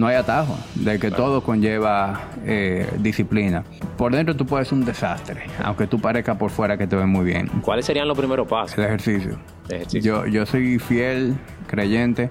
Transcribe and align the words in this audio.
no 0.00 0.06
hay 0.06 0.16
atajo, 0.16 0.58
de 0.76 0.98
que 0.98 1.10
todo 1.10 1.42
conlleva 1.42 2.22
eh, 2.46 2.88
disciplina. 2.98 3.64
Por 3.98 4.12
dentro 4.12 4.34
tú 4.34 4.46
puedes 4.46 4.66
ser 4.66 4.78
un 4.78 4.86
desastre, 4.86 5.42
aunque 5.62 5.86
tú 5.86 6.00
parezcas 6.00 6.38
por 6.38 6.50
fuera 6.50 6.78
que 6.78 6.86
te 6.86 6.96
ves 6.96 7.06
muy 7.06 7.26
bien. 7.26 7.48
¿Cuáles 7.60 7.84
serían 7.84 8.08
los 8.08 8.16
primeros 8.16 8.48
pasos? 8.48 8.78
El 8.78 8.84
ejercicio. 8.84 9.38
El 9.68 9.76
ejercicio. 9.76 10.24
Yo, 10.24 10.26
yo 10.26 10.46
soy 10.46 10.78
fiel 10.78 11.36
creyente 11.66 12.30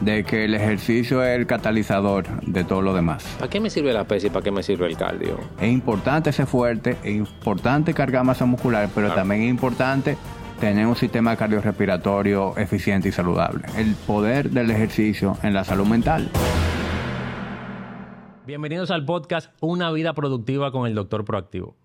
de 0.00 0.22
que 0.22 0.44
el 0.44 0.54
ejercicio 0.54 1.24
es 1.24 1.36
el 1.36 1.48
catalizador 1.48 2.28
de 2.42 2.62
todo 2.62 2.80
lo 2.80 2.94
demás. 2.94 3.24
¿Para 3.40 3.50
qué 3.50 3.58
me 3.58 3.70
sirve 3.70 3.92
la 3.92 4.04
pesa 4.04 4.28
y 4.28 4.30
para 4.30 4.44
qué 4.44 4.52
me 4.52 4.62
sirve 4.62 4.86
el 4.86 4.96
cardio? 4.96 5.40
Es 5.60 5.68
importante 5.68 6.30
ser 6.30 6.46
fuerte, 6.46 6.96
es 7.02 7.16
importante 7.16 7.92
cargar 7.92 8.24
masa 8.24 8.44
muscular, 8.44 8.88
pero 8.94 9.12
también 9.12 9.42
es 9.42 9.50
importante 9.50 10.16
tener 10.60 10.86
un 10.86 10.94
sistema 10.94 11.34
cardiorrespiratorio 11.34 12.56
eficiente 12.56 13.08
y 13.08 13.12
saludable. 13.12 13.64
El 13.76 13.96
poder 14.06 14.50
del 14.50 14.70
ejercicio 14.70 15.36
en 15.42 15.54
la 15.54 15.64
salud 15.64 15.88
mental. 15.88 16.30
Bienvenidos 18.50 18.90
al 18.90 19.04
podcast 19.04 19.54
Una 19.60 19.92
vida 19.92 20.12
productiva 20.12 20.72
con 20.72 20.88
el 20.88 20.96
Doctor 20.96 21.24
Proactivo. 21.24 21.76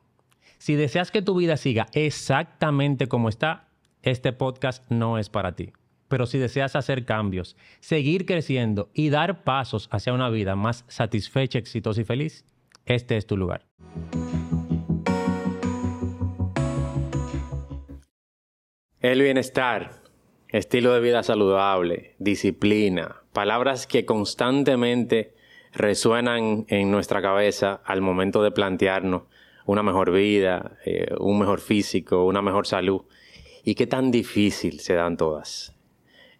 Si 0.58 0.74
deseas 0.74 1.12
que 1.12 1.22
tu 1.22 1.36
vida 1.36 1.58
siga 1.58 1.86
exactamente 1.94 3.06
como 3.06 3.30
está, 3.30 3.68
este 4.02 4.34
podcast 4.34 4.84
no 4.90 5.20
es 5.20 5.30
para 5.30 5.56
ti. 5.56 5.74
Pero 6.08 6.26
si 6.26 6.40
deseas 6.40 6.76
hacer 6.76 7.06
cambios, 7.06 7.56
seguir 7.82 8.26
creciendo 8.26 8.90
y 8.96 9.12
dar 9.12 9.44
pasos 9.44 9.88
hacia 9.92 10.12
una 10.12 10.32
vida 10.32 10.56
más 10.56 10.86
satisfecha, 10.88 11.60
exitosa 11.60 12.02
y 12.02 12.04
feliz, 12.04 12.46
este 12.88 13.16
es 13.16 13.28
tu 13.28 13.38
lugar. 13.38 13.68
El 19.02 19.22
bienestar, 19.22 20.02
estilo 20.50 20.94
de 20.96 21.00
vida 21.00 21.22
saludable, 21.22 22.16
disciplina, 22.18 23.18
palabras 23.34 23.86
que 23.86 24.06
constantemente 24.06 25.36
resuenan 25.76 26.66
en 26.70 26.90
nuestra 26.90 27.22
cabeza 27.22 27.82
al 27.86 28.02
momento 28.02 28.42
de 28.42 28.52
plantearnos 28.52 29.24
una 29.66 29.84
mejor 29.84 30.12
vida, 30.12 30.78
eh, 30.86 31.08
un 31.20 31.40
mejor 31.40 31.60
físico, 31.60 32.26
una 32.26 32.42
mejor 32.42 32.68
salud. 32.68 33.02
Y 33.64 33.76
qué 33.76 33.88
tan 33.88 34.12
difícil 34.12 34.80
se 34.80 34.94
dan 34.94 35.18
todas. 35.18 35.76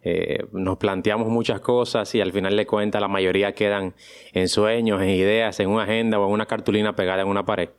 Eh, 0.02 0.44
nos 0.52 0.78
planteamos 0.78 1.28
muchas 1.28 1.60
cosas 1.60 2.14
y 2.14 2.20
al 2.20 2.32
final 2.32 2.56
de 2.56 2.66
cuentas 2.66 3.00
la 3.00 3.08
mayoría 3.08 3.52
quedan 3.52 3.94
en 4.32 4.48
sueños, 4.48 5.02
en 5.02 5.10
ideas, 5.10 5.58
en 5.58 5.68
una 5.68 5.82
agenda 5.82 6.20
o 6.20 6.26
en 6.26 6.32
una 6.32 6.46
cartulina 6.46 6.94
pegada 6.94 7.22
en 7.22 7.28
una 7.28 7.44
pared. 7.44 7.70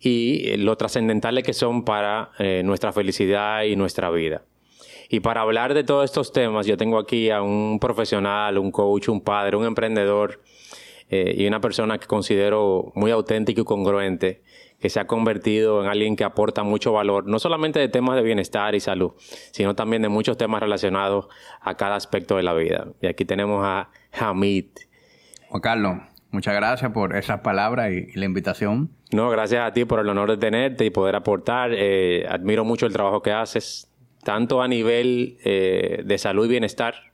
Y 0.00 0.50
eh, 0.50 0.58
lo 0.58 0.76
trascendentales 0.76 1.42
que 1.44 1.54
son 1.54 1.84
para 1.84 2.30
nuestra 2.62 2.92
felicidad 2.92 3.62
y 3.62 3.74
nuestra 3.74 4.10
vida. 4.10 4.42
Y 5.08 5.20
para 5.20 5.40
hablar 5.40 5.72
de 5.72 5.84
todos 5.84 6.04
estos 6.04 6.32
temas, 6.32 6.66
yo 6.66 6.76
tengo 6.76 6.98
aquí 6.98 7.30
a 7.30 7.40
un 7.40 7.78
profesional, 7.80 8.58
un 8.58 8.70
coach, 8.70 9.08
un 9.08 9.22
padre, 9.22 9.56
un 9.56 9.64
emprendedor, 9.64 10.42
eh, 11.10 11.34
y 11.36 11.46
una 11.46 11.60
persona 11.60 11.98
que 11.98 12.06
considero 12.06 12.92
muy 12.94 13.10
auténtica 13.10 13.62
y 13.62 13.64
congruente, 13.64 14.42
que 14.78 14.90
se 14.90 15.00
ha 15.00 15.06
convertido 15.06 15.82
en 15.82 15.88
alguien 15.88 16.16
que 16.16 16.24
aporta 16.24 16.62
mucho 16.62 16.92
valor, 16.92 17.26
no 17.26 17.38
solamente 17.38 17.80
de 17.80 17.88
temas 17.88 18.16
de 18.16 18.22
bienestar 18.22 18.74
y 18.74 18.80
salud, 18.80 19.12
sino 19.50 19.74
también 19.74 20.02
de 20.02 20.08
muchos 20.08 20.36
temas 20.36 20.60
relacionados 20.60 21.28
a 21.60 21.76
cada 21.76 21.96
aspecto 21.96 22.36
de 22.36 22.42
la 22.42 22.54
vida. 22.54 22.88
Y 23.00 23.06
aquí 23.06 23.24
tenemos 23.24 23.64
a 23.64 23.90
Hamid. 24.12 24.66
Juan 25.48 25.60
Carlos, 25.60 25.96
muchas 26.30 26.54
gracias 26.54 26.92
por 26.92 27.16
esas 27.16 27.40
palabras 27.40 27.90
y, 27.92 28.12
la 28.18 28.26
invitación. 28.26 28.90
No, 29.10 29.30
gracias 29.30 29.66
a 29.66 29.72
ti 29.72 29.84
por 29.84 30.00
el 30.00 30.08
honor 30.08 30.30
de 30.30 30.36
tenerte 30.36 30.84
y 30.84 30.90
poder 30.90 31.16
aportar. 31.16 31.70
Eh, 31.72 32.26
admiro 32.28 32.64
mucho 32.64 32.86
el 32.86 32.92
trabajo 32.92 33.22
que 33.22 33.32
haces, 33.32 33.90
tanto 34.22 34.62
a 34.62 34.68
nivel 34.68 35.38
eh, 35.44 36.02
de 36.04 36.18
salud 36.18 36.44
y 36.44 36.48
bienestar, 36.50 37.07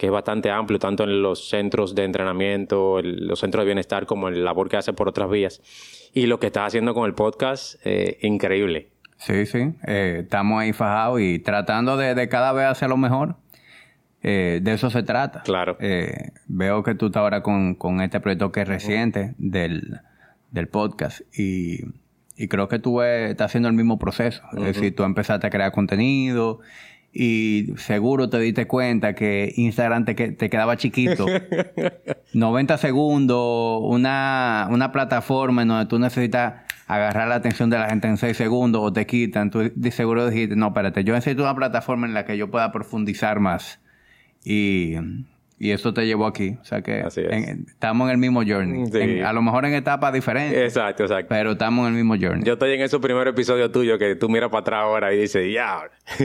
que 0.00 0.06
es 0.06 0.12
bastante 0.12 0.50
amplio, 0.50 0.78
tanto 0.78 1.04
en 1.04 1.20
los 1.20 1.50
centros 1.50 1.94
de 1.94 2.04
entrenamiento, 2.04 3.02
los 3.02 3.38
centros 3.38 3.60
de 3.60 3.66
bienestar, 3.66 4.06
como 4.06 4.28
en 4.28 4.36
la 4.36 4.44
labor 4.44 4.70
que 4.70 4.78
hace 4.78 4.94
por 4.94 5.10
otras 5.10 5.28
vías. 5.28 5.60
Y 6.14 6.24
lo 6.24 6.40
que 6.40 6.46
estás 6.46 6.68
haciendo 6.68 6.94
con 6.94 7.04
el 7.04 7.12
podcast, 7.12 7.74
eh, 7.84 8.16
increíble. 8.22 8.88
Sí, 9.18 9.44
sí. 9.44 9.74
Eh, 9.86 10.20
estamos 10.22 10.58
ahí 10.58 10.72
fajados 10.72 11.20
y 11.20 11.38
tratando 11.38 11.98
de, 11.98 12.28
cada 12.30 12.54
vez 12.54 12.64
hacer 12.64 12.88
lo 12.88 12.96
mejor. 12.96 13.36
Eh, 14.22 14.60
de 14.62 14.72
eso 14.72 14.88
se 14.88 15.02
trata. 15.02 15.42
Claro. 15.42 15.76
veo 16.46 16.82
que 16.82 16.94
tú 16.94 17.08
estás 17.08 17.20
ahora 17.20 17.42
con, 17.42 18.00
este 18.00 18.20
proyecto 18.20 18.52
que 18.52 18.62
es 18.62 18.68
reciente 18.68 19.34
del, 19.36 20.00
podcast 20.70 21.20
y, 21.38 21.80
creo 22.48 22.68
que 22.68 22.78
tú 22.78 23.02
estás 23.02 23.50
haciendo 23.50 23.68
el 23.68 23.74
mismo 23.74 23.98
proceso. 23.98 24.42
Es 24.56 24.64
decir, 24.64 24.96
tú 24.96 25.02
empezaste 25.02 25.46
a 25.46 25.50
crear 25.50 25.72
contenido 25.72 26.60
y 27.12 27.68
seguro 27.76 28.30
te 28.30 28.38
diste 28.38 28.66
cuenta 28.66 29.14
que 29.14 29.52
Instagram 29.56 30.04
te, 30.04 30.14
te 30.14 30.50
quedaba 30.50 30.76
chiquito. 30.76 31.26
90 32.34 32.78
segundos, 32.78 33.80
una, 33.82 34.68
una 34.70 34.92
plataforma 34.92 35.62
en 35.62 35.68
donde 35.68 35.86
tú 35.86 35.98
necesitas 35.98 36.62
agarrar 36.86 37.28
la 37.28 37.36
atención 37.36 37.70
de 37.70 37.78
la 37.78 37.88
gente 37.88 38.08
en 38.08 38.16
6 38.16 38.36
segundos 38.36 38.82
o 38.84 38.92
te 38.92 39.06
quitan. 39.06 39.50
Tú 39.50 39.70
de 39.74 39.90
seguro 39.90 40.28
dijiste, 40.28 40.56
no, 40.56 40.68
espérate, 40.68 41.02
yo 41.04 41.14
necesito 41.14 41.42
una 41.42 41.54
plataforma 41.54 42.06
en 42.06 42.14
la 42.14 42.24
que 42.24 42.36
yo 42.36 42.50
pueda 42.50 42.70
profundizar 42.70 43.40
más. 43.40 43.80
Y 44.44 44.94
y 45.60 45.72
eso 45.72 45.92
te 45.92 46.06
llevó 46.06 46.26
aquí. 46.26 46.56
O 46.58 46.64
sea 46.64 46.80
que 46.80 47.00
estamos 47.68 48.06
en 48.06 48.12
el 48.12 48.16
mismo 48.16 48.42
journey. 48.42 49.20
a 49.20 49.32
lo 49.34 49.42
mejor 49.42 49.66
en 49.66 49.74
etapas 49.74 50.10
diferentes. 50.10 50.58
Exacto, 50.58 51.02
exacto. 51.02 51.26
Pero 51.28 51.52
estamos 51.52 51.86
en 51.86 51.94
el 51.94 52.02
mismo 52.02 52.14
journey. 52.18 52.44
Yo 52.44 52.54
estoy 52.54 52.72
en 52.72 52.80
ese 52.80 52.98
primer 52.98 53.28
episodio 53.28 53.70
tuyo 53.70 53.98
que 53.98 54.16
tú 54.16 54.30
miras 54.30 54.48
para 54.48 54.62
atrás 54.62 54.80
ahora 54.84 55.12
y 55.12 55.18
dices, 55.18 55.52
ya. 55.52 55.82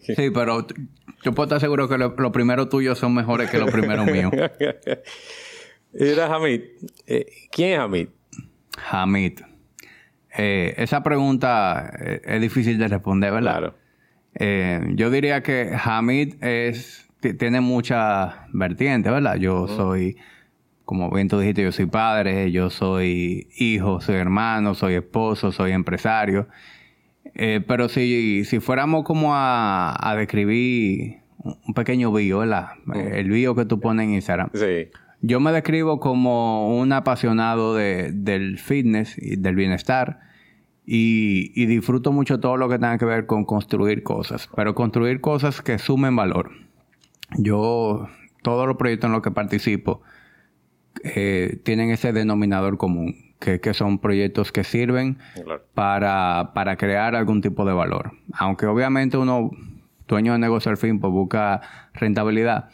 sí, 0.00 0.30
pero 0.32 0.66
yo 1.22 1.34
puedo 1.34 1.44
estar 1.44 1.60
seguro 1.60 1.86
que 1.86 1.98
los 1.98 2.32
primeros 2.32 2.70
tuyos 2.70 2.98
son 2.98 3.14
mejores 3.14 3.50
que 3.50 3.58
los 3.58 3.70
primeros 3.70 4.06
míos. 4.06 4.32
Mira, 5.92 6.34
Hamid. 6.34 6.62
Eh, 7.06 7.26
¿Quién 7.52 7.74
es 7.74 7.78
Hamid? 7.78 8.08
Hamid. 8.90 9.40
Eh, 10.38 10.74
esa 10.78 11.02
pregunta 11.02 11.92
eh, 12.00 12.22
es 12.24 12.40
difícil 12.40 12.78
de 12.78 12.88
responder, 12.88 13.32
¿verdad? 13.34 13.74
Claro. 14.38 14.94
yo 14.94 15.10
diría 15.10 15.42
que 15.42 15.76
Hamid 15.78 16.42
es 16.42 17.05
tiene 17.20 17.60
mucha 17.60 18.46
vertiente, 18.52 19.10
¿verdad? 19.10 19.36
Yo 19.36 19.68
soy, 19.68 20.16
como 20.84 21.10
bien 21.10 21.28
tú 21.28 21.38
dijiste, 21.38 21.62
yo 21.62 21.72
soy 21.72 21.86
padre, 21.86 22.52
yo 22.52 22.70
soy 22.70 23.48
hijo, 23.56 24.00
soy 24.00 24.16
hermano, 24.16 24.74
soy 24.74 24.94
esposo, 24.94 25.52
soy 25.52 25.72
empresario. 25.72 26.48
Eh, 27.34 27.62
pero 27.66 27.88
si, 27.88 28.44
si 28.44 28.60
fuéramos 28.60 29.04
como 29.04 29.30
a, 29.34 30.14
describir 30.16 31.18
un 31.38 31.74
pequeño 31.74 32.12
bio, 32.12 32.38
¿verdad? 32.38 32.70
El 32.94 33.30
bio 33.30 33.54
que 33.54 33.64
tú 33.64 33.80
pones 33.80 34.04
en 34.04 34.14
Instagram. 34.14 34.50
Sí. 34.54 34.88
Yo 35.22 35.40
me 35.40 35.52
describo 35.52 35.98
como 35.98 36.78
un 36.78 36.92
apasionado 36.92 37.74
de, 37.74 38.12
del 38.12 38.58
fitness 38.58 39.16
y 39.18 39.36
del 39.36 39.56
bienestar. 39.56 40.20
Y, 40.88 41.50
y, 41.60 41.66
disfruto 41.66 42.12
mucho 42.12 42.38
todo 42.38 42.56
lo 42.56 42.68
que 42.68 42.76
tenga 42.78 42.96
que 42.96 43.06
ver 43.06 43.26
con 43.26 43.44
construir 43.44 44.04
cosas, 44.04 44.48
pero 44.54 44.76
construir 44.76 45.20
cosas 45.20 45.60
que 45.60 45.78
sumen 45.80 46.14
valor 46.14 46.65
yo, 47.38 48.08
todos 48.42 48.66
los 48.66 48.76
proyectos 48.76 49.08
en 49.08 49.12
los 49.12 49.22
que 49.22 49.30
participo 49.30 50.02
eh, 51.04 51.60
tienen 51.64 51.90
ese 51.90 52.12
denominador 52.12 52.78
común, 52.78 53.16
que, 53.38 53.60
son 53.74 53.98
proyectos 53.98 54.50
que 54.52 54.64
sirven 54.64 55.18
para, 55.74 56.52
para, 56.54 56.76
crear 56.76 57.14
algún 57.14 57.42
tipo 57.42 57.64
de 57.64 57.72
valor. 57.72 58.12
Aunque 58.32 58.66
obviamente 58.66 59.18
uno, 59.18 59.50
dueño 60.08 60.32
de 60.32 60.38
negocio 60.38 60.70
al 60.70 60.78
fin, 60.78 61.00
pues 61.00 61.12
busca 61.12 61.60
rentabilidad, 61.94 62.70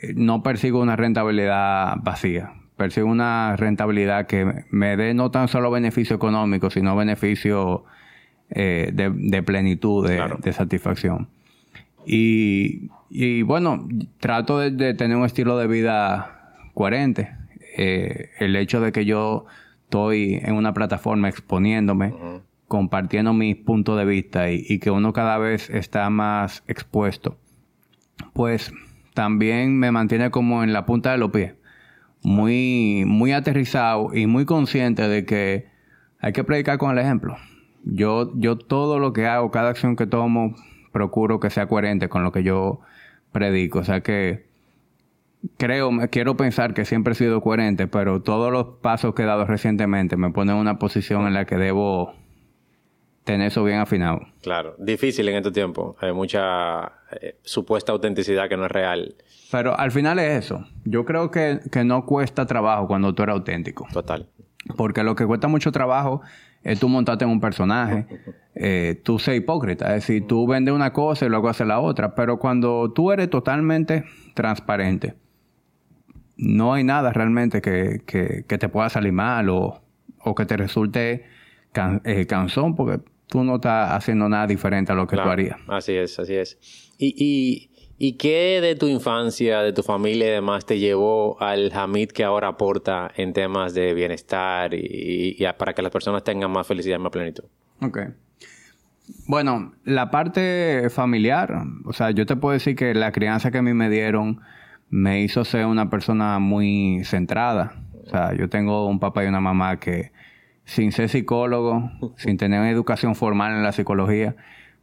eh, 0.00 0.12
no 0.16 0.42
persigo 0.42 0.80
una 0.80 0.96
rentabilidad 0.96 1.96
vacía. 2.02 2.54
Persigo 2.76 3.06
una 3.06 3.54
rentabilidad 3.56 4.26
que 4.26 4.64
me 4.70 4.96
dé 4.96 5.14
no 5.14 5.30
tan 5.30 5.46
solo 5.46 5.70
beneficio 5.70 6.16
económico, 6.16 6.68
sino 6.70 6.96
beneficio 6.96 7.84
eh, 8.50 8.90
de, 8.92 9.42
plenitud, 9.42 10.08
de 10.08 10.52
satisfacción. 10.52 11.28
Y, 12.06 12.90
y 13.14 13.42
bueno, 13.42 13.86
trato 14.20 14.58
de, 14.58 14.94
tener 14.94 15.16
un 15.16 15.24
estilo 15.26 15.58
de 15.58 15.66
vida 15.66 16.54
coherente. 16.74 17.36
Eh, 17.76 18.30
el 18.38 18.56
hecho 18.56 18.80
de 18.80 18.92
que 18.92 19.04
yo 19.04 19.44
estoy 19.84 20.40
en 20.42 20.54
una 20.54 20.72
plataforma 20.72 21.28
exponiéndome, 21.28 22.14
compartiendo 22.68 23.34
mis 23.34 23.56
puntos 23.56 23.98
de 23.98 24.06
vista 24.06 24.50
y, 24.50 24.78
que 24.78 24.90
uno 24.90 25.12
cada 25.12 25.36
vez 25.36 25.68
está 25.68 26.08
más 26.08 26.64
expuesto, 26.66 27.36
pues 28.32 28.72
también 29.12 29.78
me 29.78 29.92
mantiene 29.92 30.30
como 30.30 30.62
en 30.64 30.72
la 30.72 30.86
punta 30.86 31.12
de 31.12 31.18
los 31.18 31.30
pies. 31.30 31.54
Muy, 32.22 33.04
muy 33.06 33.32
aterrizado 33.32 34.14
y 34.14 34.26
muy 34.26 34.46
consciente 34.46 35.06
de 35.06 35.26
que 35.26 35.66
hay 36.18 36.32
que 36.32 36.44
predicar 36.44 36.78
con 36.78 36.92
el 36.92 36.98
ejemplo. 36.98 37.36
Yo, 37.84 38.32
yo 38.36 38.56
todo 38.56 38.98
lo 38.98 39.12
que 39.12 39.26
hago, 39.26 39.50
cada 39.50 39.68
acción 39.68 39.96
que 39.96 40.06
tomo, 40.06 40.54
procuro 40.92 41.40
que 41.40 41.50
sea 41.50 41.66
coherente 41.66 42.08
con 42.08 42.22
lo 42.22 42.32
que 42.32 42.42
yo 42.42 42.80
predico. 43.32 43.80
O 43.80 43.84
sea 43.84 44.00
que 44.00 44.46
creo, 45.56 45.90
quiero 46.10 46.36
pensar 46.36 46.74
que 46.74 46.84
siempre 46.84 47.12
he 47.12 47.16
sido 47.16 47.40
coherente, 47.40 47.86
pero 47.86 48.22
todos 48.22 48.52
los 48.52 48.78
pasos 48.80 49.14
que 49.14 49.22
he 49.22 49.26
dado 49.26 49.44
recientemente 49.46 50.16
me 50.16 50.30
ponen 50.30 50.56
en 50.56 50.60
una 50.60 50.78
posición 50.78 51.26
en 51.26 51.34
la 51.34 51.44
que 51.44 51.56
debo 51.56 52.14
tener 53.24 53.48
eso 53.48 53.62
bien 53.64 53.78
afinado. 53.78 54.20
Claro, 54.42 54.74
difícil 54.78 55.28
en 55.28 55.36
este 55.36 55.52
tiempo. 55.52 55.96
Hay 56.00 56.12
mucha 56.12 56.92
eh, 57.20 57.36
supuesta 57.42 57.92
autenticidad 57.92 58.48
que 58.48 58.56
no 58.56 58.66
es 58.66 58.72
real. 58.72 59.14
Pero 59.50 59.78
al 59.78 59.92
final 59.92 60.18
es 60.18 60.44
eso. 60.44 60.66
Yo 60.84 61.04
creo 61.04 61.30
que, 61.30 61.60
que 61.70 61.84
no 61.84 62.04
cuesta 62.04 62.46
trabajo 62.46 62.86
cuando 62.86 63.14
tú 63.14 63.22
eres 63.22 63.34
auténtico. 63.34 63.86
Total. 63.92 64.28
Porque 64.76 65.02
lo 65.02 65.14
que 65.14 65.26
cuesta 65.26 65.48
mucho 65.48 65.72
trabajo 65.72 66.22
es 66.64 66.78
tú 66.78 66.88
montarte 66.88 67.24
en 67.24 67.30
un 67.30 67.40
personaje, 67.40 68.06
eh, 68.54 69.00
tú 69.02 69.18
ser 69.18 69.34
hipócrita. 69.34 69.86
Es 69.94 70.06
decir, 70.06 70.26
tú 70.26 70.46
vendes 70.46 70.74
una 70.74 70.92
cosa 70.92 71.26
y 71.26 71.28
luego 71.28 71.48
haces 71.48 71.66
la 71.66 71.80
otra. 71.80 72.14
Pero 72.14 72.38
cuando 72.38 72.92
tú 72.92 73.12
eres 73.12 73.30
totalmente 73.30 74.04
transparente, 74.34 75.14
no 76.36 76.74
hay 76.74 76.84
nada 76.84 77.12
realmente 77.12 77.60
que, 77.60 78.02
que, 78.06 78.44
que 78.46 78.58
te 78.58 78.68
pueda 78.68 78.88
salir 78.88 79.12
mal 79.12 79.48
o, 79.48 79.82
o 80.18 80.34
que 80.34 80.46
te 80.46 80.56
resulte 80.56 81.24
eh, 82.04 82.26
cansón 82.26 82.74
porque 82.74 83.02
tú 83.26 83.44
no 83.44 83.56
estás 83.56 83.92
haciendo 83.92 84.28
nada 84.28 84.46
diferente 84.46 84.92
a 84.92 84.94
lo 84.94 85.06
que 85.06 85.16
tú 85.16 85.22
harías. 85.22 85.56
Así 85.68 85.92
es, 85.94 86.18
así 86.18 86.34
es. 86.34 86.58
Y, 86.98 87.14
y, 87.16 87.70
¿Y 88.04 88.14
qué 88.14 88.60
de 88.60 88.74
tu 88.74 88.88
infancia, 88.88 89.60
de 89.60 89.72
tu 89.72 89.84
familia 89.84 90.26
y 90.26 90.30
demás 90.30 90.66
te 90.66 90.80
llevó 90.80 91.40
al 91.40 91.70
Hamid 91.72 92.08
que 92.08 92.24
ahora 92.24 92.48
aporta 92.48 93.12
en 93.14 93.32
temas 93.32 93.74
de 93.74 93.94
bienestar 93.94 94.74
y, 94.74 95.36
y 95.38 95.46
para 95.56 95.72
que 95.72 95.82
las 95.82 95.92
personas 95.92 96.24
tengan 96.24 96.50
más 96.50 96.66
felicidad 96.66 96.96
y 96.96 96.98
más 97.00 97.12
plenitud? 97.12 97.44
Ok. 97.80 98.00
Bueno, 99.28 99.74
la 99.84 100.10
parte 100.10 100.90
familiar, 100.90 101.62
o 101.84 101.92
sea, 101.92 102.10
yo 102.10 102.26
te 102.26 102.34
puedo 102.34 102.54
decir 102.54 102.74
que 102.74 102.92
la 102.92 103.12
crianza 103.12 103.52
que 103.52 103.58
a 103.58 103.62
mí 103.62 103.72
me 103.72 103.88
dieron 103.88 104.40
me 104.90 105.22
hizo 105.22 105.44
ser 105.44 105.66
una 105.66 105.88
persona 105.88 106.40
muy 106.40 107.04
centrada. 107.04 107.84
O 108.04 108.10
sea, 108.10 108.34
yo 108.34 108.48
tengo 108.48 108.88
un 108.88 108.98
papá 108.98 109.22
y 109.22 109.28
una 109.28 109.40
mamá 109.40 109.78
que 109.78 110.10
sin 110.64 110.90
ser 110.90 111.08
psicólogo, 111.08 111.92
sin 112.16 112.36
tener 112.36 112.66
educación 112.66 113.14
formal 113.14 113.52
en 113.52 113.62
la 113.62 113.70
psicología, 113.70 114.34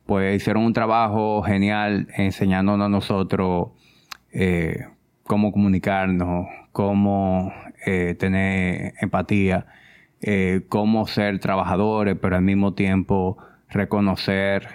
pues 0.10 0.36
hicieron 0.36 0.64
un 0.64 0.74
trabajo 0.74 1.44
genial 1.44 2.08
enseñándonos 2.18 2.88
a 2.88 2.90
nosotros 2.90 3.68
eh, 4.32 4.88
cómo 5.22 5.52
comunicarnos, 5.52 6.48
cómo 6.72 7.54
eh, 7.86 8.16
tener 8.18 8.96
empatía, 9.02 9.68
eh, 10.20 10.62
cómo 10.68 11.06
ser 11.06 11.38
trabajadores, 11.38 12.18
pero 12.20 12.38
al 12.38 12.42
mismo 12.42 12.74
tiempo 12.74 13.38
reconocer 13.70 14.68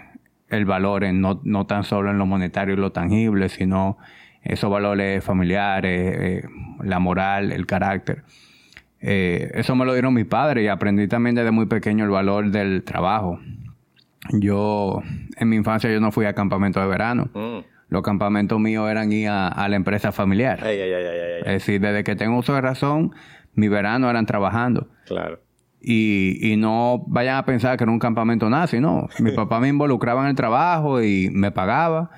el 0.50 0.66
valor 0.66 1.02
en 1.02 1.20
no, 1.20 1.40
no 1.42 1.66
tan 1.66 1.82
solo 1.82 2.12
en 2.12 2.18
lo 2.18 2.26
monetario 2.26 2.74
y 2.74 2.76
lo 2.76 2.92
tangible, 2.92 3.48
sino 3.48 3.98
esos 4.40 4.70
valores 4.70 5.24
familiares, 5.24 6.16
eh, 6.16 6.48
la 6.80 7.00
moral, 7.00 7.50
el 7.50 7.66
carácter. 7.66 8.22
Eso 9.00 9.74
me 9.74 9.84
lo 9.84 9.94
dieron 9.94 10.14
mis 10.14 10.26
padres 10.26 10.64
y 10.64 10.68
aprendí 10.68 11.08
también 11.08 11.34
desde 11.34 11.50
muy 11.50 11.66
pequeño 11.66 12.04
el 12.04 12.10
valor 12.10 12.52
del 12.52 12.84
trabajo. 12.84 13.40
Yo, 14.32 15.02
en 15.36 15.48
mi 15.48 15.56
infancia, 15.56 15.90
yo 15.90 16.00
no 16.00 16.12
fui 16.12 16.26
a 16.26 16.34
campamento 16.34 16.80
de 16.80 16.86
verano. 16.86 17.30
Mm. 17.34 17.64
Los 17.88 18.02
campamentos 18.02 18.58
míos 18.58 18.90
eran 18.90 19.12
ir 19.12 19.28
a, 19.28 19.68
la 19.68 19.76
empresa 19.76 20.10
familiar. 20.10 20.58
es 20.66 21.44
decir, 21.44 21.80
desde 21.80 22.02
que 22.02 22.16
tengo 22.16 22.38
uso 22.38 22.54
de 22.54 22.60
razón, 22.60 23.14
mi 23.54 23.68
verano 23.68 24.10
eran 24.10 24.26
trabajando. 24.26 24.88
Claro. 25.06 25.40
Y, 25.80 26.38
y, 26.40 26.56
no 26.56 27.04
vayan 27.06 27.36
a 27.36 27.44
pensar 27.44 27.76
que 27.76 27.84
era 27.84 27.92
un 27.92 27.98
campamento 27.98 28.48
nazi, 28.48 28.80
no. 28.80 29.08
Mi 29.18 29.32
papá 29.32 29.60
me 29.60 29.68
involucraba 29.68 30.22
en 30.22 30.28
el 30.28 30.34
trabajo 30.34 31.02
y 31.02 31.28
me 31.30 31.50
pagaba. 31.50 32.10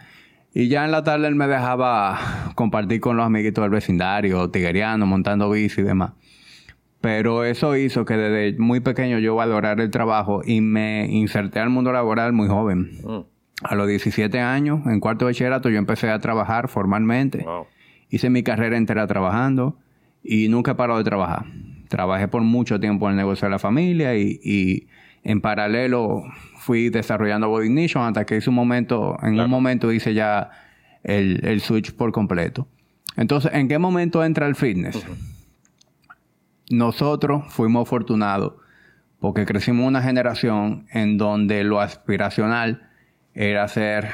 Y 0.55 0.69
ya 0.69 0.85
en 0.85 0.93
la 0.93 1.02
tarde 1.02 1.26
él 1.29 1.35
me 1.35 1.49
dejaba 1.49 2.19
compartir 2.55 3.00
con 3.00 3.17
los 3.17 3.26
amiguitos 3.26 3.62
del 3.62 3.70
vecindario, 3.70 4.49
tigueriano, 4.50 5.05
montando 5.05 5.50
bici 5.50 5.82
y 5.82 5.85
demás. 5.85 6.12
Pero 7.06 7.44
eso 7.44 7.76
hizo 7.76 8.05
que 8.05 8.17
desde 8.17 8.58
muy 8.58 8.81
pequeño 8.81 9.20
yo 9.20 9.37
valorara 9.37 9.81
el 9.81 9.93
trabajo 9.93 10.43
y 10.44 10.61
me 10.61 11.06
inserté 11.08 11.61
al 11.61 11.70
mundo 11.70 11.93
laboral 11.93 12.32
muy 12.32 12.49
joven. 12.49 12.99
Mm. 13.05 13.20
A 13.62 13.76
los 13.76 13.87
17 13.87 14.41
años, 14.41 14.85
en 14.87 14.99
cuarto 14.99 15.25
de 15.25 15.31
bachillerato, 15.31 15.70
yo 15.70 15.79
empecé 15.79 16.11
a 16.11 16.19
trabajar 16.19 16.67
formalmente. 16.67 17.47
Hice 18.11 18.29
mi 18.29 18.43
carrera 18.43 18.76
entera 18.76 19.06
trabajando 19.06 19.79
y 20.25 20.49
nunca 20.49 20.73
he 20.73 20.75
parado 20.75 20.99
de 20.99 21.05
trabajar. 21.05 21.47
Trabajé 21.87 22.26
por 22.26 22.43
mucho 22.43 22.81
tiempo 22.81 23.06
en 23.06 23.12
el 23.12 23.19
negocio 23.19 23.47
de 23.47 23.52
la 23.52 23.61
familia 23.61 24.17
y, 24.17 24.41
y 24.43 24.88
en 25.23 25.41
paralelo 25.41 26.25
fui 26.56 26.88
desarrollando 26.88 27.49
Body 27.49 27.67
Ignition 27.67 28.02
hasta 28.02 28.26
que 28.26 28.38
hice 28.38 28.50
un 28.50 28.56
momento, 28.56 29.17
en 29.23 29.38
un 29.38 29.49
momento 29.49 29.93
hice 29.93 30.12
ya 30.12 30.50
el, 31.05 31.61
switch 31.61 31.93
por 31.93 32.11
completo. 32.11 32.67
Entonces, 33.17 33.52
¿en 33.55 33.69
qué 33.69 33.79
momento 33.79 34.25
entra 34.25 34.49
el 34.49 34.56
fitness? 34.56 35.06
Nosotros 36.71 37.45
fuimos 37.49 37.87
afortunados 37.87 38.55
porque 39.21 39.47
crecimos 39.47 39.87
una 39.87 40.03
generación 40.03 40.87
en 40.91 41.17
donde 41.17 41.65
lo 41.65 41.81
aspiracional 41.81 42.89
era 43.35 43.67
ser 43.69 44.09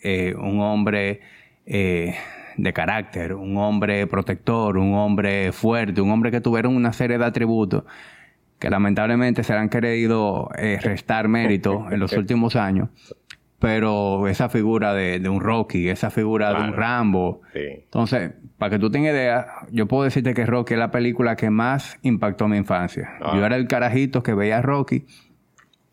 eh, 0.00 0.34
un 0.36 0.60
hombre 0.60 1.20
eh, 1.64 2.16
de 2.56 2.72
carácter, 2.72 3.34
un 3.34 3.56
hombre 3.56 4.06
protector, 4.06 4.76
un 4.78 4.94
hombre 4.94 5.52
fuerte, 5.52 6.00
un 6.00 6.10
hombre 6.10 6.30
que 6.30 6.40
tuviera 6.40 6.68
una 6.68 6.92
serie 6.92 7.18
de 7.18 7.24
atributos 7.24 7.84
que 8.58 8.70
lamentablemente 8.70 9.42
se 9.42 9.52
han 9.52 9.68
querido 9.68 10.50
eh, 10.56 10.78
restar 10.82 11.28
mérito 11.28 11.86
en 11.90 12.00
los 12.00 12.12
últimos 12.16 12.56
años. 12.56 12.88
Pero 13.66 14.28
esa 14.28 14.48
figura 14.48 14.94
de, 14.94 15.28
un 15.28 15.40
Rocky, 15.40 15.88
esa 15.88 16.10
figura 16.10 16.54
de 16.54 16.68
un 16.68 16.72
Rambo. 16.74 17.40
Entonces, 17.52 18.30
para 18.58 18.70
que 18.70 18.78
tú 18.78 18.92
tengas 18.92 19.12
idea, 19.12 19.44
yo 19.72 19.88
puedo 19.88 20.04
decirte 20.04 20.34
que 20.34 20.46
Rocky 20.46 20.74
es 20.74 20.78
la 20.78 20.92
película 20.92 21.34
que 21.34 21.50
más 21.50 21.98
impactó 22.02 22.46
mi 22.46 22.58
infancia. 22.58 23.14
Ah. 23.20 23.32
Yo 23.34 23.44
era 23.44 23.56
el 23.56 23.66
carajito 23.66 24.22
que 24.22 24.34
veía 24.34 24.58
a 24.58 24.62
Rocky 24.62 25.04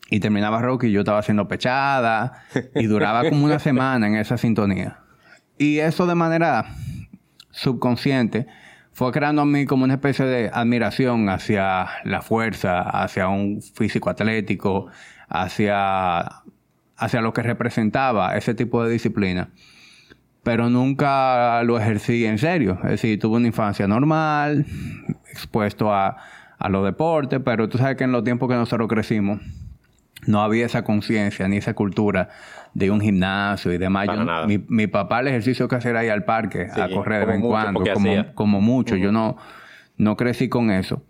y 0.08 0.20
terminaba 0.20 0.62
Rocky 0.62 0.86
y 0.86 0.92
yo 0.92 1.00
estaba 1.00 1.18
haciendo 1.18 1.48
pechada 1.48 2.44
y 2.76 2.86
duraba 2.86 3.28
como 3.28 3.44
una 3.44 3.58
semana 3.58 4.06
en 4.06 4.14
esa 4.14 4.38
sintonía. 4.38 5.00
Y 5.58 5.80
eso 5.80 6.06
de 6.06 6.14
manera 6.14 6.66
subconsciente 7.50 8.46
fue 8.92 9.10
creando 9.10 9.42
a 9.42 9.46
mí 9.46 9.66
como 9.66 9.82
una 9.82 9.94
especie 9.94 10.26
de 10.26 10.48
admiración 10.54 11.28
hacia 11.28 11.88
la 12.04 12.22
fuerza, 12.22 12.82
hacia 12.82 13.26
un 13.26 13.60
físico 13.60 14.10
atlético, 14.10 14.86
hacia, 15.28 16.43
hacia 16.96 17.20
lo 17.20 17.32
que 17.32 17.42
representaba 17.42 18.36
ese 18.36 18.54
tipo 18.54 18.84
de 18.84 18.90
disciplina. 18.90 19.48
Pero 20.42 20.68
nunca 20.68 21.62
lo 21.62 21.78
ejercí 21.78 22.26
en 22.26 22.38
serio. 22.38 22.78
Es 22.84 22.90
decir, 22.90 23.18
tuve 23.18 23.36
una 23.36 23.46
infancia 23.46 23.88
normal, 23.88 24.66
expuesto 25.30 25.92
a, 25.92 26.16
a 26.58 26.68
los 26.68 26.84
deportes, 26.84 27.40
pero 27.44 27.68
tú 27.68 27.78
sabes 27.78 27.96
que 27.96 28.04
en 28.04 28.12
los 28.12 28.24
tiempos 28.24 28.48
que 28.48 28.54
nosotros 28.54 28.88
crecimos, 28.88 29.40
no 30.26 30.42
había 30.42 30.66
esa 30.66 30.84
conciencia 30.84 31.48
ni 31.48 31.58
esa 31.58 31.74
cultura 31.74 32.30
de 32.72 32.90
un 32.90 33.00
gimnasio 33.00 33.72
y 33.72 33.78
demás. 33.78 34.08
mi, 34.46 34.86
papá 34.86 35.20
el 35.20 35.28
ejercicio 35.28 35.68
que 35.68 35.76
hacía 35.76 35.98
ahí 35.98 36.08
al 36.08 36.24
parque 36.24 36.68
a 36.74 36.88
correr 36.88 37.20
de 37.20 37.26
vez 37.26 37.36
en 37.36 37.42
cuando, 37.42 37.82
como, 38.34 38.60
mucho. 38.60 38.96
Yo 38.96 39.12
no, 39.12 39.36
no 39.96 40.16
crecí 40.16 40.48
con 40.48 40.70
eso. 40.70 41.02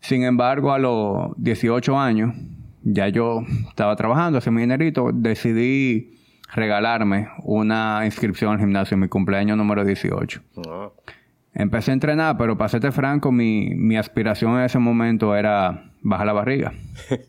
Sin 0.00 0.22
embargo, 0.22 0.72
a 0.72 0.78
los 0.78 1.32
18 1.36 1.98
años, 1.98 2.34
ya 2.82 3.08
yo 3.08 3.44
estaba 3.68 3.96
trabajando, 3.96 4.38
hacía 4.38 4.52
mi 4.52 4.62
dinerito, 4.62 5.10
decidí 5.12 6.18
regalarme 6.52 7.28
una 7.44 8.02
inscripción 8.04 8.52
al 8.52 8.58
gimnasio 8.58 8.94
en 8.94 9.00
mi 9.00 9.08
cumpleaños 9.08 9.56
número 9.56 9.84
18. 9.84 10.42
Ah. 10.68 10.90
Empecé 11.52 11.90
a 11.90 11.94
entrenar, 11.94 12.36
pero 12.36 12.56
para 12.56 12.68
serte 12.68 12.92
franco, 12.92 13.32
mi, 13.32 13.74
mi 13.74 13.96
aspiración 13.96 14.56
en 14.58 14.64
ese 14.64 14.78
momento 14.78 15.34
era 15.34 15.90
bajar 16.00 16.26
la 16.26 16.32
barriga. 16.32 16.72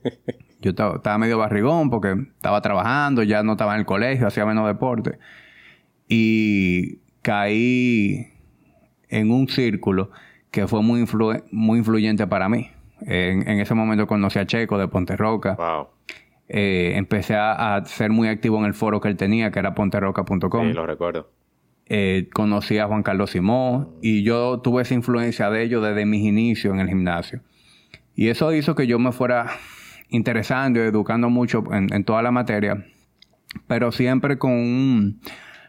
Yo 0.61 0.71
estaba 0.71 1.17
medio 1.17 1.39
barrigón 1.39 1.89
porque 1.89 2.11
estaba 2.35 2.61
trabajando, 2.61 3.23
ya 3.23 3.41
no 3.41 3.53
estaba 3.53 3.73
en 3.73 3.79
el 3.79 3.85
colegio, 3.85 4.27
hacía 4.27 4.45
menos 4.45 4.67
deporte. 4.67 5.17
Y 6.07 6.99
caí 7.23 8.27
en 9.09 9.31
un 9.31 9.47
círculo 9.47 10.11
que 10.51 10.67
fue 10.67 10.83
muy, 10.83 11.03
muy 11.51 11.79
influyente 11.79 12.27
para 12.27 12.47
mí. 12.47 12.69
En, 13.05 13.47
ese 13.59 13.73
momento 13.73 14.07
conocí 14.07 14.39
a 14.39 14.45
Checo 14.45 14.77
de 14.77 14.87
Ponterroca. 14.87 15.55
Wow. 15.55 15.87
Eh, 16.47 16.93
empecé 16.95 17.35
a, 17.35 17.81
ser 17.85 18.09
muy 18.11 18.27
activo 18.27 18.59
en 18.59 18.65
el 18.65 18.73
foro 18.73 18.99
que 18.99 19.07
él 19.07 19.17
tenía, 19.17 19.51
que 19.51 19.59
era 19.59 19.73
ponterroca.com. 19.73 20.67
Sí, 20.67 20.73
lo 20.73 20.85
recuerdo. 20.85 21.31
Eh, 21.87 22.29
conocí 22.33 22.77
a 22.77 22.87
Juan 22.87 23.03
Carlos 23.03 23.31
Simón 23.31 23.95
y 24.01 24.23
yo 24.23 24.59
tuve 24.61 24.83
esa 24.83 24.93
influencia 24.93 25.49
de 25.49 25.63
ellos 25.63 25.83
desde 25.83 26.05
mis 26.05 26.23
inicios 26.23 26.73
en 26.73 26.79
el 26.79 26.87
gimnasio. 26.87 27.41
Y 28.15 28.29
eso 28.29 28.53
hizo 28.53 28.75
que 28.75 28.87
yo 28.87 28.99
me 28.99 29.11
fuera 29.11 29.47
interesando 30.09 30.79
y 30.79 30.83
educando 30.83 31.29
mucho 31.29 31.63
en, 31.71 32.03
toda 32.03 32.21
la 32.21 32.31
materia, 32.31 32.85
pero 33.67 33.91
siempre 33.91 34.37
con 34.37 35.19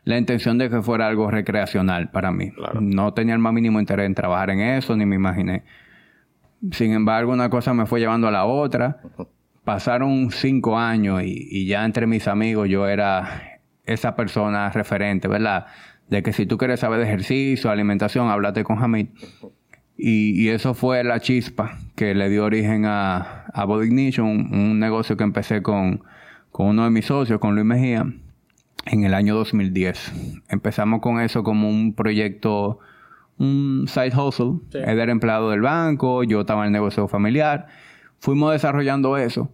la 0.04 0.18
intención 0.18 0.58
de 0.58 0.68
que 0.68 0.82
fuera 0.82 1.06
algo 1.06 1.30
recreacional 1.30 2.10
para 2.10 2.32
mí. 2.32 2.52
No 2.80 3.14
tenía 3.14 3.34
el 3.34 3.40
más 3.40 3.52
mínimo 3.52 3.80
interés 3.80 4.06
en 4.06 4.14
trabajar 4.14 4.50
en 4.50 4.60
eso, 4.60 4.96
ni 4.96 5.06
me 5.06 5.16
imaginé. 5.16 5.62
Sin 6.70 6.92
embargo, 6.92 7.32
una 7.32 7.50
cosa 7.50 7.74
me 7.74 7.86
fue 7.86 8.00
llevando 8.00 8.28
a 8.28 8.30
la 8.30 8.44
otra. 8.44 9.00
Pasaron 9.64 10.30
cinco 10.30 10.78
años 10.78 11.22
y, 11.24 11.66
ya 11.66 11.84
entre 11.84 12.06
mis 12.06 12.28
amigos 12.28 12.68
yo 12.68 12.86
era 12.86 13.60
esa 13.84 14.14
persona 14.14 14.70
referente, 14.70 15.28
¿verdad? 15.28 15.66
De 16.08 16.22
que 16.22 16.32
si 16.32 16.46
tú 16.46 16.58
quieres 16.58 16.80
saber 16.80 17.00
de 17.00 17.06
ejercicio, 17.06 17.70
alimentación, 17.70 18.28
háblate 18.28 18.64
con 18.64 18.82
Hamid. 18.82 19.08
Y, 19.96 20.40
y, 20.40 20.48
eso 20.48 20.74
fue 20.74 21.04
la 21.04 21.20
chispa 21.20 21.78
que 21.94 22.14
le 22.14 22.28
dio 22.28 22.44
origen 22.44 22.86
a, 22.86 23.44
a 23.52 23.64
Body 23.64 23.86
Ignition, 23.86 24.26
un, 24.26 24.54
un 24.54 24.78
negocio 24.80 25.16
que 25.16 25.24
empecé 25.24 25.62
con, 25.62 26.02
con 26.50 26.66
uno 26.66 26.84
de 26.84 26.90
mis 26.90 27.06
socios, 27.06 27.38
con 27.38 27.54
Luis 27.54 27.66
Mejía, 27.66 28.06
en 28.86 29.04
el 29.04 29.14
año 29.14 29.34
2010. 29.34 30.42
Empezamos 30.48 31.00
con 31.00 31.20
eso 31.20 31.42
como 31.42 31.68
un 31.68 31.94
proyecto, 31.94 32.78
un 33.38 33.86
side 33.88 34.12
hustle. 34.16 34.60
Él 34.72 34.98
era 34.98 35.12
empleado 35.12 35.50
del 35.50 35.60
banco, 35.60 36.22
yo 36.24 36.40
estaba 36.40 36.62
en 36.62 36.66
el 36.66 36.72
negocio 36.72 37.08
familiar. 37.08 37.66
Fuimos 38.18 38.52
desarrollando 38.52 39.16
eso, 39.16 39.50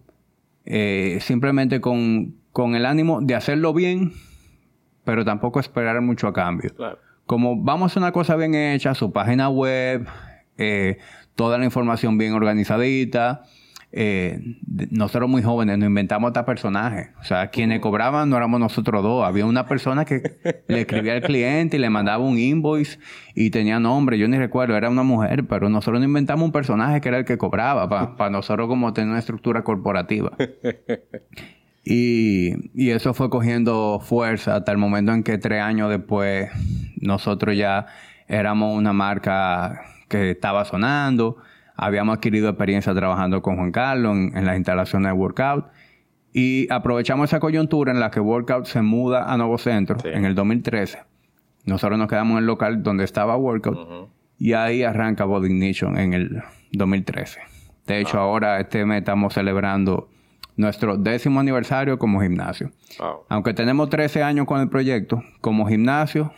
eh, 0.65 1.17
simplemente 1.21 1.81
con, 1.81 2.35
con 2.51 2.75
el 2.75 2.85
ánimo 2.85 3.21
de 3.21 3.35
hacerlo 3.35 3.73
bien, 3.73 4.13
pero 5.03 5.25
tampoco 5.25 5.59
esperar 5.59 5.99
mucho 6.01 6.27
a 6.27 6.33
cambio. 6.33 6.71
Claro. 6.75 6.99
Como 7.25 7.61
vamos 7.61 7.83
a 7.83 7.87
hacer 7.87 8.03
una 8.03 8.11
cosa 8.11 8.35
bien 8.35 8.55
hecha, 8.55 8.95
su 8.95 9.11
página 9.11 9.49
web, 9.49 10.07
eh, 10.57 10.97
toda 11.35 11.57
la 11.57 11.65
información 11.65 12.17
bien 12.17 12.33
organizadita. 12.33 13.43
Eh, 13.91 14.57
nosotros 14.91 15.27
muy 15.27 15.41
jóvenes 15.41 15.79
nos 15.79 15.87
inventamos 15.87 16.29
hasta 16.29 16.45
personajes. 16.45 17.09
O 17.19 17.23
sea, 17.23 17.47
quienes 17.47 17.79
cobraban 17.79 18.29
no 18.29 18.37
éramos 18.37 18.59
nosotros 18.59 19.01
dos. 19.01 19.25
Había 19.25 19.45
una 19.45 19.65
persona 19.65 20.05
que 20.05 20.37
le 20.67 20.81
escribía 20.81 21.13
al 21.13 21.21
cliente 21.21 21.77
y 21.77 21.79
le 21.79 21.89
mandaba 21.89 22.23
un 22.23 22.37
invoice 22.37 22.99
y 23.35 23.49
tenía 23.49 23.79
nombre. 23.79 24.17
Yo 24.17 24.27
ni 24.27 24.37
recuerdo, 24.37 24.77
era 24.77 24.89
una 24.89 25.03
mujer, 25.03 25.45
pero 25.47 25.69
nosotros 25.69 25.99
nos 25.99 26.07
inventamos 26.07 26.45
un 26.45 26.51
personaje 26.51 27.01
que 27.01 27.09
era 27.09 27.17
el 27.17 27.25
que 27.25 27.37
cobraba 27.37 27.89
para 28.15 28.29
nosotros 28.29 28.67
como 28.67 28.93
tener 28.93 29.09
una 29.09 29.19
estructura 29.19 29.63
corporativa. 29.63 30.31
Y, 31.91 32.69
y 32.75 32.91
eso 32.91 33.15
fue 33.15 33.31
cogiendo 33.31 33.99
fuerza 33.99 34.57
hasta 34.57 34.71
el 34.71 34.77
momento 34.77 35.11
en 35.11 35.23
que 35.23 35.39
tres 35.39 35.61
años 35.61 35.89
después 35.89 36.49
nosotros 36.97 37.57
ya 37.57 37.87
éramos 38.27 38.77
una 38.77 38.93
marca 38.93 39.81
que 40.07 40.31
estaba 40.31 40.65
sonando, 40.65 41.37
habíamos 41.79 42.17
adquirido 42.17 42.49
experiencia 42.49 42.93
trabajando 42.93 43.41
con 43.41 43.55
Juan 43.55 43.71
Carlos 43.71 44.15
en, 44.15 44.37
en 44.37 44.45
las 44.45 44.57
instalaciones 44.57 45.07
de 45.11 45.13
Workout 45.17 45.65
y 46.33 46.71
aprovechamos 46.71 47.29
esa 47.29 47.39
coyuntura 47.39 47.91
en 47.91 47.99
la 47.99 48.11
que 48.11 48.19
Workout 48.19 48.65
se 48.65 48.81
muda 48.81 49.31
a 49.31 49.37
Nuevo 49.37 49.57
Centro 49.57 49.97
Sí. 49.99 50.09
en 50.13 50.25
el 50.25 50.35
2013. 50.35 50.99
Nosotros 51.65 51.97
nos 51.97 52.07
quedamos 52.07 52.33
en 52.33 52.39
el 52.39 52.45
local 52.45 52.83
donde 52.83 53.03
estaba 53.03 53.35
Workout 53.35 54.09
y 54.37 54.53
ahí 54.53 54.83
arranca 54.83 55.25
Body 55.25 55.47
Ignition 55.47 55.97
en 55.97 56.13
el 56.13 56.41
2013. 56.71 57.39
De 57.87 57.99
hecho, 57.99 58.19
ahora 58.19 58.59
este 58.59 58.85
mes 58.85 58.99
estamos 58.99 59.33
celebrando 59.33 60.09
nuestro 60.55 60.97
décimo 60.97 61.39
aniversario 61.39 61.97
como 61.97 62.21
gimnasio. 62.21 62.69
Wow. 62.99 63.21
Aunque 63.29 63.53
tenemos 63.53 63.89
13 63.89 64.21
años 64.23 64.45
con 64.45 64.61
el 64.61 64.69
proyecto, 64.69 65.23
como 65.41 65.65
gimnasio, 65.67 66.31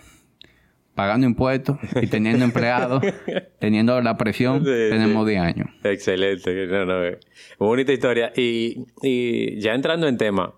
pagando 0.95 1.25
impuestos 1.25 1.77
y 2.01 2.07
teniendo 2.07 2.45
empleados, 2.45 3.03
teniendo 3.59 3.99
la 4.01 4.17
presión, 4.17 4.59
Sí, 4.59 4.71
tenemos 4.89 5.25
sí. 5.25 5.31
10 5.31 5.41
años. 5.43 5.69
Excelente. 5.83 6.67
No, 6.67 6.85
no, 6.85 7.03
eh. 7.05 7.19
Bonita 7.57 7.93
historia. 7.93 8.31
Y, 8.35 8.85
y 9.01 9.59
ya 9.59 9.73
entrando 9.73 10.07
en 10.07 10.17
tema, 10.17 10.53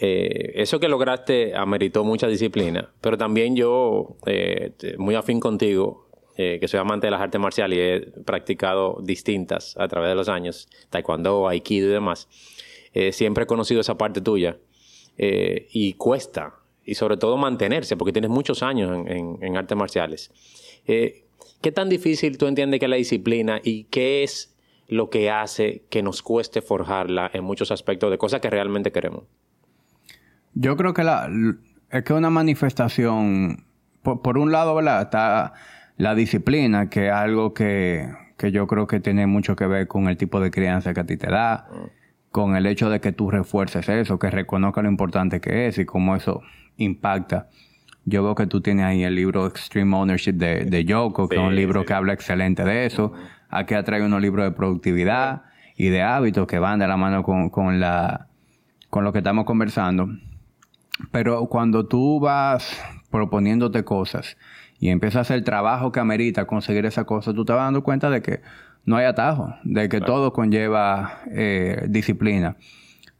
eh, 0.00 0.52
eso 0.54 0.78
que 0.78 0.88
lograste 0.88 1.56
ameritó 1.56 2.04
mucha 2.04 2.28
disciplina, 2.28 2.92
pero 3.00 3.18
también 3.18 3.56
yo, 3.56 4.16
eh, 4.26 4.72
muy 4.96 5.16
afín 5.16 5.40
contigo, 5.40 6.08
eh, 6.36 6.58
que 6.60 6.68
soy 6.68 6.78
amante 6.78 7.08
de 7.08 7.10
las 7.10 7.20
artes 7.20 7.40
marciales 7.40 7.78
y 7.78 7.80
he 7.80 8.22
practicado 8.22 9.00
distintas 9.02 9.76
a 9.76 9.88
través 9.88 10.10
de 10.10 10.14
los 10.14 10.28
años, 10.28 10.68
taekwondo, 10.90 11.48
aikido 11.48 11.88
y 11.88 11.92
demás, 11.92 12.28
siempre 13.10 13.44
he 13.44 13.46
conocido 13.46 13.80
esa 13.80 13.96
parte 13.98 14.20
tuya. 14.20 14.56
Y 15.16 15.94
cuesta, 15.94 16.57
y 16.88 16.94
sobre 16.94 17.16
todo 17.16 17.36
mantenerse, 17.36 17.96
porque 17.96 18.12
tienes 18.12 18.30
muchos 18.30 18.62
años 18.62 18.90
en, 18.96 19.08
en- 19.10 19.38
en 19.42 19.56
artes 19.56 19.76
marciales. 19.76 20.30
Eh, 20.86 21.24
¿Qué 21.60 21.72
tan 21.72 21.88
difícil 21.88 22.38
tú 22.38 22.46
entiendes 22.46 22.80
que 22.80 22.86
es 22.86 22.90
la 22.90 22.96
disciplina 22.96 23.60
y 23.62 23.84
qué 23.84 24.22
es 24.22 24.54
lo 24.88 25.10
que 25.10 25.30
hace 25.30 25.82
que 25.90 26.02
nos 26.02 26.22
cueste 26.22 26.62
forjarla 26.62 27.30
en 27.34 27.44
muchos 27.44 27.70
aspectos 27.70 28.10
de 28.10 28.16
cosas 28.18 28.40
que 28.40 28.48
realmente 28.48 28.90
queremos? 28.92 29.24
Yo 30.54 30.76
creo 30.76 30.94
que 30.94 31.04
la, 31.04 31.28
es 31.90 32.04
que 32.04 32.12
una 32.12 32.30
manifestación, 32.30 33.64
por, 34.02 34.22
por 34.22 34.38
un 34.38 34.50
lado, 34.52 34.74
¿verdad? 34.74 35.02
Está 35.02 35.52
la 35.96 36.14
disciplina, 36.14 36.88
que 36.88 37.08
es 37.08 37.12
algo 37.12 37.52
que, 37.54 38.08
que 38.36 38.50
yo 38.52 38.66
creo 38.66 38.86
que 38.86 39.00
tiene 39.00 39.26
mucho 39.26 39.56
que 39.56 39.66
ver 39.66 39.88
con 39.88 40.08
el 40.08 40.16
tipo 40.16 40.40
de 40.40 40.50
crianza 40.50 40.94
que 40.94 41.00
a 41.00 41.06
ti 41.06 41.16
te 41.16 41.28
da, 41.28 41.68
con 42.30 42.56
el 42.56 42.66
hecho 42.66 42.88
de 42.88 43.00
que 43.00 43.12
tú 43.12 43.30
refuerces 43.30 43.88
eso, 43.88 44.18
que 44.18 44.30
reconozca 44.30 44.80
lo 44.82 44.88
importante 44.88 45.40
que 45.40 45.66
es 45.66 45.78
y 45.78 45.84
cómo 45.84 46.14
eso 46.16 46.40
impacta. 46.78 47.48
Yo 48.04 48.24
veo 48.24 48.34
que 48.34 48.46
tú 48.46 48.62
tienes 48.62 48.86
ahí 48.86 49.04
el 49.04 49.14
libro 49.14 49.46
Extreme 49.46 49.94
Ownership 49.94 50.32
de, 50.32 50.64
de 50.64 50.84
Yoko, 50.84 51.28
que 51.28 51.36
es 51.36 51.42
un 51.42 51.54
libro 51.54 51.80
sí. 51.80 51.86
que 51.86 51.92
habla 51.92 52.14
excelente 52.14 52.64
de 52.64 52.86
eso. 52.86 53.12
Aquí 53.50 53.74
atrae 53.74 54.02
unos 54.02 54.22
libros 54.22 54.46
de 54.46 54.52
productividad 54.52 55.42
y 55.76 55.88
de 55.88 56.02
hábitos 56.02 56.46
que 56.46 56.58
van 56.58 56.78
de 56.78 56.88
la 56.88 56.96
mano 56.96 57.22
con, 57.22 57.50
con 57.50 57.80
la, 57.80 58.28
con 58.90 59.04
lo 59.04 59.12
que 59.12 59.18
estamos 59.18 59.44
conversando. 59.44 60.08
Pero 61.12 61.46
cuando 61.46 61.86
tú 61.86 62.18
vas 62.18 62.80
proponiéndote 63.10 63.84
cosas 63.84 64.36
y 64.80 64.88
empiezas 64.88 65.16
a 65.16 65.20
hacer 65.20 65.36
el 65.36 65.44
trabajo 65.44 65.92
que 65.92 66.00
amerita 66.00 66.46
conseguir 66.46 66.86
esa 66.86 67.04
cosa, 67.04 67.34
tú 67.34 67.44
te 67.44 67.52
vas 67.52 67.66
dando 67.66 67.82
cuenta 67.82 68.10
de 68.10 68.22
que 68.22 68.40
no 68.84 68.96
hay 68.96 69.04
atajo, 69.04 69.54
de 69.64 69.88
que 69.88 70.00
todo 70.00 70.32
conlleva 70.32 71.20
eh, 71.30 71.86
disciplina. 71.88 72.56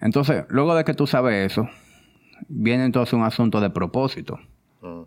Entonces, 0.00 0.44
luego 0.48 0.74
de 0.74 0.84
que 0.84 0.94
tú 0.94 1.06
sabes 1.06 1.52
eso, 1.52 1.68
viene 2.48 2.84
entonces 2.84 3.14
un 3.14 3.22
asunto 3.22 3.60
de 3.60 3.70
propósito. 3.70 4.38
Mm. 4.82 5.02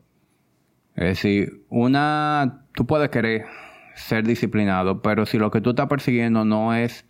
Es 0.95 1.05
decir, 1.05 1.63
una, 1.69 2.65
tú 2.73 2.85
puedes 2.85 3.09
querer 3.09 3.45
ser 3.95 4.25
disciplinado, 4.25 5.01
pero 5.01 5.25
si 5.25 5.38
lo 5.38 5.51
que 5.51 5.61
tú 5.61 5.71
estás 5.71 5.88
persiguiendo 5.88 6.45
no 6.45 6.73
es, 6.73 7.05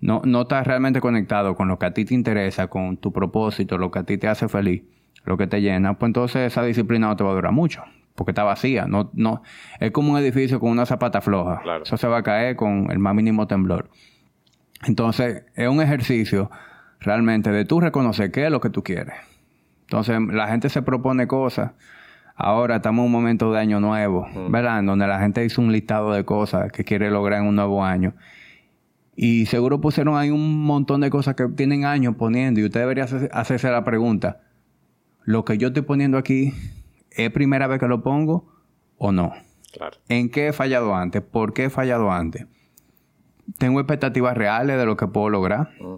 no, 0.00 0.22
no 0.24 0.42
estás 0.42 0.66
realmente 0.66 1.00
conectado 1.00 1.54
con 1.54 1.68
lo 1.68 1.78
que 1.78 1.86
a 1.86 1.94
ti 1.94 2.04
te 2.04 2.14
interesa, 2.14 2.68
con 2.68 2.96
tu 2.96 3.12
propósito, 3.12 3.78
lo 3.78 3.90
que 3.90 3.98
a 4.00 4.04
ti 4.04 4.18
te 4.18 4.28
hace 4.28 4.48
feliz, 4.48 4.82
lo 5.24 5.36
que 5.36 5.46
te 5.46 5.60
llena, 5.60 5.98
pues 5.98 6.08
entonces 6.10 6.52
esa 6.52 6.62
disciplina 6.62 7.08
no 7.08 7.16
te 7.16 7.24
va 7.24 7.30
a 7.30 7.34
durar 7.34 7.52
mucho, 7.52 7.82
porque 8.14 8.30
está 8.32 8.44
vacía. 8.44 8.86
No, 8.86 9.10
no, 9.14 9.42
es 9.80 9.90
como 9.90 10.12
un 10.12 10.18
edificio 10.18 10.60
con 10.60 10.70
una 10.70 10.86
zapata 10.86 11.20
floja. 11.20 11.60
Claro. 11.62 11.82
Eso 11.84 11.96
se 11.96 12.06
va 12.06 12.18
a 12.18 12.22
caer 12.22 12.56
con 12.56 12.90
el 12.90 12.98
más 12.98 13.14
mínimo 13.14 13.46
temblor. 13.46 13.90
Entonces, 14.86 15.44
es 15.54 15.68
un 15.68 15.80
ejercicio 15.80 16.50
realmente 17.00 17.50
de 17.50 17.64
tú 17.64 17.80
reconocer 17.80 18.30
qué 18.30 18.44
es 18.44 18.50
lo 18.50 18.60
que 18.60 18.70
tú 18.70 18.82
quieres. 18.82 19.14
Entonces, 19.84 20.18
la 20.32 20.48
gente 20.48 20.68
se 20.68 20.82
propone 20.82 21.26
cosas. 21.26 21.72
Ahora 22.36 22.76
estamos 22.76 23.02
en 23.02 23.06
un 23.06 23.12
momento 23.12 23.52
de 23.52 23.60
año 23.60 23.78
nuevo, 23.78 24.26
¿verdad? 24.48 24.80
En 24.80 24.86
donde 24.86 25.06
la 25.06 25.20
gente 25.20 25.44
hizo 25.44 25.62
un 25.62 25.70
listado 25.70 26.12
de 26.12 26.24
cosas 26.24 26.72
que 26.72 26.82
quiere 26.82 27.10
lograr 27.10 27.40
en 27.40 27.46
un 27.46 27.54
nuevo 27.54 27.84
año. 27.84 28.14
Y 29.14 29.46
seguro 29.46 29.80
pusieron 29.80 30.16
ahí 30.16 30.30
un 30.30 30.64
montón 30.64 31.00
de 31.00 31.10
cosas 31.10 31.36
que 31.36 31.46
tienen 31.48 31.84
años 31.84 32.16
poniendo. 32.16 32.60
Y 32.60 32.64
usted 32.64 32.80
debería 32.80 33.04
hacer- 33.04 33.30
hacerse 33.32 33.70
la 33.70 33.84
pregunta: 33.84 34.40
¿lo 35.22 35.44
que 35.44 35.58
yo 35.58 35.68
estoy 35.68 35.82
poniendo 35.82 36.18
aquí 36.18 36.52
es 37.12 37.30
primera 37.30 37.68
vez 37.68 37.78
que 37.78 37.86
lo 37.86 38.02
pongo 38.02 38.52
o 38.98 39.12
no? 39.12 39.32
Claro. 39.72 39.96
¿En 40.08 40.28
qué 40.30 40.48
he 40.48 40.52
fallado 40.52 40.96
antes? 40.96 41.22
¿Por 41.22 41.52
qué 41.52 41.66
he 41.66 41.70
fallado 41.70 42.10
antes? 42.10 42.46
¿Tengo 43.58 43.78
expectativas 43.78 44.36
reales 44.36 44.76
de 44.76 44.86
lo 44.86 44.96
que 44.96 45.06
puedo 45.06 45.30
lograr? 45.30 45.70
Mm. 45.80 45.94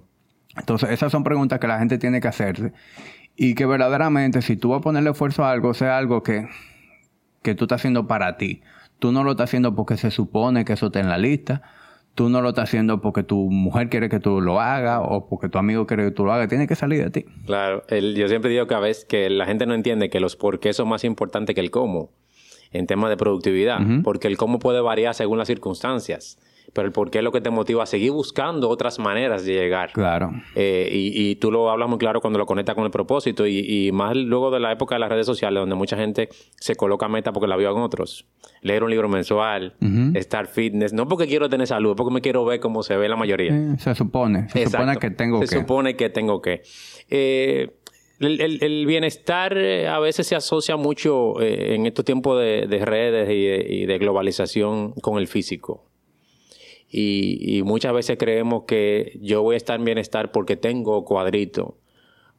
Entonces, 0.58 0.90
esas 0.90 1.10
son 1.12 1.24
preguntas 1.24 1.58
que 1.60 1.66
la 1.66 1.78
gente 1.78 1.96
tiene 1.96 2.20
que 2.20 2.28
hacerse. 2.28 2.72
Y 3.36 3.54
que 3.54 3.66
verdaderamente, 3.66 4.40
si 4.42 4.56
tú 4.56 4.70
vas 4.70 4.78
a 4.78 4.82
ponerle 4.82 5.10
esfuerzo 5.10 5.44
a 5.44 5.50
algo, 5.50 5.74
sea 5.74 5.98
algo 5.98 6.22
que, 6.22 6.48
que 7.42 7.54
tú 7.54 7.64
estás 7.64 7.80
haciendo 7.80 8.06
para 8.06 8.36
ti. 8.36 8.62
Tú 8.98 9.12
no 9.12 9.24
lo 9.24 9.32
estás 9.32 9.50
haciendo 9.50 9.74
porque 9.74 9.96
se 9.96 10.10
supone 10.10 10.64
que 10.64 10.72
eso 10.72 10.86
está 10.86 11.00
en 11.00 11.08
la 11.08 11.18
lista. 11.18 11.62
Tú 12.14 12.30
no 12.30 12.40
lo 12.40 12.48
estás 12.48 12.64
haciendo 12.70 13.02
porque 13.02 13.22
tu 13.22 13.50
mujer 13.50 13.90
quiere 13.90 14.08
que 14.08 14.20
tú 14.20 14.40
lo 14.40 14.58
hagas 14.58 15.00
o 15.04 15.28
porque 15.28 15.50
tu 15.50 15.58
amigo 15.58 15.86
quiere 15.86 16.04
que 16.06 16.10
tú 16.12 16.24
lo 16.24 16.32
hagas. 16.32 16.48
Tiene 16.48 16.66
que 16.66 16.74
salir 16.74 17.04
de 17.04 17.10
ti. 17.10 17.26
Claro, 17.44 17.82
el- 17.88 18.14
yo 18.16 18.26
siempre 18.28 18.50
digo 18.50 18.66
que 18.66 18.74
a 18.74 18.78
veces 18.80 19.04
que 19.04 19.28
la 19.28 19.44
gente 19.44 19.66
no 19.66 19.74
entiende 19.74 20.08
que 20.08 20.18
los 20.18 20.34
por 20.34 20.58
qué 20.58 20.72
son 20.72 20.88
más 20.88 21.04
importantes 21.04 21.54
que 21.54 21.60
el 21.60 21.70
cómo 21.70 22.10
en 22.72 22.86
temas 22.86 23.10
de 23.10 23.18
productividad, 23.18 23.80
porque 24.02 24.28
el 24.28 24.38
cómo 24.38 24.58
puede 24.58 24.80
variar 24.80 25.14
según 25.14 25.36
las 25.38 25.46
circunstancias, 25.46 26.38
pero 26.76 26.86
el 26.86 26.92
por 26.92 27.10
qué 27.10 27.18
es 27.18 27.24
lo 27.24 27.32
que 27.32 27.40
te 27.40 27.50
motiva 27.50 27.82
a 27.82 27.86
seguir 27.86 28.12
buscando 28.12 28.68
otras 28.68 29.00
maneras 29.00 29.44
de 29.44 29.54
llegar. 29.54 29.90
Claro. 29.92 30.30
Eh, 30.54 30.88
y, 30.92 31.30
y 31.30 31.34
tú 31.36 31.50
lo 31.50 31.70
hablas 31.70 31.88
muy 31.88 31.98
claro 31.98 32.20
cuando 32.20 32.38
lo 32.38 32.46
conectas 32.46 32.74
con 32.76 32.84
el 32.84 32.90
propósito 32.92 33.46
y, 33.46 33.58
y 33.88 33.90
más 33.92 34.14
luego 34.14 34.50
de 34.52 34.60
la 34.60 34.70
época 34.70 34.94
de 34.94 35.00
las 35.00 35.08
redes 35.08 35.26
sociales 35.26 35.58
donde 35.60 35.74
mucha 35.74 35.96
gente 35.96 36.28
se 36.60 36.76
coloca 36.76 37.08
meta 37.08 37.32
porque 37.32 37.48
la 37.48 37.56
vio 37.56 37.70
en 37.72 37.78
otros. 37.78 38.26
Leer 38.62 38.84
un 38.84 38.90
libro 38.90 39.08
mensual, 39.08 39.74
estar 40.14 40.46
fitness, 40.46 40.92
no 40.92 41.08
porque 41.08 41.26
quiero 41.26 41.48
tener 41.48 41.66
salud, 41.66 41.96
porque 41.96 42.12
me 42.12 42.20
quiero 42.20 42.44
ver 42.44 42.60
como 42.60 42.82
se 42.82 42.96
ve 42.96 43.08
la 43.08 43.16
mayoría. 43.16 43.52
Eh, 43.52 43.76
se 43.78 43.94
supone. 43.94 44.48
Se 44.50 44.62
Exacto. 44.62 44.78
supone 44.86 44.96
que 44.98 45.10
tengo 45.10 45.40
Se 45.40 45.46
que. 45.54 45.60
supone 45.62 45.96
que 45.96 46.10
tengo 46.10 46.40
que. 46.42 46.62
Eh, 47.08 47.70
el, 48.18 48.40
el- 48.40 48.62
el 48.62 48.86
bienestar 48.86 49.56
a 49.58 49.98
veces 50.00 50.26
se 50.26 50.34
asocia 50.36 50.76
mucho 50.76 51.40
eh, 51.40 51.74
en 51.74 51.86
estos 51.86 52.04
tiempos 52.04 52.40
de, 52.40 52.66
de 52.66 52.84
redes 52.84 53.28
y 53.30 53.44
de, 53.44 53.66
y 53.68 53.86
de 53.86 53.98
globalización 53.98 54.92
con 55.02 55.18
el 55.18 55.26
físico. 55.28 55.84
Y, 56.88 57.58
y 57.58 57.62
muchas 57.62 57.92
veces 57.92 58.16
creemos 58.18 58.64
que 58.66 59.18
yo 59.20 59.42
voy 59.42 59.54
a 59.54 59.56
estar 59.56 59.78
en 59.78 59.84
bienestar 59.84 60.30
porque 60.32 60.56
tengo 60.56 61.04
cuadrito, 61.04 61.76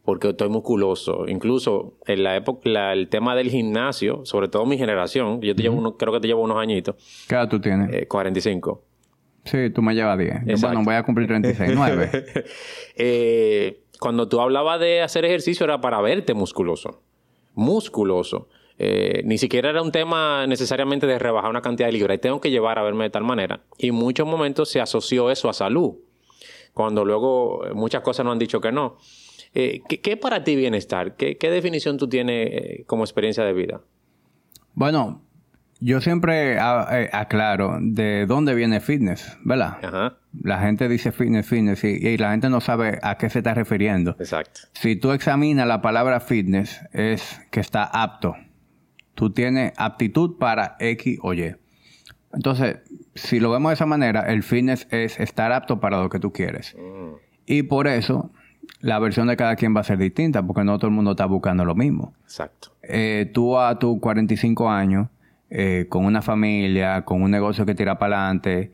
porque 0.04 0.30
estoy 0.30 0.48
musculoso. 0.50 1.28
Incluso 1.28 1.96
en 2.06 2.24
la 2.24 2.36
época, 2.38 2.70
la- 2.70 2.94
el 2.94 3.10
tema 3.10 3.36
del 3.36 3.50
gimnasio, 3.50 4.26
sobre 4.26 4.48
todo 4.48 4.66
mi 4.66 4.78
generación, 4.78 5.42
yo 5.42 5.54
te 5.56 5.64
llevo 5.64 5.78
uno- 5.78 5.98
creo 5.98 6.14
que 6.14 6.22
te 6.22 6.28
llevo 6.28 6.44
unos 6.44 6.58
añitos, 6.58 6.96
¿Qué 7.28 7.36
edad 7.36 7.50
tú 7.50 7.60
tienes? 7.60 7.94
eh, 7.94 8.08
45. 8.08 8.84
Sí, 9.44 9.70
tú 9.70 9.82
me 9.82 9.94
llevas 9.96 10.18
10. 10.18 10.62
Bueno, 10.62 10.82
voy 10.84 10.96
a 10.96 11.04
cumplir 11.04 11.28
36, 11.28 11.72
9. 11.76 12.10
eh, 12.96 13.82
cuando 14.00 14.28
tú 14.28 14.40
hablabas 14.42 14.80
de 14.80 15.02
hacer 15.02 15.26
ejercicio 15.26 15.64
era 15.66 15.82
para 15.82 16.02
verte 16.02 16.34
musculoso. 16.34 17.02
Musculoso. 17.54 18.48
Eh, 18.80 19.24
ni 19.26 19.38
siquiera 19.38 19.70
era 19.72 19.82
un 19.82 19.92
tema 19.92 20.46
necesariamente 20.46 21.08
de 21.08 21.18
rebajar 21.18 21.50
una 21.50 21.62
cantidad 21.62 21.88
de 21.88 21.94
libras. 21.94 22.20
Tengo 22.22 22.40
que 22.40 22.52
llevar 22.52 22.78
a 22.78 22.84
verme 22.84 23.06
de 23.06 23.10
tal 23.10 23.24
manera. 23.24 23.62
Y 23.78 23.90
en 23.90 23.96
muchos 23.96 24.28
momentos 24.28 24.70
se 24.70 24.80
asoció 24.80 25.32
eso 25.32 25.50
a 25.50 25.54
salud. 25.54 25.96
Cuando 26.74 27.04
luego 27.04 27.64
muchas 27.74 28.02
cosas 28.02 28.24
nos 28.26 28.34
han 28.34 28.40
dicho 28.40 28.62
que 28.62 28.72
no. 28.72 28.98
Eh, 29.56 29.82
¿qué, 29.88 30.18
para 30.18 30.44
ti 30.44 30.56
bienestar? 30.56 31.16
¿Qué, 31.16 31.38
definición 31.42 31.98
tú 31.98 32.08
tienes 32.08 32.50
eh, 32.52 32.84
como 32.86 33.04
experiencia 33.04 33.44
de 33.44 33.54
vida? 33.54 33.82
Bueno, 34.76 35.24
yo 35.80 36.02
siempre 36.02 36.60
aclaro 36.60 37.80
de 37.82 38.28
dónde 38.28 38.54
viene 38.54 38.80
fitness, 38.80 39.38
¿verdad? 39.44 39.78
Ajá. 39.82 40.18
La 40.40 40.60
gente 40.60 40.88
dice 40.88 41.12
fitness, 41.12 41.48
fitness, 41.48 41.84
y, 41.84 41.88
y, 41.88 42.18
la 42.18 42.30
gente 42.30 42.50
no 42.50 42.62
sabe 42.62 43.00
a 43.02 43.18
qué 43.18 43.32
se 43.32 43.40
está 43.40 43.56
refiriendo. 43.56 44.16
Exacto. 44.20 44.62
Si 44.74 44.96
tú 44.96 45.14
examinas 45.14 45.68
la 45.68 45.82
palabra 45.82 46.20
fitness, 46.20 46.80
es 46.94 47.42
que 47.50 47.60
está 47.60 47.86
apto 47.86 48.36
tú 49.18 49.32
tienes 49.32 49.74
aptitud 49.78 50.38
para 50.38 50.76
X 50.80 51.18
o 51.24 51.34
Y. 51.34 51.56
Entonces, 52.34 52.78
si 53.16 53.40
lo 53.40 53.50
vemos 53.50 53.72
de 53.72 53.74
esa 53.74 53.88
manera, 53.88 54.22
el 54.32 54.44
fitness 54.44 54.88
es 54.92 55.20
estar 55.20 55.52
apto 55.52 55.80
para 55.80 56.00
lo 56.00 56.10
que 56.10 56.20
tú 56.20 56.32
quieres. 56.32 56.76
Mm. 56.78 57.16
Y 57.48 57.64
por 57.64 57.88
eso, 57.88 58.30
la 58.80 59.00
versión 59.00 59.26
de 59.28 59.36
cada 59.36 59.56
quien 59.56 59.76
va 59.76 59.82
a 59.82 59.84
ser 59.84 59.98
distinta, 59.98 60.46
porque 60.46 60.64
no 60.64 60.78
todo 60.78 60.90
el 60.90 60.94
mundo 60.94 61.12
está 61.12 61.26
buscando 61.26 61.66
lo 61.66 61.74
mismo. 61.74 62.14
Exacto. 62.26 62.76
Eh, 62.84 63.32
tú 63.34 63.58
a 63.58 63.80
tus 63.80 64.00
45 64.00 64.70
años, 64.70 65.08
eh, 65.50 65.88
con 65.90 66.06
una 66.06 66.22
familia, 66.22 67.04
con 67.04 67.24
un 67.24 67.32
negocio 67.32 67.66
que 67.66 67.74
tira 67.74 67.98
para 67.98 68.20
adelante, 68.20 68.72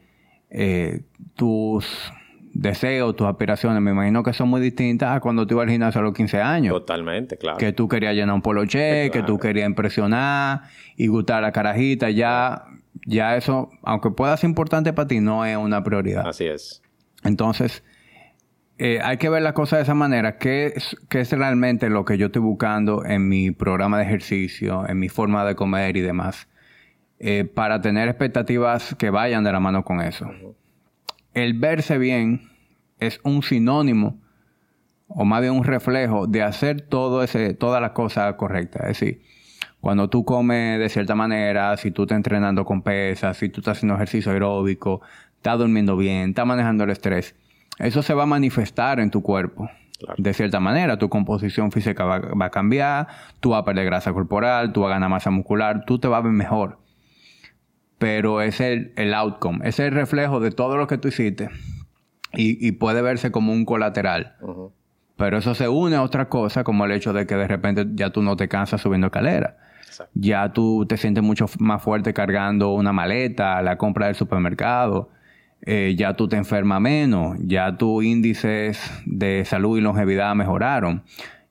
eh, 0.50 1.04
tus 1.36 2.12
deseos, 2.54 3.16
tus 3.16 3.28
aspiraciones, 3.28 3.82
me 3.82 3.92
imagino 3.92 4.24
que 4.24 4.32
son 4.32 4.48
muy 4.48 4.62
distintas 4.62 5.16
a 5.16 5.20
cuando 5.20 5.46
tú 5.46 5.56
ibas 5.56 5.64
al 5.64 5.72
gimnasio 5.72 6.00
a 6.00 6.04
los 6.04 6.14
15 6.14 6.42
años. 6.42 6.74
Totalmente, 6.74 7.38
claro. 7.38 7.58
Que 7.58 7.74
tú 7.74 7.88
querías 7.88 8.14
llenar 8.14 8.36
un 8.36 8.42
poloche, 8.42 9.10
que 9.12 9.24
tú 9.24 9.40
querías 9.40 9.68
impresionar 9.68 10.62
y 10.96 11.08
gustar 11.08 11.40
a 11.40 11.42
la 11.42 11.52
carajita, 11.52 12.10
ya, 12.12 12.66
ya 13.06 13.36
eso, 13.36 13.72
aunque 13.82 14.12
pueda 14.12 14.38
ser 14.38 14.50
importante 14.50 14.94
para 14.94 15.08
ti, 15.08 15.20
no 15.20 15.46
es 15.46 15.58
una 15.58 15.84
prioridad. 15.84 16.28
Así 16.28 16.46
es. 16.46 16.82
Entonces, 17.24 17.84
eh, 18.78 19.00
hay 19.04 19.18
que 19.18 19.30
ver 19.30 19.42
las 19.42 19.54
cosas 19.54 19.80
de 19.80 19.84
esa 19.84 19.96
manera. 19.96 20.38
¿Qué 20.38 20.74
es, 20.76 20.96
¿Qué 21.10 21.22
es 21.22 21.32
realmente 21.32 21.90
lo 21.90 22.06
que 22.06 22.18
yo 22.18 22.28
estoy 22.28 22.42
buscando 22.42 23.04
en 23.04 23.28
mi 23.28 23.52
programa 23.52 23.98
de 23.98 24.04
ejercicio, 24.04 24.88
en 24.88 25.00
mi 25.00 25.10
forma 25.10 25.44
de 25.46 25.56
comer 25.56 25.98
y 25.98 26.02
demás? 26.02 26.48
Eh, 27.20 27.46
para 27.46 27.82
tener 27.82 28.10
expectativas 28.10 28.96
que 28.96 29.10
vayan 29.10 29.44
de 29.44 29.52
la 29.52 29.60
mano 29.60 29.84
con 29.84 30.02
eso 30.02 30.30
el 31.34 31.54
verse 31.54 31.98
bien 31.98 32.50
es 33.00 33.20
un 33.24 33.44
sinónimo 33.44 34.20
o 35.08 35.25
más 35.25 35.42
bien 35.42 35.54
un 35.54 35.63
reflejo 35.63 36.28
de 36.28 36.42
hacer 36.42 36.82
todo 36.82 37.24
ese, 37.24 37.54
todas 37.54 37.82
las 37.82 37.92
cosas 37.92 38.34
correctas. 38.36 38.84
Es 38.84 39.00
decir, 39.00 39.22
cuando 39.82 40.10
tú 40.10 40.25
comes 40.25 40.80
de 40.80 40.90
cierta 40.90 41.16
manera, 41.16 41.75
si 41.78 41.92
tú 41.92 42.04
estás 42.04 42.16
entrenando 42.16 42.66
con 42.66 42.82
pesas, 42.82 43.38
si 43.38 43.50
tú 43.50 43.62
estás 43.62 43.78
haciendo 43.78 43.96
ejercicio 43.96 44.32
aeróbico, 44.32 45.02
estás 45.36 45.60
durmiendo 45.60 45.98
bien, 45.98 46.30
estás 46.30 46.46
manejando 46.46 46.86
el 46.86 46.90
estrés, 46.90 47.36
eso 47.80 48.02
se 48.02 48.13
va 48.13 48.24
a 48.24 48.28
manifestar 48.28 49.00
en 49.00 49.12
tu 49.12 49.22
cuerpo. 49.22 49.70
De 50.18 50.34
cierta 50.34 50.60
manera, 50.60 50.98
tu 50.98 51.08
composición 51.08 51.72
física 51.72 52.04
va, 52.04 52.20
va, 52.20 52.46
a 52.46 52.50
cambiar, 52.50 53.08
tú 53.40 53.52
vas 53.52 53.62
a 53.62 53.66
perder 53.66 53.86
grasa 53.86 54.12
corporal, 54.12 54.74
tú 54.74 54.82
vas 54.82 54.90
a 54.90 54.96
ganar 54.96 55.10
masa 55.10 55.30
muscular, 55.30 55.86
tú 55.86 55.98
te 55.98 56.08
vas 56.08 56.20
a 56.20 56.24
ver 56.24 56.34
mejor 56.34 56.83
pero 58.04 58.42
es 58.42 58.60
el, 58.60 58.92
el 58.98 59.14
outcome, 59.14 59.66
es 59.66 59.80
el 59.80 59.92
reflejo 59.92 60.42
de 60.42 60.52
todo 60.52 60.76
lo 60.76 60.88
que 60.88 60.98
tú 60.98 61.08
hiciste 61.08 61.50
y, 62.34 62.74
puede 62.74 63.02
verse 63.02 63.32
como 63.32 63.54
un 63.54 63.64
colateral. 63.64 64.36
Pero 65.16 65.38
eso 65.38 65.56
se 65.56 65.70
une 65.70 65.96
a 65.96 66.02
otra 66.02 66.28
cosa, 66.28 66.66
como 66.66 66.84
el 66.84 66.92
hecho 66.92 67.14
de 67.14 67.26
que 67.26 67.36
de 67.36 67.48
repente 67.48 67.86
ya 67.94 68.10
tú 68.10 68.22
no 68.22 68.36
te 68.36 68.50
cansas 68.50 68.82
subiendo 68.82 69.08
escalera. 69.08 69.56
Ya 70.16 70.52
tú 70.52 70.86
te 70.86 70.98
sientes 70.98 71.24
mucho 71.24 71.46
más 71.60 71.82
fuerte 71.82 72.14
cargando 72.14 72.74
una 72.74 72.92
maleta, 72.92 73.62
la 73.62 73.78
compra 73.78 74.08
del 74.08 74.16
supermercado. 74.16 75.10
Eh, 75.62 75.96
ya 75.98 76.14
tú 76.14 76.28
te 76.28 76.36
enfermas 76.36 76.82
menos. 76.82 77.38
Ya 77.40 77.78
tus 77.78 78.04
índices 78.04 78.82
de 79.06 79.46
salud 79.46 79.78
y 79.78 79.82
longevidad 79.82 80.36
mejoraron 80.36 81.04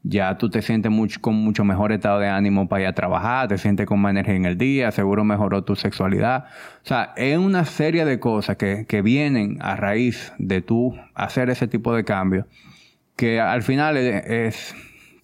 ya 0.05 0.37
tú 0.37 0.51
te 0.51 0.63
sientes 0.63 0.91
mucho, 0.91 1.21
con 1.21 1.35
mucho 1.37 1.65
mejor 1.65 1.93
estado 1.93 2.19
de 2.19 2.29
ánimo 2.29 2.69
para 2.69 2.83
ir 2.83 2.89
a 2.89 2.95
trabajar, 2.95 3.49
te 3.49 3.59
sientes 3.59 3.87
con 3.87 4.01
más 4.01 4.11
energía 4.11 4.35
en 4.35 4.47
el 4.47 4.59
día, 4.59 4.91
seguro 4.91 5.25
mejoró 5.25 5.63
tu 5.63 5.77
sexualidad. 5.77 6.47
O 6.85 6.87
sea, 6.87 7.13
es 7.17 7.39
una 7.39 7.65
serie 7.65 8.05
de 8.05 8.19
cosas 8.19 8.57
que, 8.57 8.85
que 8.87 9.03
vienen 9.03 9.59
a 9.61 9.77
raíz 9.77 10.33
de 10.39 10.61
tú 10.61 10.95
hacer 11.15 11.51
ese 11.51 11.69
tipo 11.69 11.95
de 11.95 12.05
cambio, 12.05 12.47
que 13.15 13.41
al 13.41 13.63
final 13.63 13.97
es, 13.97 14.75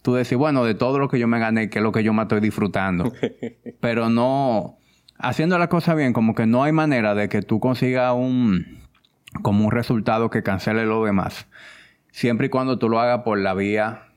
tú 0.03 0.15
decir, 0.15 0.39
bueno, 0.39 0.65
de 0.65 0.75
todo 0.75 1.01
lo 1.01 1.09
que 1.09 1.19
yo 1.19 1.27
me 1.27 1.41
gané, 1.41 1.71
que 1.71 1.79
es 1.81 1.83
lo 1.83 1.91
que 1.91 2.05
yo 2.05 2.13
me 2.13 2.23
estoy 2.23 2.41
disfrutando. 2.41 3.13
Pero 3.81 4.09
no, 4.09 4.79
haciendo 5.19 5.59
la 5.59 5.69
cosa 5.69 5.95
bien, 5.95 6.13
como 6.13 6.37
que 6.37 6.47
no 6.47 6.63
hay 6.63 6.71
manera 6.71 7.17
de 7.17 7.29
que 7.29 7.43
tú 7.43 7.59
consigas 7.59 8.15
un, 8.15 8.79
como 9.43 9.65
un 9.65 9.73
resultado 9.73 10.31
que 10.31 10.45
cancele 10.45 10.87
lo 10.87 11.05
demás. 11.05 11.49
Siempre 12.13 12.47
y 12.47 12.51
cuando 12.51 12.79
tú 12.79 12.89
lo 12.89 13.01
hagas 13.01 13.23
por 13.23 13.39
la 13.39 13.55
vía 13.55 14.08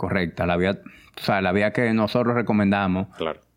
correcta, 0.00 0.46
la 0.46 0.56
vía, 0.56 0.78
o 1.18 1.20
sea, 1.20 1.42
la 1.42 1.52
vía 1.52 1.74
que 1.74 1.92
nosotros 1.92 2.34
recomendamos 2.34 3.08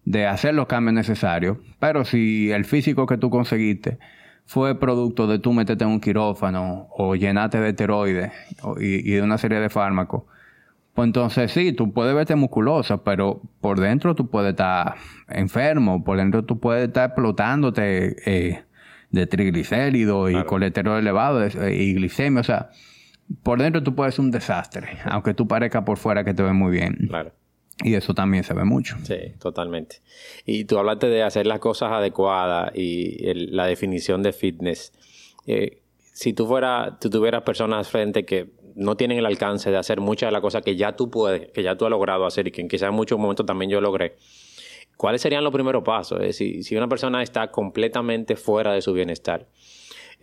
de 0.04 0.28
hacer 0.28 0.54
los 0.54 0.68
cambios 0.68 0.94
necesarios. 0.94 1.58
Pero 1.80 2.04
si 2.04 2.52
el 2.52 2.66
físico 2.66 3.06
que 3.06 3.18
tú 3.18 3.30
conseguiste 3.30 3.98
fue 4.46 4.78
producto 4.78 5.26
de 5.26 5.40
tú 5.40 5.54
meterte 5.54 5.86
en 5.86 5.92
un 5.92 6.02
quirófano 6.02 6.88
o 6.98 7.16
llenarte 7.16 7.62
de 7.62 7.70
esteroides 7.70 8.34
y, 8.78 9.12
de 9.12 9.22
una 9.22 9.38
serie 9.38 9.62
de 9.62 9.70
fármacos, 9.70 10.24
pues 10.94 11.08
entonces 11.08 11.50
sí, 11.50 11.72
tú 11.72 11.94
puedes 11.94 12.14
verte 12.14 12.36
musculoso, 12.36 13.04
pero 13.06 13.42
por 13.62 13.80
dentro 13.80 14.14
tú 14.14 14.30
puedes 14.30 14.52
estar 14.52 14.96
enfermo, 15.30 16.04
por 16.04 16.18
dentro 16.18 16.44
tú 16.44 16.60
puedes 16.60 16.90
estar 16.90 17.06
explotándote 17.12 18.18
eh, 18.26 18.64
de 19.12 19.28
triglicéridos 19.28 20.30
y 20.30 20.44
colesterol 20.44 21.00
elevado 21.00 21.42
eh, 21.42 21.74
y 21.74 21.94
glicemia, 21.94 22.42
o 22.42 22.44
sea, 22.44 22.70
por 23.42 23.62
dentro 23.62 23.82
tú 23.82 23.96
puedes 23.96 24.16
ser 24.16 24.26
un 24.26 24.32
desastre, 24.32 25.00
aunque 25.06 25.34
tú 25.34 25.48
parezca 25.48 25.84
por 25.84 25.98
fuera 25.98 26.24
que 26.24 26.34
te 26.34 26.44
ve 26.44 26.54
muy 26.54 26.72
bien. 26.72 26.96
Claro. 27.08 27.32
Y 27.84 27.96
eso 27.96 28.14
también 28.14 28.44
se 28.44 28.54
ve 28.54 28.64
mucho. 28.64 28.98
Sí, 29.04 29.34
totalmente. 29.40 29.98
Y 30.46 30.66
tú 30.66 30.78
hablaste 30.78 31.08
de 31.08 31.24
hacer 31.24 31.48
las 31.48 31.60
cosas 31.60 31.92
adecuadas 31.92 32.72
y 32.76 33.34
la 33.52 33.66
definición 33.66 34.22
de 34.22 34.32
fitness. 34.32 34.94
Eh, 35.48 35.82
si 36.14 36.34
tú 36.34 36.46
fuera, 36.46 36.98
tú 37.02 37.10
tuvieras 37.10 37.42
personas 37.42 37.90
frente 37.90 38.26
que 38.26 38.52
no 38.76 38.96
tienen 38.96 39.18
el 39.18 39.26
alcance 39.26 39.72
de 39.72 39.78
hacer 39.78 40.00
muchas 40.00 40.28
de 40.28 40.32
las 40.32 40.42
cosas 40.42 40.62
que 40.62 40.76
ya 40.76 40.96
tú 40.96 41.10
puedes, 41.10 41.52
que 41.52 41.64
ya 41.64 41.76
tú 41.76 41.86
has 41.86 41.92
logrado 41.92 42.26
hacer 42.26 42.48
y 42.48 42.52
que 42.52 42.68
quizás 42.68 42.90
en 42.90 42.96
muchos 42.96 43.20
momentos 43.20 43.46
también 43.46 43.72
yo 43.72 43.82
logré, 43.82 44.18
¿cuáles 44.98 45.22
serían 45.22 45.44
los 45.44 45.54
primeros 45.54 45.84
pasos? 45.84 46.20
Es 46.22 46.28
decir, 46.28 46.64
si 46.64 46.76
una 46.76 46.88
persona 46.88 47.24
está 47.24 47.52
completamente 47.52 48.36
fuera 48.36 48.74
de 48.74 48.82
su 48.82 48.94
bienestar, 48.94 49.48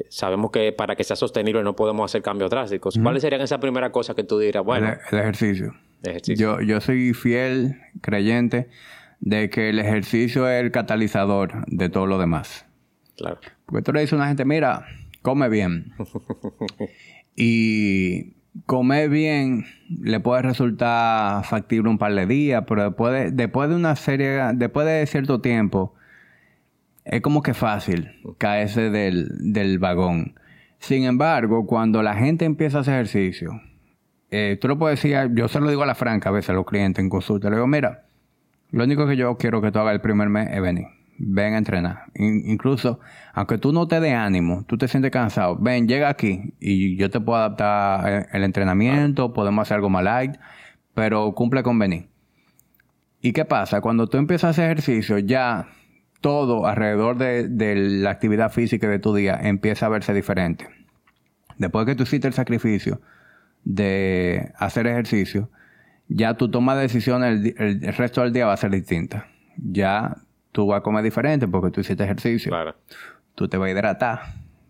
sabemos 0.08 0.50
que 0.50 0.72
para 0.72 0.96
que 0.96 1.04
sea 1.04 1.16
sostenible 1.16 1.62
no 1.62 1.76
podemos 1.76 2.10
hacer 2.10 2.22
cambios 2.22 2.50
drásticos. 2.50 2.98
¿Cuáles 3.02 3.22
serían 3.22 3.40
esas 3.40 3.58
primeras 3.58 3.90
cosas 3.90 4.16
que 4.16 4.24
tú 4.24 4.38
dirás? 4.38 4.64
Bueno, 4.64 4.88
el, 5.10 5.18
ejercicio. 5.18 5.74
Yo, 6.36 6.60
yo 6.60 6.80
soy 6.80 7.12
fiel 7.12 7.76
creyente 8.00 8.68
de 9.20 9.50
que 9.50 9.68
el 9.68 9.78
ejercicio 9.78 10.48
es 10.48 10.62
el 10.62 10.70
catalizador 10.70 11.64
de 11.66 11.88
todo 11.88 12.06
lo 12.06 12.18
demás. 12.18 12.66
Claro. 13.16 13.38
Porque 13.66 13.82
tú 13.82 13.92
le 13.92 14.00
dices 14.00 14.14
a 14.14 14.16
una 14.16 14.28
gente, 14.28 14.44
mira, 14.44 14.86
come 15.22 15.48
bien. 15.48 15.92
y 17.36 18.32
comer 18.66 19.08
bien 19.08 19.66
le 19.88 20.20
puede 20.20 20.42
resultar 20.42 21.44
factible 21.44 21.90
un 21.90 21.98
par 21.98 22.14
de 22.14 22.26
días, 22.26 22.64
pero 22.66 22.84
después 22.84 23.12
de, 23.12 23.30
después 23.30 23.68
de 23.68 23.76
una 23.76 23.96
serie, 23.96 24.40
después 24.54 24.86
de 24.86 25.06
cierto 25.06 25.40
tiempo, 25.40 25.94
es 27.10 27.22
como 27.22 27.42
que 27.42 27.54
fácil 27.54 28.12
caerse 28.38 28.88
del, 28.88 29.78
vagón. 29.80 30.34
Sin 30.78 31.04
embargo, 31.04 31.66
cuando 31.66 32.04
la 32.04 32.14
gente 32.14 32.44
empieza 32.44 32.78
a 32.78 32.80
hacer 32.82 32.94
ejercicio, 32.94 33.60
eh, 34.30 34.56
tú 34.60 34.68
lo 34.68 34.78
puedes 34.78 35.02
decir, 35.02 35.18
yo 35.34 35.48
se 35.48 35.58
lo 35.58 35.68
digo 35.68 35.82
a 35.82 35.86
la 35.86 35.96
franca 35.96 36.28
a 36.28 36.32
veces 36.32 36.50
a 36.50 36.52
los 36.52 36.64
clientes 36.64 37.02
en 37.02 37.10
consulta, 37.10 37.50
le 37.50 37.56
digo, 37.56 37.66
mira, 37.66 38.04
lo 38.70 38.84
único 38.84 39.08
que 39.08 39.16
yo 39.16 39.36
quiero 39.36 39.60
que 39.60 39.72
tú 39.72 39.80
hagas 39.80 39.94
el 39.94 40.00
primer 40.00 40.28
mes 40.28 40.50
es 40.52 40.62
venir. 40.62 40.86
Ven 41.18 41.54
a 41.54 41.58
entrenar. 41.58 42.04
incluso, 42.14 43.00
aunque 43.34 43.58
tú 43.58 43.72
no 43.72 43.88
te 43.88 43.98
dé 43.98 44.14
ánimo, 44.14 44.64
tú 44.66 44.78
te 44.78 44.86
sientes 44.86 45.10
cansado, 45.10 45.56
ven, 45.58 45.88
llega 45.88 46.08
aquí 46.08 46.54
y 46.60 46.96
yo 46.96 47.10
te 47.10 47.20
puedo 47.20 47.38
adaptar 47.40 48.08
eh, 48.08 48.26
el 48.32 48.44
entrenamiento, 48.44 49.32
podemos 49.34 49.62
hacer 49.62 49.74
algo 49.74 49.90
más 49.90 50.04
light, 50.04 50.36
pero 50.94 51.32
cumple 51.34 51.64
con 51.64 51.76
venir. 51.78 52.08
¿Y 53.20 53.32
qué 53.32 53.44
pasa? 53.44 53.80
Cuando 53.80 54.06
tú 54.06 54.16
empiezas 54.16 54.44
a 54.44 54.50
hacer 54.50 54.64
ejercicio, 54.66 55.18
ya 55.18 55.66
todo 56.20 56.66
alrededor 56.66 57.16
de, 57.16 57.74
la 57.76 58.10
actividad 58.10 58.52
física 58.52 58.88
de 58.88 58.98
tu 58.98 59.14
día 59.14 59.38
empieza 59.42 59.86
a 59.86 59.88
verse 59.88 60.12
diferente. 60.12 60.68
Después 61.58 61.86
que 61.86 61.94
tú 61.94 62.04
hiciste 62.04 62.28
el 62.28 62.34
sacrificio 62.34 63.00
de 63.64 64.52
hacer 64.58 64.86
ejercicio, 64.86 65.50
ya 66.08 66.34
tu 66.34 66.50
toma 66.50 66.74
de 66.74 66.82
decisiones 66.82 67.54
el, 67.58 67.80
resto 67.94 68.22
del 68.22 68.32
día 68.32 68.46
va 68.46 68.54
a 68.54 68.56
ser 68.56 68.70
distinta. 68.70 69.28
Ya 69.56 70.16
tú 70.52 70.66
vas 70.66 70.80
a 70.80 70.82
comer 70.82 71.04
diferente 71.04 71.46
porque 71.46 71.70
tú 71.70 71.80
hiciste 71.80 72.04
ejercicio. 72.04 72.52
Tú 73.34 73.48
te 73.48 73.56
vas 73.56 73.68
a 73.68 73.70
hidratar 73.70 74.20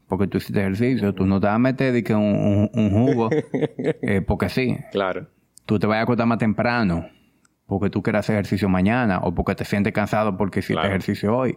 porque 0.09 0.27
tú 0.27 0.39
hiciste 0.39 0.61
ejercicio. 0.61 1.15
Tú 1.15 1.27
no 1.27 1.41
te 1.41 1.47
vas 1.47 1.57
a 1.57 1.59
meter 1.59 1.95
un, 2.17 2.69
jugo 2.91 3.31
eh, 4.03 4.21
porque 4.21 4.49
sí. 4.49 4.77
Claro. 4.93 5.29
Tú 5.67 5.79
te 5.79 5.87
vas 5.87 5.99
a 5.99 6.03
acostar 6.03 6.27
más 6.27 6.39
temprano 6.39 7.07
porque 7.71 7.89
tú 7.89 8.03
quieras 8.03 8.27
hacer 8.27 8.35
ejercicio 8.35 8.69
mañana 8.69 9.21
o 9.23 9.33
porque 9.33 9.55
te 9.55 9.65
sientes 9.65 9.93
cansado 9.93 10.37
porque 10.37 10.59
hiciste 10.59 10.85
ejercicio 10.85 11.37
hoy. 11.37 11.57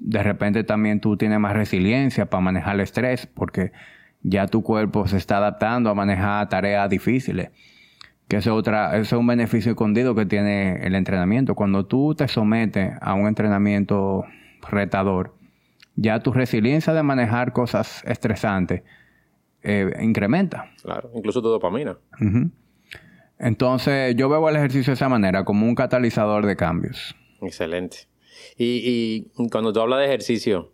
De 0.00 0.24
repente 0.24 0.64
también 0.64 1.00
tú 1.00 1.16
tienes 1.16 1.38
más 1.38 1.52
resiliencia 1.52 2.26
para 2.26 2.40
manejar 2.40 2.74
el 2.74 2.80
estrés 2.80 3.28
porque 3.28 3.70
ya 4.22 4.48
tu 4.48 4.64
cuerpo 4.64 5.06
se 5.06 5.16
está 5.16 5.36
adaptando 5.36 5.88
a 5.88 5.94
manejar 5.94 6.48
tareas 6.48 6.90
difíciles. 6.90 7.50
Que 8.26 8.38
es 8.38 8.48
otra, 8.48 8.96
es 8.96 9.12
un 9.12 9.24
beneficio 9.24 9.70
escondido 9.70 10.16
que 10.16 10.26
tiene 10.26 10.84
el 10.84 10.96
entrenamiento. 10.96 11.54
Cuando 11.54 11.86
tú 11.86 12.16
te 12.16 12.26
sometes 12.26 12.92
a 13.00 13.14
un 13.14 13.28
entrenamiento 13.28 14.24
retador, 14.68 15.36
ya 15.94 16.18
tu 16.24 16.32
resiliencia 16.32 16.92
de 16.92 17.04
manejar 17.04 17.52
cosas 17.52 18.02
estresantes 18.04 18.82
eh, 19.62 19.92
incrementa. 20.00 20.72
Claro, 20.82 21.12
incluso 21.14 21.40
tu 21.40 21.48
dopamina. 21.50 21.96
Entonces, 23.38 24.16
yo 24.16 24.28
veo 24.28 24.48
el 24.48 24.56
ejercicio 24.56 24.90
de 24.90 24.94
esa 24.94 25.08
manera, 25.08 25.44
como 25.44 25.66
un 25.66 25.74
catalizador 25.74 26.46
de 26.46 26.56
cambios. 26.56 27.14
Excelente. 27.40 28.08
Y, 28.56 29.26
y 29.36 29.48
cuando 29.50 29.72
tú 29.72 29.80
hablas 29.80 30.00
de 30.00 30.06
ejercicio, 30.06 30.72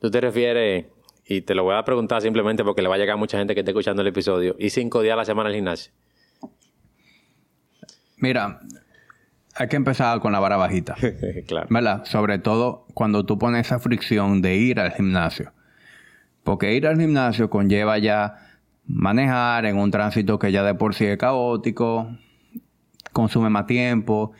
tú 0.00 0.10
te 0.10 0.20
refieres, 0.20 0.86
y 1.26 1.42
te 1.42 1.54
lo 1.54 1.64
voy 1.64 1.76
a 1.76 1.84
preguntar 1.84 2.22
simplemente 2.22 2.64
porque 2.64 2.82
le 2.82 2.88
va 2.88 2.96
a 2.96 2.98
llegar 2.98 3.14
a 3.14 3.16
mucha 3.16 3.38
gente 3.38 3.54
que 3.54 3.60
esté 3.60 3.70
escuchando 3.70 4.02
el 4.02 4.08
episodio, 4.08 4.56
¿y 4.58 4.70
cinco 4.70 5.02
días 5.02 5.14
a 5.14 5.16
la 5.16 5.24
semana 5.24 5.48
al 5.48 5.54
gimnasio? 5.54 5.92
Mira, 8.16 8.60
hay 9.54 9.68
que 9.68 9.76
empezar 9.76 10.20
con 10.20 10.32
la 10.32 10.40
vara 10.40 10.56
bajita. 10.56 10.96
claro. 11.46 11.66
¿Verdad? 11.70 12.04
Sobre 12.04 12.38
todo 12.38 12.86
cuando 12.94 13.24
tú 13.24 13.38
pones 13.38 13.66
esa 13.66 13.78
fricción 13.78 14.42
de 14.42 14.56
ir 14.56 14.80
al 14.80 14.92
gimnasio. 14.92 15.52
Porque 16.44 16.74
ir 16.74 16.86
al 16.86 16.98
gimnasio 16.98 17.50
conlleva 17.50 17.98
ya 17.98 18.49
manejar 18.92 19.66
en 19.66 19.78
un 19.78 19.90
tránsito 19.90 20.38
que 20.38 20.52
ya 20.52 20.62
de 20.62 20.74
por 20.74 20.94
sí 20.94 21.06
es 21.06 21.18
caótico, 21.18 22.10
consume 23.12 23.50
más 23.50 23.66
tiempo, 23.66 24.32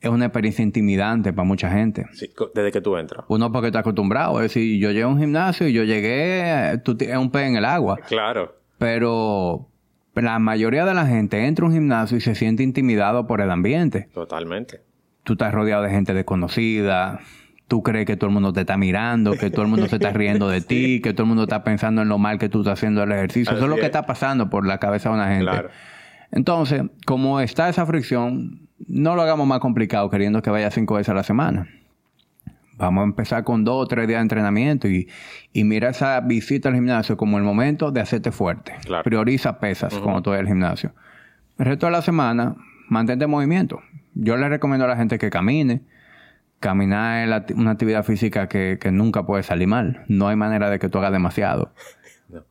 es 0.00 0.10
una 0.10 0.26
experiencia 0.26 0.62
intimidante 0.62 1.32
para 1.32 1.46
mucha 1.46 1.70
gente. 1.70 2.06
Sí, 2.12 2.30
desde 2.54 2.70
que 2.70 2.80
tú 2.80 2.96
entras. 2.96 3.24
Uno 3.28 3.50
porque 3.50 3.68
está 3.68 3.80
acostumbrado. 3.80 4.40
Es 4.40 4.54
decir, 4.54 4.80
yo 4.80 4.90
llegué 4.90 5.02
a 5.02 5.08
un 5.08 5.18
gimnasio 5.18 5.68
y 5.68 5.72
yo 5.72 5.84
llegué, 5.84 6.78
tú 6.84 6.96
es 7.00 7.16
un 7.16 7.30
pez 7.30 7.48
en 7.48 7.56
el 7.56 7.64
agua. 7.64 7.98
Claro. 8.06 8.56
Pero 8.78 9.68
la 10.14 10.38
mayoría 10.38 10.84
de 10.84 10.94
la 10.94 11.06
gente 11.06 11.46
entra 11.46 11.64
a 11.64 11.68
un 11.68 11.74
gimnasio 11.74 12.16
y 12.16 12.20
se 12.20 12.34
siente 12.34 12.62
intimidado 12.62 13.26
por 13.26 13.40
el 13.40 13.50
ambiente. 13.50 14.08
Totalmente. 14.14 14.82
Tú 15.24 15.34
estás 15.34 15.52
rodeado 15.52 15.82
de 15.82 15.90
gente 15.90 16.14
desconocida, 16.14 17.20
tú 17.68 17.82
crees 17.82 18.06
que 18.06 18.16
todo 18.16 18.28
el 18.28 18.34
mundo 18.34 18.52
te 18.52 18.60
está 18.60 18.76
mirando, 18.76 19.32
que 19.32 19.50
todo 19.50 19.62
el 19.62 19.68
mundo 19.68 19.86
se 19.86 19.96
está 19.96 20.10
riendo 20.10 20.48
de 20.48 20.60
ti, 20.62 21.00
que 21.00 21.12
todo 21.12 21.22
el 21.24 21.28
mundo 21.28 21.44
está 21.44 21.62
pensando 21.62 22.02
en 22.02 22.08
lo 22.08 22.18
mal 22.18 22.38
que 22.38 22.48
tú 22.48 22.60
estás 22.60 22.78
haciendo 22.78 23.02
el 23.02 23.12
ejercicio. 23.12 23.54
Eso 23.54 23.64
es 23.64 23.70
lo 23.70 23.76
que 23.76 23.86
está 23.86 24.06
pasando 24.06 24.50
por 24.50 24.66
la 24.66 24.78
cabeza 24.78 25.10
de 25.10 25.14
una 25.14 25.28
gente. 25.28 25.44
Claro. 25.44 25.68
Entonces, 26.32 26.82
como 27.06 27.40
está 27.40 27.68
esa 27.68 27.86
fricción, 27.86 28.68
no 28.86 29.14
lo 29.14 29.22
hagamos 29.22 29.46
más 29.46 29.60
complicado 29.60 30.10
queriendo 30.10 30.42
que 30.42 30.50
vaya 30.50 30.70
cinco 30.70 30.94
veces 30.94 31.10
a 31.10 31.14
la 31.14 31.22
semana. 31.22 31.68
Vamos 32.76 33.02
a 33.02 33.04
empezar 33.06 33.42
con 33.44 33.64
dos 33.64 33.84
o 33.84 33.86
tres 33.86 34.06
días 34.06 34.18
de 34.18 34.22
entrenamiento 34.22 34.88
y, 34.88 35.08
mira 35.52 35.90
esa 35.90 36.20
visita 36.20 36.68
al 36.68 36.76
gimnasio 36.76 37.16
como 37.16 37.36
el 37.36 37.44
momento 37.44 37.90
de 37.90 38.00
hacerte 38.00 38.30
fuerte. 38.30 38.72
Prioriza 39.02 39.58
pesas 39.58 39.94
cuando 39.94 40.22
tú 40.22 40.30
vas 40.30 40.38
al 40.38 40.46
gimnasio. 40.46 40.92
El 41.58 41.66
resto 41.66 41.86
de 41.86 41.92
la 41.92 42.02
semana, 42.02 42.54
mantente 42.88 43.24
en 43.24 43.30
movimiento. 43.32 43.80
Yo 44.14 44.36
le 44.36 44.48
recomiendo 44.48 44.84
a 44.84 44.88
la 44.88 44.96
gente 44.96 45.18
que 45.18 45.28
camine. 45.28 45.82
Caminar 46.60 47.44
es 47.48 47.56
una 47.56 47.72
actividad 47.72 48.04
física 48.04 48.48
que, 48.48 48.78
nunca 48.92 49.24
puede 49.24 49.42
salir 49.42 49.68
mal. 49.68 50.04
No 50.08 50.28
hay 50.28 50.36
manera 50.36 50.70
de 50.70 50.78
que 50.78 50.88
tú 50.88 50.98
hagas 50.98 51.12
demasiado. 51.12 51.72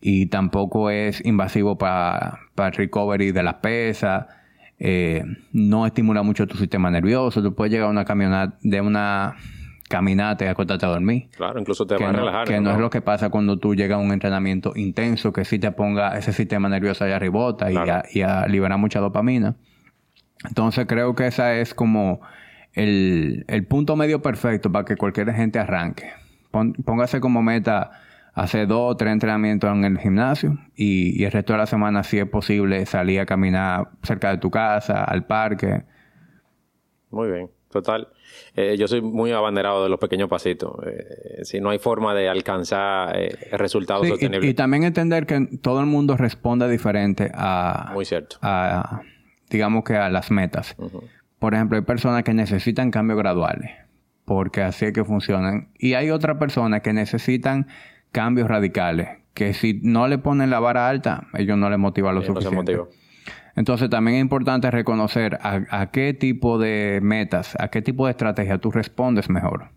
Y 0.00 0.26
tampoco 0.26 0.90
es 0.90 1.24
invasivo 1.26 1.76
para 1.76 2.38
el 2.56 2.72
recovery 2.72 3.32
de 3.32 3.42
las 3.42 3.54
pesas. 3.54 4.26
Eh, 4.78 5.24
no 5.52 5.86
estimula 5.86 6.22
mucho 6.22 6.46
tu 6.46 6.56
sistema 6.56 6.88
nervioso. 6.88 7.42
Tú 7.42 7.52
puedes 7.52 7.72
llegar 7.72 7.88
a 7.88 7.90
una 7.90 8.04
camionata 8.04 8.56
de 8.62 8.80
una 8.80 9.34
caminate 9.88 10.44
y 10.44 10.48
acostarte 10.48 10.86
a 10.86 10.90
dormir. 10.90 11.28
Claro, 11.36 11.58
incluso 11.58 11.86
te 11.86 11.96
va 11.96 12.10
a 12.10 12.12
relajar. 12.12 12.46
Que 12.46 12.60
¿no? 12.60 12.72
es 12.72 12.78
lo 12.78 12.90
que 12.90 13.00
pasa 13.00 13.30
cuando 13.30 13.58
tú 13.58 13.74
llegas 13.74 13.96
a 13.96 14.00
un 14.00 14.12
entrenamiento 14.12 14.72
intenso, 14.76 15.32
que 15.32 15.44
sí 15.44 15.58
te 15.58 15.72
ponga 15.72 16.16
ese 16.16 16.32
sistema 16.32 16.68
nervioso 16.68 17.04
allá 17.04 17.16
arribota 17.16 17.70
y, 17.72 18.20
a, 18.22 18.46
liberar 18.46 18.78
mucha 18.78 19.00
dopamina. 19.00 19.56
Entonces 20.46 20.86
creo 20.86 21.14
que 21.14 21.26
esa 21.26 21.54
es 21.54 21.74
como 21.74 22.20
el, 22.74 23.66
punto 23.68 23.96
medio 23.96 24.22
perfecto 24.22 24.70
para 24.70 24.84
que 24.84 24.96
cualquier 24.96 25.32
gente 25.32 25.58
arranque. 25.58 26.10
póngase 26.50 27.20
como 27.20 27.42
meta 27.42 27.90
hacer 28.34 28.68
dos 28.68 28.92
o 28.92 28.96
tres 28.96 29.12
entrenamientos 29.12 29.70
en 29.70 29.84
el 29.84 29.98
gimnasio 29.98 30.58
y, 30.76 31.20
y 31.20 31.24
el 31.24 31.32
resto 31.32 31.54
de 31.54 31.58
la 31.58 31.66
semana, 31.66 32.04
si 32.04 32.18
es 32.18 32.26
posible, 32.26 32.86
salir 32.86 33.20
a 33.20 33.26
caminar 33.26 33.90
cerca 34.02 34.30
de 34.30 34.38
tu 34.38 34.50
casa, 34.50 35.02
al 35.04 35.26
parque. 35.26 35.82
Muy 37.10 37.30
bien, 37.30 37.50
total. 37.70 38.08
Eh, 38.54 38.76
yo 38.78 38.86
soy 38.86 39.00
muy 39.00 39.32
abanderado 39.32 39.82
de 39.82 39.88
los 39.88 39.98
pequeños 39.98 40.28
pasitos. 40.28 40.72
Eh, 40.86 41.44
si 41.44 41.60
no 41.60 41.70
hay 41.70 41.78
forma 41.78 42.14
de 42.14 42.28
alcanzar 42.28 43.16
eh, 43.16 43.36
resultados 43.52 44.06
sostenibles. 44.06 44.50
Y, 44.50 44.54
también 44.54 44.84
entender 44.84 45.26
que 45.26 45.48
todo 45.60 45.80
el 45.80 45.86
mundo 45.86 46.16
responde 46.16 46.68
diferente 46.68 47.30
a... 47.34 47.90
Muy 47.92 48.04
cierto. 48.04 48.36
A, 48.42 49.02
digamos 49.50 49.84
que 49.84 49.96
a 49.96 50.08
las 50.10 50.30
metas. 50.30 50.76
Por 51.38 51.54
ejemplo, 51.54 51.76
hay 51.76 51.84
personas 51.84 52.24
que 52.24 52.34
necesitan 52.34 52.90
cambios 52.90 53.18
graduales. 53.18 53.70
Porque 54.24 54.62
así 54.62 54.86
es 54.86 54.92
que 54.92 55.04
funcionan. 55.04 55.68
Y 55.78 55.94
hay 55.94 56.10
otras 56.10 56.36
personas 56.36 56.82
que 56.82 56.92
necesitan 56.92 57.66
cambios 58.12 58.48
radicales. 58.48 59.08
Que 59.34 59.54
si 59.54 59.80
no 59.82 60.08
le 60.08 60.18
ponen 60.18 60.50
la 60.50 60.60
vara 60.60 60.88
alta, 60.88 61.28
ellos 61.34 61.56
no 61.56 61.70
les 61.70 61.78
motiva 61.78 62.12
lo 62.12 62.22
suficiente. 62.22 62.78
Entonces 63.54 63.90
también 63.90 64.18
es 64.18 64.20
importante 64.20 64.70
reconocer 64.70 65.38
a, 65.42 65.90
qué 65.90 66.14
tipo 66.14 66.58
de 66.58 67.00
metas, 67.02 67.56
a 67.58 67.68
qué 67.68 67.82
tipo 67.82 68.06
de 68.06 68.12
estrategia 68.12 68.58
tú 68.58 68.70
respondes 68.70 69.28
mejor. 69.28 69.70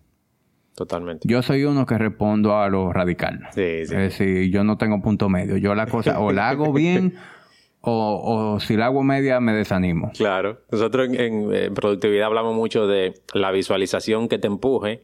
Totalmente. 0.76 1.28
Yo 1.28 1.42
soy 1.42 1.64
uno 1.64 1.86
que 1.86 1.98
respondo 1.98 2.58
a 2.58 2.70
lo 2.70 2.94
radical. 2.94 3.48
Sí, 3.52 3.86
sí. 3.86 3.96
Es 3.96 4.18
decir, 4.18 4.52
yo 4.52 4.64
no 4.64 4.78
tengo 4.78 5.02
punto 5.02 5.30
medio. 5.30 5.58
Yo 5.58 5.76
la 5.76 5.88
cosa 5.88 6.20
o 6.20 6.32
la 6.32 6.50
hago 6.50 6.74
bien 6.74 7.16
o, 7.82 8.60
si 8.60 8.78
la 8.78 8.86
hago 8.86 9.04
media 9.04 9.40
me 9.40 9.54
desanimo. 9.54 10.12
Claro. 10.16 10.62
Nosotros 10.72 11.10
en, 11.12 11.74
productividad 11.74 12.28
hablamos 12.28 12.56
mucho 12.56 12.88
de 12.88 13.14
la 13.34 13.52
visualización 13.52 14.28
que 14.28 14.38
te 14.38 14.48
empuje 14.48 15.04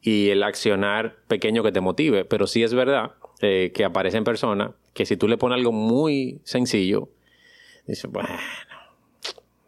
y 0.00 0.30
el 0.30 0.42
accionar 0.42 1.16
pequeño 1.28 1.62
que 1.62 1.72
te 1.72 1.80
motive. 1.80 2.24
Pero 2.24 2.46
sí 2.46 2.62
es 2.62 2.74
verdad 2.74 3.12
eh, 3.40 3.72
que 3.74 3.84
aparecen 3.84 4.24
personas 4.24 4.70
que 4.94 5.06
si 5.06 5.16
tú 5.16 5.26
le 5.26 5.36
pones 5.36 5.56
algo 5.56 5.72
muy 5.72 6.40
sencillo, 6.44 7.08
Dice, 7.86 8.06
bueno, 8.06 8.28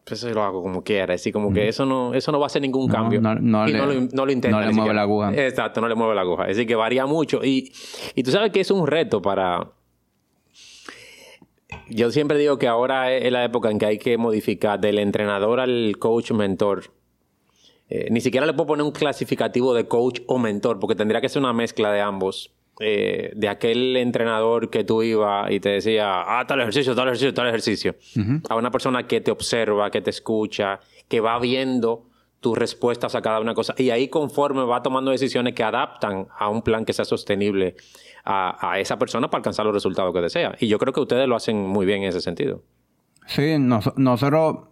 pues 0.05 0.23
eso 0.23 0.33
lo 0.33 0.43
hago 0.43 0.63
como 0.63 0.83
quiera. 0.83 1.15
Así 1.15 1.33
como 1.33 1.53
que 1.53 1.69
eso 1.69 1.85
no, 1.85 2.15
eso 2.15 2.31
no 2.31 2.39
va 2.39 2.47
a 2.47 2.49
hacer 2.49 2.63
ningún 2.63 2.89
cambio. 2.89 3.21
No, 3.21 3.35
no, 3.35 3.69
y 3.69 3.73
le, 3.73 3.79
no, 3.79 3.87
lo, 3.87 4.01
no 4.13 4.27
lo 4.27 4.33
intenta. 4.33 4.61
No 4.61 4.67
le 4.67 4.73
mueve 4.73 4.95
la 4.95 5.03
aguja. 5.03 5.35
Exacto, 5.35 5.81
no 5.81 5.89
le 5.89 5.95
mueve 5.95 6.15
la 6.15 6.21
aguja. 6.21 6.45
Así 6.45 6.67
que 6.67 6.77
varía 6.77 7.07
mucho. 7.07 7.45
Y, 7.45 7.73
y 8.15 8.23
tú 8.23 8.31
sabes 8.31 8.53
que 8.53 8.61
es 8.61 8.71
un 8.71 8.87
reto 8.87 9.21
para... 9.21 9.71
Yo 11.89 12.11
siempre 12.11 12.39
digo 12.39 12.59
que 12.59 12.67
ahora 12.67 13.13
es 13.13 13.31
la 13.31 13.45
época 13.45 13.71
en 13.71 13.79
que 13.79 13.87
hay 13.87 13.99
que 13.99 14.17
modificar 14.17 14.81
del 14.81 14.99
entrenador 14.99 15.61
al 15.61 15.97
coach 15.99 16.33
mentor. 16.33 16.93
Eh, 17.89 18.09
ni 18.11 18.21
siquiera 18.21 18.47
le 18.47 18.55
puedo 18.55 18.69
poner 18.69 18.85
un 18.85 18.93
clasificativo 18.93 19.75
de 19.75 19.87
coach 19.87 20.21
o 20.27 20.39
mentor, 20.39 20.81
porque 20.81 20.95
tendría 20.95 21.21
que 21.21 21.29
ser 21.29 21.41
una 21.41 21.53
mezcla 21.53 21.93
de 21.93 22.01
ambos. 22.01 22.55
Eh, 22.81 23.31
de 23.37 23.49
aquel 23.49 23.97
entrenador 23.97 24.69
que 24.69 24.83
tú 24.83 25.05
ibas 25.05 25.49
y 25.53 25.61
te 25.61 25.69
decía, 25.69 26.25
ah, 26.27 26.45
tal 26.45 26.61
ejercicio, 26.61 26.93
tal 26.97 27.07
ejercicio, 27.07 27.33
tal 27.33 27.47
ejercicio, 27.47 27.95
a 28.49 28.57
una 28.57 28.73
persona 28.73 29.07
que 29.07 29.21
te 29.21 29.31
observa, 29.31 29.93
que 29.93 30.01
te 30.01 30.11
escucha, 30.11 30.81
que 31.07 31.21
va 31.21 31.39
viendo 31.39 32.09
tus 32.41 32.59
respuestas 32.59 33.15
a 33.15 33.23
cada 33.23 33.39
una 33.41 33.55
cosa 33.55 33.75
y 33.79 33.91
ahí 33.91 34.09
conforme 34.09 34.65
va 34.65 34.83
tomando 34.83 35.13
decisiones 35.13 35.55
que 35.55 35.63
adaptan 35.63 36.27
a 36.37 36.49
un 36.49 36.63
plan 36.63 36.85
que 36.85 36.93
sea 36.93 37.05
sostenible 37.05 37.77
a, 38.25 38.79
esa 38.79 38.99
persona 38.99 39.29
para 39.29 39.41
alcanzar 39.41 39.67
los 39.67 39.75
resultados 39.75 40.13
que 40.15 40.21
desea. 40.21 40.55
Y 40.59 40.69
yo 40.69 40.79
creo 40.79 40.93
que 40.93 41.01
ustedes 41.01 41.29
lo 41.29 41.37
hacen 41.37 41.57
muy 41.67 41.87
bien 41.87 42.03
en 42.03 42.09
ese 42.09 42.21
sentido. 42.21 42.63
Sí, 43.27 43.57
nosotros 43.59 44.69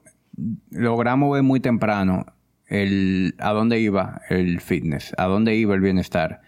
logramos 0.71 1.33
ver 1.33 1.43
muy 1.43 1.61
temprano 1.61 2.27
el, 2.67 3.35
a 3.39 3.53
dónde 3.53 3.81
iba 3.81 4.23
el 4.31 4.61
fitness, 4.61 5.15
a 5.19 5.27
dónde 5.27 5.55
iba 5.55 5.75
el 5.75 5.81
bienestar 5.81 6.41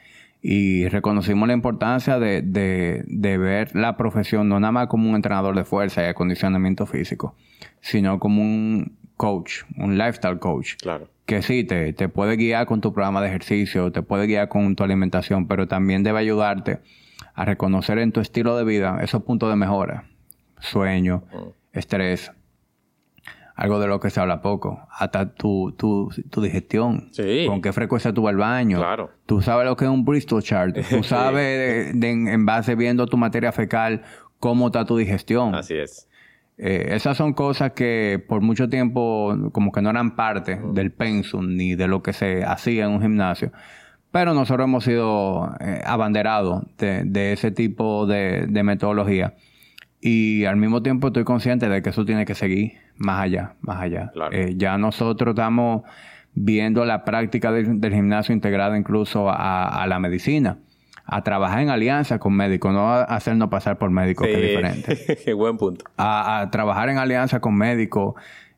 y 0.46 0.88
reconocimos 0.88 1.48
la 1.48 1.54
importancia 1.54 2.18
de, 2.18 2.42
de, 2.42 3.38
ver 3.38 3.74
la 3.74 3.96
profesión 3.96 4.46
no 4.46 4.60
nada 4.60 4.72
más 4.72 4.88
como 4.88 5.08
un 5.08 5.16
entrenador 5.16 5.56
de 5.56 5.64
fuerza 5.64 6.02
y 6.02 6.06
acondicionamiento 6.06 6.84
físico, 6.84 7.34
sino 7.80 8.18
como 8.18 8.42
un 8.42 8.98
coach, 9.24 9.62
un 9.78 9.96
lifestyle 9.96 10.38
coach. 10.38 10.74
Claro. 10.82 11.08
Que 11.24 11.40
sí, 11.40 11.64
te, 11.64 11.94
te 11.94 12.10
puede 12.10 12.36
guiar 12.36 12.66
con 12.66 12.82
tu 12.82 12.92
programa 12.92 13.22
de 13.22 13.28
ejercicio, 13.28 13.90
te 13.90 14.02
puede 14.02 14.26
guiar 14.26 14.48
con 14.48 14.76
tu 14.76 14.84
alimentación, 14.84 15.46
pero 15.48 15.66
también 15.66 16.02
debe 16.02 16.18
ayudarte 16.18 16.80
a 17.34 17.46
reconocer 17.46 17.98
en 17.98 18.12
tu 18.12 18.20
estilo 18.20 18.54
de 18.58 18.64
vida 18.64 18.98
esos 19.02 19.22
puntos 19.22 19.48
de 19.48 19.56
mejora. 19.56 20.04
Sueño, 20.60 21.24
mm. 21.32 21.78
estrés, 21.78 22.32
algo 23.56 23.78
de 23.80 23.86
lo 23.86 23.98
que 24.00 24.10
se 24.10 24.20
habla 24.20 24.42
poco, 24.42 24.86
hasta 24.90 25.34
tu, 25.34 25.72
tu, 25.72 26.10
tu 26.30 26.42
digestión. 26.42 27.08
Sí. 27.12 27.46
Con 27.46 27.62
qué 27.62 27.72
frecuencia 27.72 28.12
tú 28.12 28.22
vas 28.22 28.32
al 28.32 28.38
baño. 28.38 28.76
Claro. 28.78 29.10
Tú 29.26 29.40
sabes 29.40 29.64
lo 29.64 29.76
que 29.76 29.84
es 29.86 29.90
un 29.90 30.04
Bristol 30.04 30.42
chart. 30.42 30.76
Tú 30.90 31.02
sabes, 31.02 31.34
de- 31.42 31.92
de- 31.94 32.10
en, 32.10 32.28
en 32.28 32.44
base 32.44 32.74
viendo 32.74 33.06
tu 33.06 33.16
materia 33.16 33.52
fecal, 33.52 34.02
cómo 34.38 34.66
está 34.66 34.84
tu 34.84 34.96
digestión. 34.98 35.54
Así 35.54 35.74
es. 35.74 36.08
Eh, 36.56 36.90
esas 36.90 37.16
son 37.16 37.32
cosas 37.32 37.72
que 37.72 38.24
por 38.28 38.40
mucho 38.40 38.68
tiempo 38.68 39.36
como 39.52 39.72
que 39.72 39.82
no 39.82 39.90
eran 39.90 40.14
parte 40.14 40.60
del 40.72 40.92
pensum 40.92 41.56
ni 41.56 41.74
de 41.74 41.88
lo 41.88 42.02
que 42.02 42.12
se 42.12 42.44
hacía 42.44 42.84
en 42.84 42.92
un 42.92 43.02
gimnasio. 43.02 43.50
Pero 44.12 44.32
nosotros 44.34 44.66
hemos 44.66 44.84
sido 44.84 45.56
eh, 45.58 45.82
abanderados 45.84 46.64
de, 46.78 47.02
de 47.04 47.32
ese 47.32 47.50
tipo 47.50 48.06
de, 48.06 48.46
de 48.48 48.62
metodología. 48.62 49.34
Y 50.00 50.44
al 50.44 50.56
mismo 50.56 50.82
tiempo 50.82 51.08
estoy 51.08 51.24
consciente 51.24 51.68
de 51.68 51.82
que 51.82 51.90
eso 51.90 52.04
tiene 52.04 52.24
que 52.24 52.34
seguir 52.34 52.74
más 52.96 53.22
allá, 53.22 53.54
más 53.60 53.80
allá. 53.80 54.10
Claro. 54.12 54.32
Eh, 54.32 54.54
ya 54.56 54.78
nosotros 54.78 55.30
estamos 55.30 55.82
viendo 56.34 56.84
la 56.84 57.04
práctica 57.04 57.50
del, 57.50 57.80
del 57.80 57.94
gimnasio 57.94 58.34
integrada 58.34 58.76
incluso 58.78 59.28
a, 59.30 59.82
a 59.82 59.86
la 59.86 59.98
medicina. 59.98 60.58
A 61.06 61.22
trabajar 61.22 61.60
en 61.60 61.68
alianza 61.70 62.18
con 62.18 62.34
médicos, 62.34 62.72
no 62.72 62.88
a 62.88 63.02
hacernos 63.04 63.48
pasar 63.50 63.76
por 63.78 63.90
médicos, 63.90 64.26
que 64.26 64.34
es 64.34 64.40
diferente 64.42 65.18
Qué 65.24 65.32
buen 65.34 65.56
punto. 65.58 65.84
a, 65.96 66.40
a 66.40 66.50
trabajar 66.50 66.88
en 66.88 66.98
alianza 66.98 67.40
con 67.40 67.54
médicos 67.56 68.14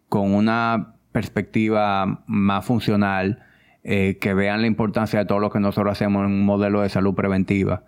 con 0.08 0.32
una 0.34 0.94
perspectiva 1.12 2.22
más 2.26 2.64
funcional, 2.64 3.42
eh, 3.82 4.18
que 4.20 4.32
vean 4.34 4.60
la 4.60 4.66
importancia 4.68 5.18
de 5.18 5.24
todo 5.26 5.38
lo 5.40 5.50
que 5.50 5.60
nosotros 5.60 5.92
hacemos 5.92 6.20
en 6.24 6.32
un 6.32 6.44
modelo 6.44 6.82
de 6.82 6.88
salud 6.88 7.14
preventiva 7.14 7.82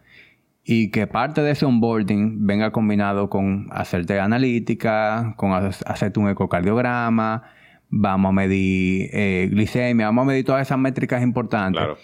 y 0.64 0.90
que 0.90 1.06
parte 1.06 1.40
de 1.42 1.52
ese 1.52 1.64
onboarding 1.64 2.46
venga 2.46 2.72
combinado 2.72 3.30
con 3.30 3.68
hacerte 3.70 4.18
analítica, 4.20 5.34
con 5.36 5.52
ha- 5.52 5.68
hacerte 5.86 6.20
un 6.20 6.28
ecocardiograma, 6.28 7.44
vamos 7.90 8.28
a 8.30 8.32
medir 8.32 9.08
eh, 9.12 9.48
glicemia, 9.50 10.06
vamos 10.06 10.22
a 10.22 10.26
medir 10.26 10.44
todas 10.44 10.62
esas 10.62 10.78
métricas 10.78 11.22
importantes 11.22 11.80
Claro. 11.82 11.98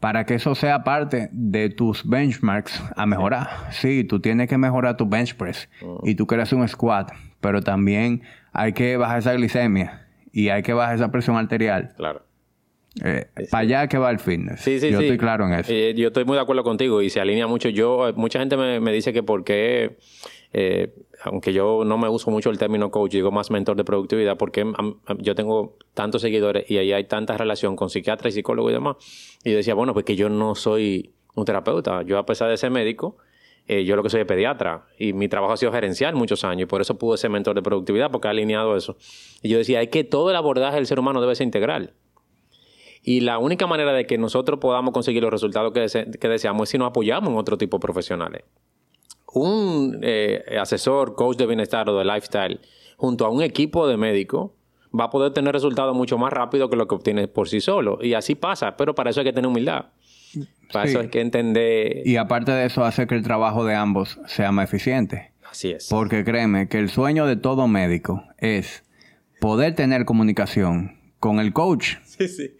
Para 0.00 0.24
que 0.24 0.34
eso 0.34 0.54
sea 0.54 0.82
parte 0.82 1.28
de 1.32 1.68
tus 1.68 2.08
benchmarks 2.08 2.82
a 2.96 3.06
mejorar. 3.06 3.48
Sí, 3.70 4.04
tú 4.04 4.18
tienes 4.20 4.48
que 4.48 4.56
mejorar 4.58 4.96
tu 4.96 5.06
bench 5.06 5.36
press 5.36 5.68
y 6.02 6.14
tú 6.14 6.26
quieres 6.26 6.48
hacer 6.48 6.58
un 6.58 6.66
squat, 6.66 7.12
pero 7.40 7.62
también 7.62 8.22
hay 8.52 8.72
que 8.72 8.96
bajar 8.96 9.18
esa 9.18 9.34
glicemia 9.34 10.06
y 10.32 10.48
hay 10.48 10.62
que 10.62 10.72
bajar 10.72 10.96
esa 10.96 11.10
presión 11.10 11.36
arterial. 11.36 11.92
Claro. 11.96 12.22
Eh, 13.04 13.26
Para 13.50 13.62
allá 13.62 13.86
que 13.86 13.98
va 13.98 14.10
el 14.10 14.18
fitness. 14.18 14.62
Sí, 14.62 14.80
sí, 14.80 14.90
Yo 14.90 15.00
estoy 15.00 15.16
claro 15.16 15.46
en 15.46 15.54
eso. 15.54 15.72
Eh, 15.72 15.94
yo 15.96 16.08
estoy 16.08 16.24
muy 16.24 16.34
de 16.34 16.42
acuerdo 16.42 16.64
contigo 16.64 17.02
y 17.02 17.10
se 17.10 17.20
alinea 17.20 17.46
mucho. 17.46 17.68
Yo, 17.68 18.08
eh, 18.08 18.12
mucha 18.16 18.40
gente 18.40 18.56
me, 18.56 18.80
me 18.80 18.92
dice 18.92 19.12
que 19.12 19.22
por 19.22 19.44
qué, 19.44 19.96
eh, 20.52 20.92
aunque 21.22 21.52
yo 21.52 21.84
no 21.84 21.98
me 21.98 22.08
uso 22.08 22.30
mucho 22.30 22.50
el 22.50 22.58
término 22.58 22.90
coach, 22.90 23.12
digo 23.12 23.30
más 23.30 23.50
mentor 23.50 23.76
de 23.76 23.84
productividad, 23.84 24.36
porque 24.36 24.64
yo 25.18 25.34
tengo 25.34 25.76
tantos 25.94 26.22
seguidores 26.22 26.70
y 26.70 26.78
ahí 26.78 26.92
hay 26.92 27.04
tanta 27.04 27.36
relación 27.36 27.76
con 27.76 27.90
psiquiatra 27.90 28.28
y 28.28 28.32
psicólogo 28.32 28.70
y 28.70 28.72
demás. 28.72 28.96
Y 29.44 29.50
yo 29.50 29.56
decía, 29.56 29.74
bueno, 29.74 29.92
pues 29.92 30.04
que 30.04 30.16
yo 30.16 30.28
no 30.28 30.54
soy 30.54 31.12
un 31.34 31.44
terapeuta. 31.44 32.02
Yo, 32.02 32.18
a 32.18 32.26
pesar 32.26 32.48
de 32.48 32.56
ser 32.56 32.70
médico, 32.70 33.18
eh, 33.66 33.84
yo 33.84 33.96
lo 33.96 34.02
que 34.02 34.10
soy 34.10 34.22
es 34.22 34.26
pediatra 34.26 34.86
y 34.98 35.12
mi 35.12 35.28
trabajo 35.28 35.52
ha 35.52 35.56
sido 35.56 35.72
gerencial 35.72 36.14
muchos 36.14 36.42
años 36.44 36.62
y 36.62 36.66
por 36.66 36.80
eso 36.80 36.98
pude 36.98 37.18
ser 37.18 37.30
mentor 37.30 37.54
de 37.54 37.62
productividad 37.62 38.10
porque 38.10 38.28
ha 38.28 38.30
alineado 38.30 38.76
eso. 38.76 38.96
Y 39.42 39.48
yo 39.50 39.58
decía, 39.58 39.82
es 39.82 39.88
que 39.90 40.04
todo 40.04 40.30
el 40.30 40.36
abordaje 40.36 40.76
del 40.76 40.86
ser 40.86 40.98
humano 40.98 41.20
debe 41.20 41.34
ser 41.34 41.44
integral. 41.44 41.94
Y 43.02 43.20
la 43.20 43.38
única 43.38 43.66
manera 43.66 43.92
de 43.92 44.06
que 44.06 44.18
nosotros 44.18 44.58
podamos 44.58 44.92
conseguir 44.92 45.22
los 45.22 45.30
resultados 45.30 45.72
que, 45.72 46.18
que 46.18 46.28
deseamos 46.28 46.64
es 46.64 46.70
si 46.70 46.78
nos 46.78 46.88
apoyamos 46.88 47.30
en 47.30 47.38
otro 47.38 47.56
tipo 47.56 47.78
de 47.78 47.80
profesionales. 47.80 48.44
Un 49.32 50.00
eh, 50.02 50.44
asesor, 50.60 51.14
coach 51.14 51.36
de 51.36 51.46
bienestar 51.46 51.88
o 51.88 51.98
de 51.98 52.04
lifestyle, 52.04 52.60
junto 52.96 53.24
a 53.24 53.30
un 53.30 53.42
equipo 53.42 53.86
de 53.86 53.96
médicos, 53.96 54.50
va 54.98 55.04
a 55.04 55.10
poder 55.10 55.32
tener 55.32 55.52
resultados 55.52 55.94
mucho 55.96 56.18
más 56.18 56.32
rápido 56.32 56.68
que 56.68 56.76
lo 56.76 56.88
que 56.88 56.94
obtiene 56.96 57.28
por 57.28 57.48
sí 57.48 57.60
solo. 57.60 57.98
Y 58.02 58.14
así 58.14 58.34
pasa, 58.34 58.76
pero 58.76 58.94
para 58.94 59.10
eso 59.10 59.20
hay 59.20 59.26
que 59.26 59.32
tener 59.32 59.48
humildad. 59.48 59.86
Para 60.72 60.84
Sí. 60.86 60.90
eso 60.92 61.00
hay 61.00 61.08
que 61.08 61.20
entender. 61.20 62.02
Y 62.06 62.16
aparte 62.16 62.52
de 62.52 62.66
eso, 62.66 62.84
hace 62.84 63.06
que 63.06 63.14
el 63.14 63.22
trabajo 63.22 63.64
de 63.64 63.74
ambos 63.74 64.20
sea 64.26 64.52
más 64.52 64.68
eficiente. 64.68 65.32
Así 65.50 65.70
es. 65.72 65.88
Porque 65.88 66.24
créeme 66.24 66.68
que 66.68 66.78
el 66.78 66.88
sueño 66.90 67.26
de 67.26 67.34
todo 67.36 67.66
médico 67.66 68.22
es 68.38 68.84
poder 69.40 69.74
tener 69.74 70.04
comunicación 70.04 70.96
con 71.18 71.40
el 71.40 71.52
coach. 71.52 71.96
Sí, 72.04 72.28
sí. 72.28 72.50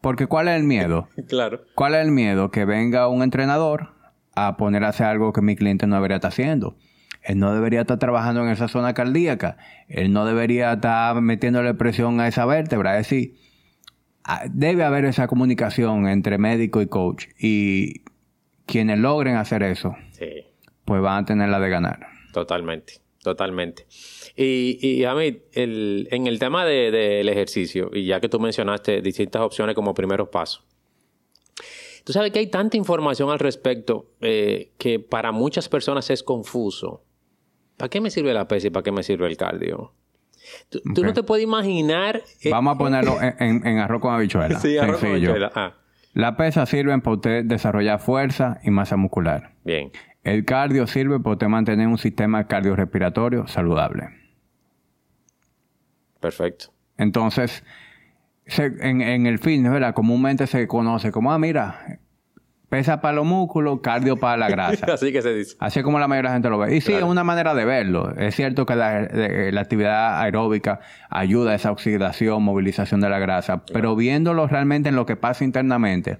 Porque 0.00 0.28
¿cuál 0.28 0.46
es 0.48 0.54
el 0.56 0.62
miedo? 0.62 1.08
Claro. 1.28 1.62
¿Cuál 1.74 1.94
es 1.94 2.04
el 2.04 2.12
miedo? 2.12 2.52
Que 2.52 2.64
venga 2.64 3.08
un 3.08 3.22
entrenador 3.24 3.94
a 4.36 4.56
poner 4.56 4.84
a 4.84 4.88
hacer 4.88 5.06
algo 5.06 5.32
que 5.32 5.40
mi 5.42 5.56
cliente 5.56 5.86
no 5.88 5.96
debería 5.96 6.16
estar 6.16 6.30
haciendo. 6.30 6.76
Él 7.22 7.38
no 7.40 7.52
debería 7.52 7.80
estar 7.80 7.98
trabajando 7.98 8.42
en 8.44 8.50
esa 8.50 8.68
zona 8.68 8.94
cardíaca. 8.94 9.56
Él 9.88 10.12
no 10.12 10.24
debería 10.26 10.74
estar 10.74 11.20
metiéndole 11.20 11.74
presión 11.74 12.20
a 12.20 12.28
esa 12.28 12.46
vértebra. 12.46 12.98
Es 12.98 13.08
decir, 13.08 13.34
debe 14.50 14.84
haber 14.84 15.04
esa 15.04 15.26
comunicación 15.26 16.06
entre 16.08 16.38
médico 16.38 16.80
y 16.82 16.86
coach. 16.86 17.26
Y 17.38 18.02
quienes 18.66 18.98
logren 18.98 19.36
hacer 19.36 19.62
eso, 19.62 19.96
Sí. 20.12 20.44
pues 20.84 21.00
van 21.02 21.24
a 21.24 21.26
tener 21.26 21.48
la 21.48 21.58
de 21.60 21.68
ganar. 21.70 22.06
Totalmente, 22.32 22.94
totalmente. 23.22 23.86
Y, 24.36 24.78
y 24.80 25.04
a 25.04 25.14
mí, 25.14 25.38
el, 25.52 26.08
en 26.10 26.26
el 26.26 26.38
tema 26.38 26.64
de- 26.64 26.90
del 26.90 27.28
ejercicio, 27.28 27.90
y 27.92 28.04
ya 28.06 28.20
que 28.20 28.28
tú 28.28 28.38
mencionaste 28.38 29.00
distintas 29.02 29.42
opciones 29.42 29.74
como 29.74 29.94
primeros 29.94 30.28
pasos, 30.28 30.64
tú 32.06 32.12
sabes 32.12 32.30
que 32.30 32.38
hay 32.38 32.46
tanta 32.46 32.76
información 32.76 33.30
al 33.30 33.40
respecto 33.40 34.12
eh, 34.20 34.70
que 34.78 35.00
para 35.00 35.32
muchas 35.32 35.68
personas 35.68 36.08
es 36.10 36.22
confuso. 36.22 37.02
¿Para 37.76 37.88
qué 37.88 38.00
me 38.00 38.10
sirve 38.10 38.32
la 38.32 38.46
pesa 38.46 38.68
y 38.68 38.70
para 38.70 38.84
qué 38.84 38.92
me 38.92 39.02
sirve 39.02 39.26
el 39.26 39.36
cardio? 39.36 39.92
Tú, 40.68 40.80
no 41.02 41.12
te 41.12 41.24
puedes 41.24 41.42
imaginar... 41.42 42.22
eh, 42.44 42.50
Vamos 42.50 42.76
a 42.76 42.78
ponerlo 42.78 43.20
en, 43.20 43.34
en- 43.40 43.66
en 43.66 43.78
arroz 43.80 44.00
con 44.00 44.14
habichuela. 44.14 44.56
sí, 44.60 44.78
arroz 44.78 45.00
con 45.00 45.08
Sencillo. 45.08 45.30
habichuela. 45.32 45.52
Ah, 45.56 45.74
La 46.14 46.36
pesa 46.36 46.64
sirven 46.64 47.00
para 47.00 47.16
usted 47.16 47.44
desarrollar 47.44 47.98
fuerza 47.98 48.60
y 48.62 48.70
masa 48.70 48.96
muscular. 48.96 49.54
bien, 49.64 49.90
El 50.22 50.44
cardio 50.44 50.86
sirve 50.86 51.18
para 51.18 51.32
usted 51.32 51.48
mantener 51.48 51.88
un 51.88 51.98
sistema 51.98 52.46
cardiorrespiratorio 52.46 53.48
saludable. 53.48 54.04
perfecto. 56.20 56.66
Entonces, 56.98 57.62
se- 58.46 58.72
en, 58.80 59.00
en 59.00 59.26
el 59.26 59.38
fitness, 59.38 59.72
¿verdad? 59.72 59.94
Comúnmente 59.94 60.46
se 60.46 60.66
conoce 60.68 61.10
como, 61.12 61.32
ah, 61.32 61.38
mira, 61.38 61.98
pesa 62.68 63.00
para 63.00 63.14
los 63.14 63.26
músculos, 63.26 63.80
cardio 63.80 64.16
para 64.16 64.36
la 64.36 64.48
grasa. 64.48 64.86
Así 64.94 65.12
que 65.12 65.22
se 65.22 65.32
dice. 65.34 65.56
Así 65.60 65.78
es 65.78 65.84
como 65.84 65.98
la 65.98 66.08
mayoría 66.08 66.30
de 66.30 66.32
la 66.32 66.34
gente 66.36 66.50
lo 66.50 66.58
ve. 66.58 66.76
Y 66.76 66.80
sí, 66.80 66.88
Claro. 66.92 67.06
es 67.06 67.10
una 67.12 67.24
manera 67.24 67.54
de 67.54 67.64
verlo. 67.64 68.12
Es 68.16 68.34
cierto 68.34 68.66
que 68.66 68.74
la, 68.74 69.02
de- 69.02 69.52
la 69.52 69.60
actividad 69.60 70.20
aeróbica 70.20 70.80
ayuda 71.10 71.52
a 71.52 71.54
esa 71.54 71.70
oxidación, 71.70 72.42
movilización 72.42 73.00
de 73.00 73.08
la 73.08 73.18
grasa, 73.18 73.62
pero 73.72 73.94
viéndolo 73.96 74.46
realmente 74.48 74.88
en 74.88 74.96
lo 74.96 75.06
que 75.06 75.16
pasa 75.16 75.44
internamente, 75.44 76.18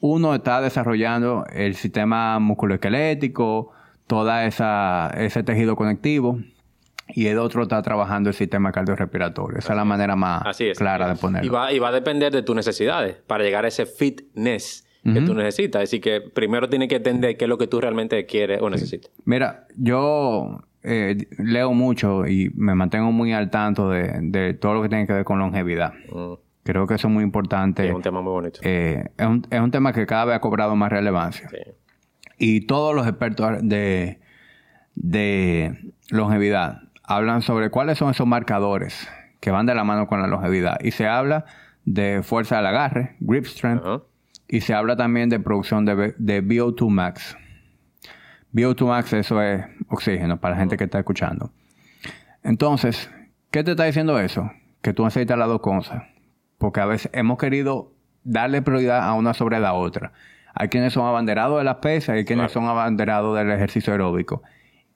uno 0.00 0.34
está 0.34 0.60
desarrollando 0.60 1.44
el 1.52 1.74
sistema 1.76 2.38
musculoesquelético, 2.40 3.70
toda 4.06 4.44
esa 4.46 5.10
ese 5.16 5.42
tejido 5.42 5.76
conectivo, 5.76 6.38
y 7.14 7.26
el 7.26 7.38
otro 7.38 7.62
está 7.62 7.80
trabajando 7.82 8.30
el 8.30 8.34
sistema 8.34 8.72
cardiorrespiratorio. 8.72 9.58
Esa 9.58 9.72
es 9.72 9.76
la 9.76 9.84
manera 9.84 10.16
más 10.16 10.42
Así 10.46 10.66
es. 10.68 10.78
clara 10.78 11.08
de 11.08 11.14
Y 11.14 11.16
ponerlo. 11.18 11.52
va, 11.52 11.72
y 11.72 11.78
va 11.78 11.88
a 11.88 11.92
depender 11.92 12.32
de 12.32 12.42
tus 12.42 12.56
necesidades 12.56 13.16
para 13.26 13.44
llegar 13.44 13.64
a 13.64 13.68
ese 13.68 13.86
fitness 13.86 14.86
que 15.04 15.20
tú 15.22 15.34
necesitas. 15.34 15.82
Así 15.82 15.98
que 16.00 16.20
primero 16.20 16.68
tienes 16.68 16.88
que 16.88 16.96
entender 16.96 17.36
qué 17.36 17.46
es 17.46 17.48
lo 17.48 17.58
que 17.58 17.66
tú 17.66 17.80
realmente 17.80 18.24
quieres 18.26 18.60
o 18.62 18.70
necesitas. 18.70 19.10
Mira, 19.24 19.66
yo 19.76 20.60
eh, 20.84 21.26
leo 21.38 21.72
mucho 21.74 22.24
y 22.26 22.50
me 22.54 22.74
mantengo 22.76 23.10
muy 23.10 23.32
al 23.32 23.50
tanto 23.50 23.90
de, 23.90 24.12
de 24.22 24.54
todo 24.54 24.74
lo 24.74 24.82
que 24.82 24.88
tiene 24.88 25.06
que 25.08 25.12
ver 25.12 25.24
con 25.24 25.38
longevidad. 25.40 25.92
Mm, 26.12 26.34
Creo 26.64 26.86
que 26.86 26.94
eso 26.94 27.08
es 27.08 27.12
muy 27.12 27.24
importante. 27.24 27.88
es 27.88 27.92
un 27.92 28.02
tema 28.02 28.22
muy 28.22 28.30
bonito. 28.30 28.60
Eh, 28.62 29.04
es, 29.18 29.26
un, 29.26 29.44
es 29.50 29.60
un 29.60 29.72
tema 29.72 29.92
que 29.92 30.06
cada 30.06 30.26
vez 30.26 30.36
ha 30.36 30.40
cobrado 30.40 30.76
más 30.76 30.92
relevancia. 30.92 31.48
Sí. 31.48 31.56
Y 32.38 32.60
todos 32.66 32.94
los 32.94 33.04
expertos 33.08 33.58
de, 33.62 34.20
de 34.94 35.92
longevidad 36.10 36.82
hablan 37.04 37.42
sobre 37.42 37.70
cuáles 37.70 37.98
son 37.98 38.10
esos 38.10 38.26
marcadores 38.26 39.08
que 39.40 39.50
van 39.50 39.66
de 39.66 39.74
la 39.74 39.84
mano 39.84 40.06
con 40.06 40.20
la 40.20 40.28
longevidad. 40.28 40.78
Y 40.82 40.92
se 40.92 41.06
habla 41.06 41.46
de 41.84 42.22
fuerza 42.22 42.56
del 42.56 42.66
agarre, 42.66 43.16
grip 43.20 43.44
strength, 43.44 43.82
y 44.48 44.60
se 44.60 44.74
habla 44.74 44.96
también 44.96 45.28
de 45.28 45.40
producción 45.40 45.84
de, 45.84 46.14
de 46.16 46.42
VO2 46.42 46.88
max. 46.88 47.36
VO2 48.52 48.86
max, 48.86 49.12
eso 49.14 49.42
es 49.42 49.64
oxígeno 49.88 50.38
para 50.38 50.54
la 50.54 50.60
gente 50.60 50.76
que 50.76 50.84
está 50.84 50.98
escuchando. 50.98 51.50
Entonces, 52.42 53.10
¿qué 53.50 53.64
te 53.64 53.72
está 53.72 53.84
diciendo 53.84 54.18
eso? 54.18 54.50
Que 54.80 54.92
tú 54.92 55.04
necesitas 55.04 55.38
las 55.38 55.48
dos 55.48 55.60
cosas. 55.60 56.04
Porque 56.58 56.80
a 56.80 56.86
veces 56.86 57.10
hemos 57.12 57.38
querido 57.38 57.92
darle 58.24 58.62
prioridad 58.62 59.02
a 59.02 59.14
una 59.14 59.34
sobre 59.34 59.58
la 59.58 59.74
otra. 59.74 60.12
Hay 60.54 60.68
quienes 60.68 60.92
son 60.92 61.06
abanderados 61.06 61.58
de 61.58 61.64
las 61.64 61.76
pesas 61.76 62.14
y 62.14 62.18
hay 62.18 62.24
quienes 62.24 62.52
son 62.52 62.66
abanderados 62.66 63.36
del 63.36 63.50
ejercicio 63.50 63.92
aeróbico. 63.92 64.42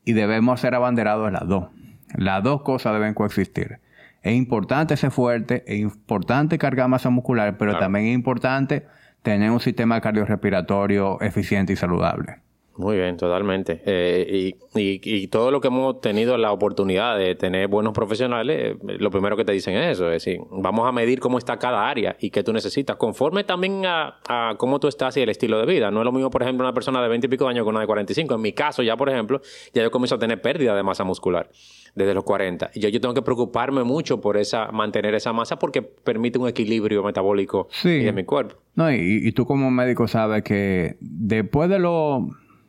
Y 0.05 0.13
debemos 0.13 0.61
ser 0.61 0.75
abanderados 0.75 1.27
de 1.27 1.33
las 1.33 1.49
dos. 1.49 1.69
Las 2.17 2.43
dos 2.43 2.63
cosas 2.63 2.93
deben 2.95 3.15
coexistir. 3.15 3.79
Es 4.23 4.35
importante 4.35 4.97
ser 4.97 5.11
fuerte, 5.11 5.63
es 5.67 5.79
importante 5.79 6.59
cargar 6.59 6.89
masa 6.89 7.11
muscular, 7.11 7.57
pero 7.59 7.73
Claro. 7.73 7.85
también 7.85 8.07
es 8.07 8.15
importante 8.15 8.87
tener 9.23 9.51
un 9.51 9.61
sistema 9.61 10.01
cardiorrespiratorio 10.01 11.21
eficiente 11.21 11.73
y 11.73 11.77
saludable. 11.77 12.39
Muy 12.79 12.97
bien, 12.97 13.17
totalmente. 13.17 13.81
Eh, 13.87 14.55
y, 14.75 15.01
y, 15.03 15.29
todo 15.29 15.51
lo 15.51 15.61
que 15.61 15.69
hemos 15.69 16.01
tenido 16.01 16.37
la 16.37 16.53
oportunidad 16.53 17.17
de 17.17 17.35
tener 17.35 17.69
buenos 17.69 17.95
profesionales, 17.95 18.77
eh, 18.77 18.97
lo 18.99 19.11
primero 19.11 19.37
que 19.37 19.45
te 19.45 19.53
dicen 19.53 19.77
es 19.77 19.93
eso, 19.93 20.07
es 20.11 20.25
decir, 20.25 20.41
vamos 20.51 20.87
a 20.87 20.93
medir 20.93 21.19
cómo 21.19 21.39
está 21.39 21.59
cada 21.59 21.89
área 21.89 22.17
y 22.21 22.29
qué 22.29 22.43
tú 22.43 22.53
necesitas, 22.53 22.97
conforme 22.97 23.45
también 23.45 23.87
a, 23.87 24.19
a, 24.29 24.57
cómo 24.59 24.79
tú 24.79 24.89
estás 24.89 25.17
y 25.17 25.23
el 25.23 25.31
estilo 25.31 25.59
de 25.59 25.65
vida. 25.65 25.91
No 25.91 26.01
es 26.01 26.05
lo 26.05 26.13
mismo, 26.13 26.29
por 26.29 26.43
ejemplo, 26.43 26.67
una 26.67 26.75
persona 26.75 27.03
de 27.03 27.09
20 27.09 27.27
y 27.27 27.31
pico 27.31 27.45
de 27.45 27.51
años 27.51 27.65
con 27.65 27.75
una 27.75 27.81
de 27.81 27.87
45. 27.87 28.35
En 28.35 28.41
mi 28.43 28.53
caso, 28.53 28.83
ya, 28.83 28.97
por 28.97 29.09
ejemplo, 29.09 29.41
ya 29.73 29.83
yo 29.83 29.91
comienzo 29.91 30.17
a 30.17 30.19
tener 30.19 30.43
pérdida 30.43 30.75
de 30.75 30.83
masa 30.83 31.03
muscular 31.05 31.49
desde 31.95 32.13
los 32.13 32.25
40. 32.25 32.73
Y 32.75 32.81
yo, 32.81 32.91
yo 32.91 33.01
tengo 33.01 33.15
que 33.15 33.23
preocuparme 33.23 33.85
mucho 33.85 34.21
por 34.21 34.37
esa, 34.37 34.71
mantener 34.71 35.15
esa 35.15 35.33
masa 35.33 35.59
porque 35.59 35.81
permite 35.81 36.39
un 36.39 36.47
equilibrio 36.47 37.03
metabólico 37.03 37.69
de 37.83 38.13
mi 38.13 38.25
cuerpo. 38.25 38.57
No, 38.75 38.93
y, 38.93 39.27
y 39.27 39.33
tú 39.33 39.47
como 39.47 39.71
médico 39.71 40.07
sabes 40.07 40.43
que 40.43 40.97
después 41.01 41.71
de 41.71 41.79
los 41.79 42.25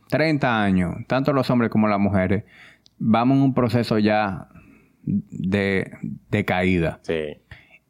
30 0.09 0.63
años, 0.63 0.95
tanto 1.07 1.33
los 1.33 1.49
hombres 1.49 1.69
como 1.69 1.87
las 1.87 1.99
mujeres, 1.99 2.43
vamos 2.97 3.37
en 3.37 3.43
un 3.43 3.53
proceso 3.53 3.99
ya 3.99 4.47
de, 5.03 5.91
de 6.29 6.45
caída. 6.45 6.99
Sí. 7.03 7.37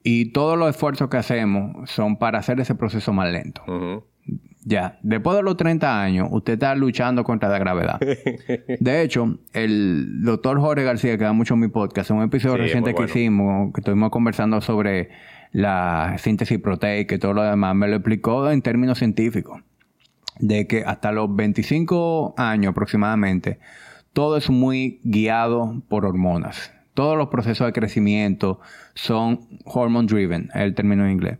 Y 0.03 0.32
todos 0.32 0.58
los 0.58 0.69
esfuerzos 0.69 1.10
que 1.10 1.17
hacemos 1.17 1.89
son 1.89 2.17
para 2.17 2.39
hacer 2.39 2.60
ese 2.60 2.75
proceso 2.75 3.12
más 3.12 3.32
lento. 3.32 3.63
Ya, 4.63 4.99
después 5.01 5.38
de 5.38 5.43
los 5.43 5.56
30 5.58 6.01
años, 6.01 6.27
usted 6.32 6.53
está 6.53 6.75
luchando 6.75 7.23
contra 7.23 7.49
la 7.49 7.58
gravedad. 7.58 7.99
De 8.80 9.01
hecho, 9.01 9.39
el 9.53 10.23
doctor 10.23 10.60
Jorge 10.60 10.84
García, 10.84 11.17
que 11.17 11.23
da 11.23 11.34
mucho 11.34 11.53
en 11.53 11.62
mi 11.62 11.67
podcast, 11.69 12.12
en 12.12 12.17
un 12.17 12.23
episodio 12.23 12.58
reciente 12.58 12.93
que 12.93 13.03
hicimos, 13.03 13.73
que 13.73 13.82
estuvimos 13.82 14.10
conversando 14.10 14.62
sobre 14.62 15.10
la 15.51 16.15
síntesis 16.17 16.60
proteica 16.60 17.15
y 17.15 17.17
todo 17.17 17.34
lo 17.34 17.43
demás, 17.43 17.75
me 17.75 17.88
lo 17.88 17.95
explicó 17.95 18.49
en 18.49 18.62
términos 18.62 18.99
científicos 18.99 19.62
de 20.39 20.67
que 20.67 20.84
hasta 20.86 21.12
los 21.12 21.36
25 21.36 22.36
años 22.38 22.71
aproximadamente, 22.71 23.60
todo 24.13 24.38
es 24.38 24.50
muy 24.50 25.00
guiado 25.04 25.82
por 25.88 26.06
hormonas. 26.06 26.73
Todos 26.93 27.17
los 27.17 27.28
procesos 27.28 27.67
de 27.67 27.73
crecimiento 27.73 28.60
son 28.95 29.47
hormone 29.65 30.08
driven, 30.08 30.50
es 30.54 30.62
el 30.62 30.73
término 30.73 31.06
en 31.06 31.12
inglés. 31.12 31.38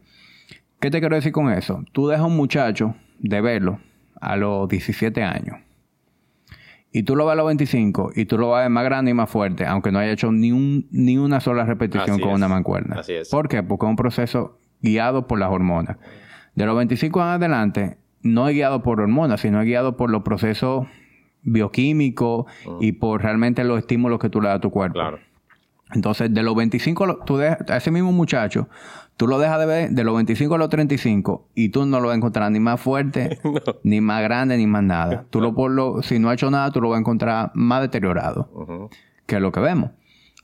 ¿Qué 0.80 0.92
te 0.92 1.00
quiero 1.00 1.16
decir 1.16 1.32
con 1.32 1.52
eso? 1.52 1.84
Tú 1.92 2.08
dejas 2.08 2.24
a 2.24 2.28
un 2.28 2.38
muchacho 2.38 2.96
de 3.20 3.42
verlo 3.42 3.80
a 4.22 4.36
los 4.36 4.70
17 4.70 5.24
años. 5.24 5.58
Y 6.92 7.04
tú 7.04 7.16
lo 7.16 7.26
ves 7.26 7.34
a 7.34 7.36
los 7.36 7.48
25 7.48 8.12
y 8.16 8.26
tú 8.26 8.38
lo 8.38 8.50
vas 8.50 8.60
a 8.60 8.62
ver 8.62 8.70
más 8.70 8.84
grande 8.84 9.12
y 9.12 9.14
más 9.14 9.30
fuerte, 9.30 9.66
aunque 9.66 9.92
no 9.92 10.00
haya 10.00 10.12
hecho 10.12 10.32
ni, 10.32 10.52
un, 10.52 10.88
ni 10.92 11.18
una 11.18 11.40
sola 11.40 11.66
repetición 11.66 12.20
con 12.20 12.32
una 12.32 12.48
mancuerna. 12.48 12.98
Así 13.00 13.14
es. 13.14 13.30
¿Por 13.30 13.50
qué? 13.50 13.62
Porque 13.64 13.86
es 13.86 13.90
un 13.90 13.96
proceso 13.96 14.60
guiado 14.82 15.28
por 15.28 15.40
las 15.40 15.50
hormonas. 15.50 15.98
De 16.56 16.66
los 16.66 16.76
25 16.76 17.20
en 17.20 17.28
adelante, 17.28 17.98
no 18.22 18.48
es 18.48 18.56
guiado 18.56 18.84
por 18.84 19.02
hormonas, 19.02 19.42
sino 19.42 19.60
es 19.62 19.66
guiado 19.66 19.98
por 19.98 20.10
los 20.10 20.24
procesos 20.24 20.88
bioquímicos 21.44 22.46
y 22.82 22.94
por 22.94 23.24
realmente 23.24 23.64
los 23.64 23.80
estímulos 23.80 24.20
que 24.20 24.30
tú 24.30 24.42
le 24.42 24.50
das 24.50 24.58
a 24.58 24.62
tu 24.62 24.72
cuerpo. 24.72 24.96
Claro. 24.96 25.20
Entonces, 25.94 26.34
de 26.34 26.44
los 26.44 26.56
25, 26.56 27.20
tú 27.26 27.38
dejas, 27.38 27.70
a 27.70 27.78
ese 27.78 27.92
mismo 27.92 28.12
muchacho, 28.12 28.68
tú 29.16 29.26
lo 29.28 29.40
dejas 29.40 29.60
de 29.60 29.66
ver 29.66 29.90
de 29.92 30.04
los 30.04 30.16
25 30.16 30.56
a 30.56 30.58
los 30.58 30.70
35 30.70 31.48
y 31.56 31.70
tú 31.70 31.86
no 31.86 32.00
lo 32.02 32.08
vas 32.08 32.16
a 32.16 32.18
encontrar 32.18 32.52
ni 32.52 32.60
más 32.60 32.82
fuerte, 32.82 33.40
ni 33.84 34.02
más 34.02 34.22
grande, 34.22 34.58
ni 34.58 34.68
más 34.68 34.84
nada. 34.84 35.26
Tú 35.30 35.40
lo, 35.40 35.56
por 35.56 35.72
lo, 35.72 36.02
si 36.02 36.20
no 36.20 36.30
ha 36.30 36.34
hecho 36.34 36.52
nada, 36.52 36.72
tú 36.72 36.82
lo 36.82 36.90
vas 36.90 36.98
a 36.98 37.00
encontrar 37.00 37.52
más 37.54 37.82
deteriorado 37.82 38.90
que 39.26 39.40
lo 39.40 39.52
que 39.52 39.60
vemos. 39.62 39.92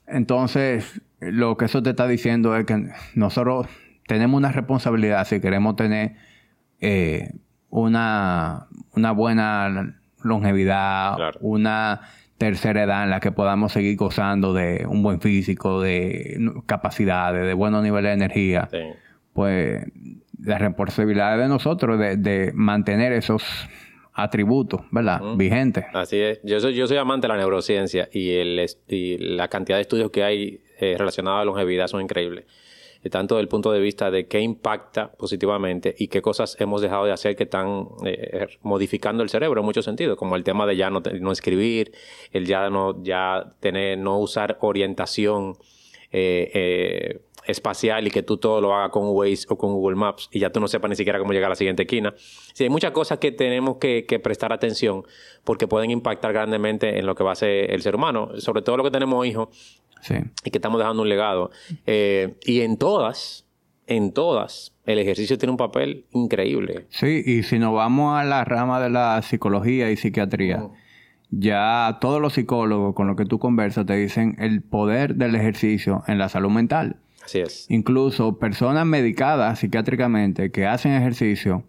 Entonces, 0.08 1.02
lo 1.20 1.58
que 1.58 1.66
eso 1.66 1.84
te 1.84 1.90
está 1.90 2.08
diciendo 2.08 2.56
es 2.56 2.66
que 2.66 2.90
nosotros 3.16 3.68
tenemos 4.08 4.38
una 4.38 4.52
responsabilidad 4.52 5.26
si 5.26 5.40
queremos 5.40 5.76
tener 5.76 6.16
eh, 6.80 7.34
una, 7.74 8.68
una 8.96 9.12
buena 9.12 9.96
longevidad, 10.22 11.18
una 11.42 12.02
tercera 12.38 12.84
edad 12.84 13.04
en 13.04 13.10
la 13.10 13.20
que 13.20 13.32
podamos 13.32 13.72
seguir 13.72 13.98
gozando 13.98 14.54
de 14.54 14.86
un 14.88 15.02
buen 15.02 15.20
físico, 15.20 15.82
de 15.82 16.40
capacidades, 16.68 17.46
de 17.46 17.54
buenos 17.54 17.84
niveles 17.84 18.10
de 18.10 18.14
energía, 18.14 18.70
pues 19.34 19.86
la 20.40 20.60
responsabilidad 20.60 21.38
de 21.38 21.48
nosotros 21.48 21.98
de, 21.98 22.18
de 22.18 22.52
mantener 22.54 23.12
esos 23.12 23.44
atributos, 24.14 24.82
¿verdad? 24.92 25.22
Vigentes. 25.36 25.86
Así 25.94 26.20
es. 26.20 26.42
Yo 26.44 26.60
soy, 26.60 26.76
yo 26.76 26.86
soy 26.86 26.98
amante 26.98 27.26
de 27.26 27.34
la 27.34 27.40
neurociencia 27.40 28.08
y, 28.12 28.36
el, 28.36 28.64
y 28.88 29.18
la 29.18 29.48
cantidad 29.48 29.78
de 29.78 29.82
estudios 29.82 30.12
que 30.12 30.24
hay 30.24 30.62
eh, 30.80 30.96
relacionados 30.98 31.38
a 31.38 31.40
la 31.40 31.46
longevidad 31.46 31.88
son 31.88 32.02
increíbles 32.02 32.46
tanto 33.10 33.36
desde 33.36 33.44
el 33.44 33.48
punto 33.50 33.72
de 33.72 33.80
vista 33.80 34.12
de 34.12 34.28
qué 34.28 34.40
impacta 34.40 35.12
positivamente 35.12 35.94
y 35.98 36.08
qué 36.08 36.22
cosas 36.22 36.56
hemos 36.60 36.82
dejado 36.82 37.06
de 37.06 37.12
hacer 37.12 37.36
que 37.36 37.44
están 37.44 37.88
eh, 38.06 38.48
modificando 38.62 39.24
el 39.24 39.30
cerebro 39.30 39.60
en 39.60 39.66
muchos 39.66 39.86
sentidos, 39.86 40.18
como 40.18 40.36
el 40.36 40.44
tema 40.44 40.66
de 40.66 40.78
ya 40.78 40.90
no, 40.90 41.02
no 41.20 41.32
escribir, 41.32 41.92
el 42.32 42.46
ya 42.46 42.70
no, 42.70 43.04
ya 43.04 43.56
tener, 43.60 43.98
no 43.98 44.20
usar 44.20 44.58
orientación 44.62 45.58
eh, 46.12 46.52
eh, 46.54 47.20
espacial 47.46 48.08
y 48.08 48.12
que 48.12 48.24
tú 48.24 48.38
todo 48.38 48.62
lo 48.62 48.74
hagas 48.74 48.92
con 48.92 49.04
Waze 49.08 49.46
o 49.50 49.58
con 49.58 49.74
Google 49.74 49.96
Maps 49.96 50.30
y 50.32 50.40
ya 50.40 50.52
tú 50.52 50.60
no 50.60 50.68
sepas 50.68 50.90
ni 50.90 50.96
siquiera 50.96 51.20
cómo 51.20 51.34
llegar 51.34 51.48
a 51.48 51.50
la 51.50 51.56
siguiente 51.56 51.84
esquina. 51.84 52.14
Sí, 52.54 52.64
hay 52.64 52.70
muchas 52.70 52.92
cosas 52.92 53.20
que 53.20 53.32
tenemos 53.32 53.78
que, 53.78 54.06
que, 54.06 54.20
prestar 54.20 54.54
atención 54.54 55.04
porque 55.44 55.68
pueden 55.68 55.92
impactar 55.92 56.34
grandemente 56.34 57.00
en 57.00 57.06
lo 57.06 57.16
que 57.16 57.24
va 57.24 57.34
a 57.34 57.36
ser 57.36 57.72
el 57.72 57.82
ser 57.82 57.96
humano, 57.96 58.32
sobre 58.38 58.62
todo 58.62 58.78
lo 58.78 58.84
que 58.84 58.92
tenemos 58.92 59.26
hijos 59.26 59.82
y 60.44 60.52
que 60.52 60.58
estamos 60.58 60.80
dejando 60.80 61.02
un 61.02 61.10
legado. 61.10 61.52
Eh, 61.86 62.36
y 62.46 62.62
en 62.62 62.78
todas, 62.78 63.46
en 63.88 64.12
todas, 64.12 64.74
el 64.86 65.00
ejercicio 65.00 65.38
tiene 65.38 65.52
un 65.52 65.58
papel 65.58 66.06
increíble. 66.12 66.88
Sí, 66.90 67.24
y 67.26 67.44
si 67.44 67.60
nos 67.60 67.74
vamos 67.74 68.18
a 68.18 68.24
la 68.24 68.44
rama 68.44 68.80
de 68.80 68.90
la 68.90 69.22
psicología 69.22 69.92
y 69.92 69.98
psiquiatría, 69.98 70.70
ya 71.30 71.98
todos 72.02 72.22
los 72.22 72.34
psicólogos 72.34 72.96
con 72.96 73.08
los 73.08 73.16
que 73.16 73.26
tú 73.26 73.40
conversas 73.40 73.86
te 73.86 73.96
dicen 73.96 74.36
el 74.40 74.62
poder 74.62 75.16
del 75.16 75.36
ejercicio 75.36 76.04
en 76.08 76.18
la 76.18 76.30
salud 76.30 76.52
mental. 76.52 76.98
Así 77.24 77.40
es. 77.40 77.66
Incluso 77.70 78.38
personas 78.38 78.86
medicadas 78.86 79.60
psiquiátricamente 79.60 80.52
que 80.52 80.66
hacen 80.66 80.94
ejercicio 80.94 81.64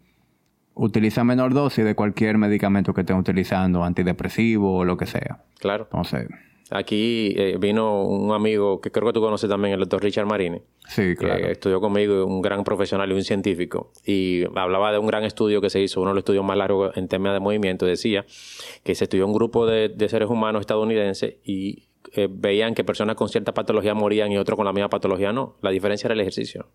utilizan 0.74 1.26
menor 1.26 1.54
dosis 1.54 1.84
de 1.84 1.94
cualquier 1.94 2.38
medicamento 2.38 2.92
que 2.92 3.02
estén 3.02 3.16
utilizando, 3.16 3.84
antidepresivo 3.84 4.78
o 4.78 4.84
lo 4.84 4.96
que 4.96 5.06
sea. 5.06 5.44
Claro. 5.60 5.84
Entonces, 5.84 6.28
Aquí 6.70 7.34
eh, 7.36 7.56
vino 7.58 8.04
un 8.04 8.32
amigo 8.32 8.80
que 8.80 8.90
creo 8.90 9.06
que 9.06 9.12
tú 9.12 9.20
conoces 9.20 9.48
también, 9.50 9.74
el 9.74 9.80
doctor 9.80 10.02
Richard 10.02 10.26
Marini. 10.26 10.62
Sí, 10.88 11.14
claro. 11.14 11.44
Que 11.44 11.52
estudió 11.52 11.80
conmigo, 11.80 12.24
un 12.24 12.40
gran 12.40 12.64
profesional 12.64 13.10
y 13.10 13.14
un 13.14 13.22
científico. 13.22 13.92
Y 14.04 14.44
hablaba 14.56 14.90
de 14.90 14.98
un 14.98 15.06
gran 15.06 15.24
estudio 15.24 15.60
que 15.60 15.68
se 15.68 15.80
hizo, 15.80 16.00
uno 16.00 16.10
de 16.10 16.14
los 16.14 16.22
estudios 16.22 16.44
más 16.44 16.56
largos 16.56 16.96
en 16.96 17.06
temas 17.06 17.34
de 17.34 17.40
movimiento. 17.40 17.84
Decía 17.84 18.24
que 18.82 18.94
se 18.94 19.04
estudió 19.04 19.26
un 19.26 19.34
grupo 19.34 19.66
de, 19.66 19.94
seres 20.08 20.28
humanos 20.28 20.60
estadounidenses 20.60 21.36
y 21.44 21.88
eh, 22.12 22.28
veían 22.30 22.74
que 22.74 22.84
personas 22.84 23.16
con 23.16 23.28
cierta 23.28 23.54
patología 23.54 23.94
morían 23.94 24.30
y 24.32 24.38
otros 24.38 24.56
con 24.56 24.66
la 24.66 24.72
misma 24.72 24.88
patología 24.88 25.32
no. 25.32 25.56
La 25.62 25.70
diferencia 25.70 26.06
era 26.06 26.14
el 26.14 26.20
ejercicio. 26.20 26.68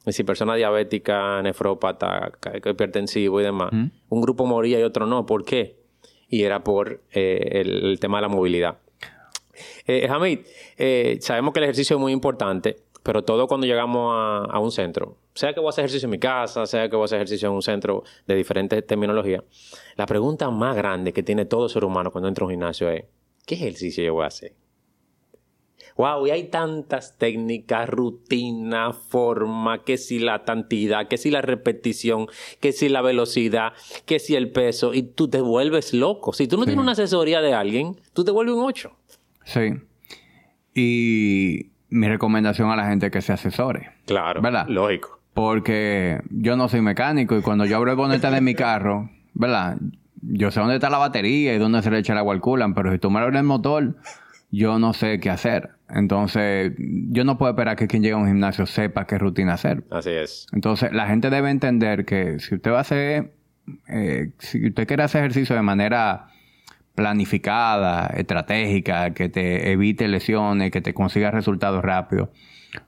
Es 0.00 0.06
decir, 0.06 0.24
persona 0.26 0.54
diabética, 0.54 1.42
nefrópata, 1.42 2.32
hipertensivo 2.64 3.40
y 3.40 3.44
demás. 3.44 3.70
Un 3.72 4.20
grupo 4.20 4.46
moría 4.46 4.78
y 4.78 4.82
otro 4.82 5.06
no. 5.06 5.26
¿Por 5.26 5.44
qué? 5.44 5.86
y 6.28 6.42
era 6.42 6.64
por 6.64 7.02
eh, 7.12 7.62
el, 7.64 7.98
tema 8.00 8.18
de 8.18 8.22
la 8.22 8.28
movilidad. 8.28 8.78
Eh, 9.86 10.08
Hamid, 10.08 10.40
sabemos 11.20 11.52
que 11.54 11.60
el 11.60 11.64
ejercicio 11.64 11.96
es 11.96 12.00
muy 12.00 12.12
importante, 12.12 12.76
pero 13.02 13.22
todo 13.22 13.46
cuando 13.46 13.66
llegamos 13.66 14.12
a, 14.50 14.58
un 14.58 14.72
centro, 14.72 15.16
sea 15.32 15.54
que 15.54 15.60
voy 15.60 15.68
a 15.68 15.70
hacer 15.70 15.84
ejercicio 15.84 16.06
en 16.06 16.10
mi 16.10 16.18
casa, 16.18 16.66
sea 16.66 16.88
que 16.88 16.96
voy 16.96 17.04
a 17.04 17.06
hacer 17.06 17.18
ejercicio 17.18 17.48
en 17.48 17.54
un 17.54 17.62
centro 17.62 18.02
de 18.26 18.34
diferentes 18.34 18.84
terminologías, 18.86 19.44
la 19.96 20.06
pregunta 20.06 20.50
más 20.50 20.76
grande 20.76 21.12
que 21.12 21.22
tiene 21.22 21.44
todo 21.44 21.68
ser 21.68 21.84
humano 21.84 22.10
cuando 22.10 22.28
entra 22.28 22.42
a 22.42 22.46
un 22.46 22.50
gimnasio 22.50 22.90
es, 22.90 23.04
¿qué 23.46 23.54
ejercicio 23.54 24.04
yo 24.04 24.14
voy 24.14 24.24
a 24.24 24.28
hacer? 24.28 24.52
Wow, 25.96 26.26
y 26.26 26.30
hay 26.30 26.48
tantas 26.48 27.16
técnicas, 27.16 27.88
rutina, 27.88 28.92
forma, 28.92 29.82
que 29.82 29.96
si 29.96 30.18
la 30.18 30.44
cantidad, 30.44 31.08
que 31.08 31.16
si 31.16 31.30
la 31.30 31.40
repetición, 31.40 32.26
que 32.60 32.72
si 32.72 32.90
la 32.90 33.00
velocidad, 33.00 33.72
que 34.04 34.18
si 34.18 34.34
el 34.34 34.50
peso, 34.50 34.92
y 34.92 35.02
tú 35.02 35.28
te 35.28 35.40
vuelves 35.40 35.94
loco. 35.94 36.34
Si 36.34 36.48
tú 36.48 36.58
no 36.58 36.64
tienes 36.64 36.82
una 36.82 36.92
asesoría 36.92 37.40
de 37.40 37.54
alguien, 37.54 37.98
tú 38.12 38.24
te 38.24 38.30
vuelves 38.30 38.56
un 38.56 38.64
8. 38.64 38.92
Sí. 39.44 39.72
Y 40.74 41.70
mi 41.88 42.08
recomendación 42.08 42.70
a 42.70 42.76
la 42.76 42.88
gente 42.88 43.06
es 43.06 43.12
que 43.12 43.22
se 43.22 43.32
asesore. 43.32 43.92
Claro. 44.04 44.42
¿Verdad? 44.42 44.66
Lógico. 44.68 45.20
Porque 45.32 46.20
yo 46.30 46.56
no 46.56 46.68
soy 46.68 46.82
mecánico 46.82 47.38
y 47.38 47.42
cuando 47.42 47.64
yo 47.64 47.76
abro 47.76 47.90
el 47.90 47.96
bonete 47.96 48.30
de 48.30 48.40
mi 48.42 48.54
carro, 48.54 49.08
¿verdad? 49.32 49.78
Yo 50.28 50.50
sé 50.50 50.60
dónde 50.60 50.76
está 50.76 50.90
la 50.90 50.98
batería 50.98 51.54
y 51.54 51.58
dónde 51.58 51.82
se 51.82 51.90
le 51.90 51.98
echa 51.98 52.12
el 52.12 52.18
agua 52.18 52.34
al 52.34 52.40
culan, 52.40 52.74
pero 52.74 52.92
si 52.92 52.98
tú 52.98 53.10
me 53.10 53.20
abres 53.20 53.38
el 53.38 53.46
motor, 53.46 53.96
yo 54.50 54.78
no 54.78 54.92
sé 54.92 55.20
qué 55.20 55.30
hacer. 55.30 55.70
Entonces, 55.88 56.72
yo 56.78 57.24
no 57.24 57.38
puedo 57.38 57.50
esperar 57.50 57.76
que 57.76 57.86
quien 57.86 58.02
llegue 58.02 58.14
a 58.14 58.18
un 58.18 58.26
gimnasio 58.26 58.66
sepa 58.66 59.06
qué 59.06 59.18
rutina 59.18 59.54
hacer. 59.54 59.84
Así 59.90 60.10
es. 60.10 60.46
Entonces, 60.52 60.92
la 60.92 61.06
gente 61.06 61.30
debe 61.30 61.50
entender 61.50 62.04
que 62.04 62.40
si 62.40 62.56
usted 62.56 62.72
va 62.72 62.78
a 62.78 62.80
hacer, 62.80 63.32
eh, 63.88 64.32
si 64.38 64.68
usted 64.68 64.86
quiere 64.86 65.02
hacer 65.04 65.20
ejercicio 65.20 65.54
de 65.54 65.62
manera 65.62 66.28
planificada, 66.94 68.06
estratégica, 68.08 69.10
que 69.12 69.28
te 69.28 69.70
evite 69.70 70.08
lesiones, 70.08 70.70
que 70.70 70.80
te 70.80 70.94
consiga 70.94 71.30
resultados 71.30 71.84
rápidos, 71.84 72.30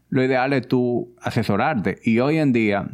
lo 0.08 0.24
ideal 0.24 0.52
es 0.54 0.66
tú 0.66 1.14
asesorarte. 1.20 1.98
Y 2.02 2.18
hoy 2.20 2.38
en 2.38 2.52
día, 2.52 2.88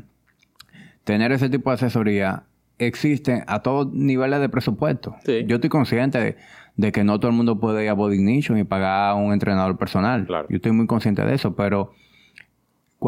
tener 1.04 1.32
ese 1.32 1.48
tipo 1.48 1.70
de 1.70 1.74
asesoría 1.74 2.44
existen 2.78 3.44
a 3.46 3.62
todos 3.62 3.92
niveles 3.92 4.40
de 4.40 4.48
presupuesto. 4.48 5.16
Sí. 5.24 5.44
Yo 5.46 5.56
estoy 5.56 5.70
consciente 5.70 6.18
de, 6.18 6.36
de 6.76 6.92
que 6.92 7.04
no 7.04 7.18
todo 7.20 7.30
el 7.30 7.36
mundo 7.36 7.60
puede 7.60 7.84
ir 7.84 7.90
a 7.90 7.94
Body 7.94 8.16
Ignition 8.16 8.58
y 8.58 8.64
pagar 8.64 9.10
a 9.10 9.14
un 9.14 9.32
entrenador 9.32 9.76
personal. 9.76 10.26
Claro. 10.26 10.46
Yo 10.48 10.56
estoy 10.56 10.72
muy 10.72 10.86
consciente 10.86 11.24
de 11.24 11.34
eso, 11.34 11.54
pero 11.54 11.92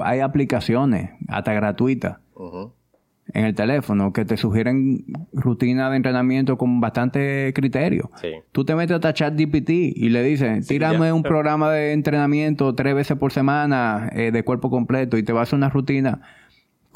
hay 0.03 0.21
aplicaciones, 0.21 1.11
hasta 1.29 1.53
gratuitas, 1.53 2.19
en 3.33 3.45
el 3.45 3.55
teléfono 3.55 4.13
que 4.13 4.25
te 4.25 4.37
sugieren 4.37 5.05
rutinas 5.33 5.91
de 5.91 5.97
entrenamiento 5.97 6.57
con 6.57 6.81
bastante 6.81 7.53
criterio. 7.55 8.11
Sí. 8.21 8.33
Tú 8.53 8.65
te 8.65 8.75
metes 8.77 9.05
a 9.05 9.13
ChatGPT 9.13 9.71
y 9.71 10.09
le 10.11 10.23
dices, 10.23 10.67
tírame 10.67 11.07
ya. 11.07 11.15
un 11.15 11.23
programa 11.25 11.73
de 11.73 11.93
entrenamiento 11.93 12.75
tres 12.75 12.95
veces 12.95 13.17
por 13.17 13.33
semana 13.33 14.11
eh, 14.13 14.31
de 14.31 14.45
cuerpo 14.45 14.71
completo 14.71 15.19
y 15.19 15.23
te 15.23 15.33
va 15.33 15.41
a 15.41 15.43
hacer 15.43 15.57
una 15.57 15.71
rutina 15.71 16.21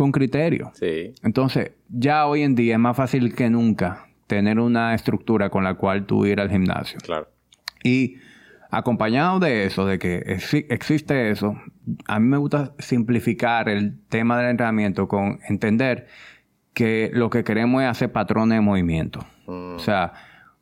con 0.01 0.13
criterio. 0.13 0.71
Sí. 0.73 1.13
Entonces, 1.23 1.73
ya 1.91 2.27
hoy 2.27 2.41
en 2.43 2.55
día 2.55 2.73
es 2.77 2.81
más 2.81 2.97
fácil 2.97 3.35
que 3.35 3.51
nunca 3.51 4.07
tener 4.27 4.59
una 4.59 4.95
estructura 4.95 5.51
con 5.51 5.63
la 5.63 5.75
cual 5.75 6.07
tú 6.07 6.25
ir 6.25 6.41
al 6.41 6.49
gimnasio. 6.51 6.99
Claro. 7.03 7.29
Y 7.85 8.17
acompañado 8.71 9.41
de 9.41 9.67
eso, 9.67 9.85
de 9.85 9.99
que 9.99 10.23
exi- 10.25 10.65
existe 10.71 11.31
eso, 11.31 11.55
a 12.07 12.19
mí 12.19 12.29
me 12.29 12.39
gusta 12.39 12.73
simplificar 12.79 13.69
el 13.69 13.99
tema 14.09 14.39
del 14.39 14.49
entrenamiento 14.53 15.07
con 15.07 15.39
entender 15.47 16.07
que 16.73 17.11
lo 17.13 17.29
que 17.29 17.45
queremos 17.45 17.83
es 17.83 17.89
hacer 17.89 18.11
patrones 18.11 18.57
de 18.57 18.63
movimiento. 18.63 19.21
Mm. 19.47 19.75
O 19.75 19.79
sea, 19.81 20.15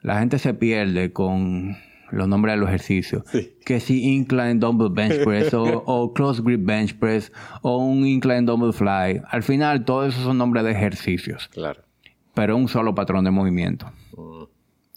la 0.02 0.18
gente 0.18 0.40
se 0.40 0.52
pierde 0.52 1.12
con 1.12 1.76
los 2.10 2.28
nombres 2.28 2.54
de 2.54 2.60
los 2.60 2.68
ejercicios. 2.68 3.22
Sí. 3.26 3.56
Que 3.64 3.80
si 3.80 4.02
incline 4.14 4.54
dumbbell 4.56 4.90
bench 4.90 5.24
press 5.24 5.52
o, 5.54 5.62
o 5.64 6.12
close 6.12 6.42
grip 6.42 6.64
bench 6.64 6.94
press 6.98 7.32
o 7.62 7.78
un 7.78 8.06
incline 8.06 8.42
dumbbell 8.42 8.72
fly. 8.72 9.22
Al 9.30 9.42
final, 9.42 9.84
todos 9.84 10.08
esos 10.14 10.24
son 10.24 10.38
nombres 10.38 10.64
de 10.64 10.70
ejercicios, 10.72 11.48
Claro. 11.48 11.82
pero 12.34 12.56
un 12.56 12.68
solo 12.68 12.94
patrón 12.94 13.24
de 13.24 13.30
movimiento. 13.30 13.86
Mm. 14.16 14.44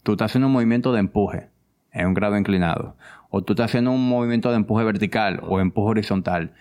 Tú 0.02 0.12
estás 0.12 0.30
haciendo 0.30 0.46
un 0.48 0.52
movimiento 0.52 0.92
de 0.92 1.00
empuje 1.00 1.48
en 1.92 2.06
un 2.08 2.14
grado 2.14 2.36
inclinado. 2.36 2.96
O 3.30 3.42
tú 3.42 3.52
estás 3.52 3.66
haciendo 3.70 3.92
un 3.92 4.08
movimiento 4.08 4.50
de 4.50 4.56
empuje 4.56 4.84
vertical 4.84 5.40
o 5.46 5.60
empuje 5.60 5.90
horizontal. 5.90 6.52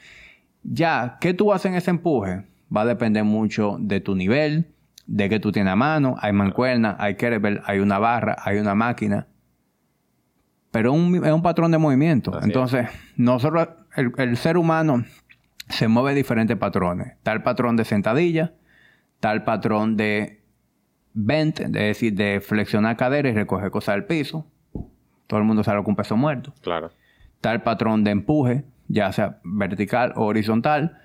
Ya, 0.63 1.17
¿qué 1.19 1.33
tú 1.33 1.51
haces 1.53 1.67
en 1.71 1.75
ese 1.75 1.89
empuje? 1.89 2.45
Va 2.75 2.81
a 2.81 2.85
depender 2.85 3.23
mucho 3.23 3.77
de 3.79 3.99
tu 3.99 4.15
nivel, 4.15 4.67
de 5.07 5.27
que 5.27 5.39
tú 5.39 5.51
tienes 5.51 5.73
a 5.73 5.75
mano, 5.75 6.15
hay 6.21 6.31
mancuerna, 6.31 6.95
hay 6.99 7.15
kettlebell, 7.15 7.61
hay 7.65 7.79
una 7.79 7.97
barra, 7.99 8.35
hay 8.43 8.57
una 8.59 8.75
máquina. 8.75 9.27
Pero 10.72 10.93
un- 10.93 11.24
es 11.26 11.32
un 11.32 11.41
patrón 11.41 11.72
de 11.72 11.78
movimiento. 11.78 12.36
Así 12.36 12.45
Entonces, 12.45 12.88
nosotros, 13.17 13.67
el, 13.95 14.11
el 14.17 14.38
ser 14.38 14.57
humano 14.57 15.03
se 15.69 15.88
mueve 15.88 16.13
diferentes 16.15 16.57
patrones. 16.57 17.13
El 17.26 17.43
patrón 17.43 17.76
de 17.76 17.86
sentadilla, 17.86 18.53
el 19.22 19.43
patrón 19.43 19.97
de 19.97 20.41
bent, 21.13 21.59
es 21.59 21.72
decir, 21.72 22.13
de 22.13 22.39
flexionar 22.41 22.95
cadera 22.97 23.30
y 23.30 23.34
recoger 23.34 23.69
cosas 23.72 23.95
del 23.95 24.05
piso. 24.05 24.47
Todo 25.28 25.39
el 25.39 25.45
mundo 25.45 25.63
sabe 25.63 25.80
con 25.84 25.91
un 25.91 25.95
peso 25.97 26.15
muerto. 26.17 26.53
Claro. 26.61 26.91
El 27.43 27.61
patrón 27.61 28.03
de 28.03 28.11
empuje, 28.11 28.63
ya 28.88 29.11
sea 29.11 29.39
vertical 29.43 30.13
o 30.15 30.26
horizontal. 30.26 30.97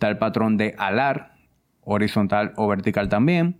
El 0.00 0.18
patrón 0.18 0.56
de 0.58 0.74
alar, 0.76 1.34
horizontal 1.82 2.52
o 2.56 2.66
vertical 2.68 3.08
también. 3.08 3.58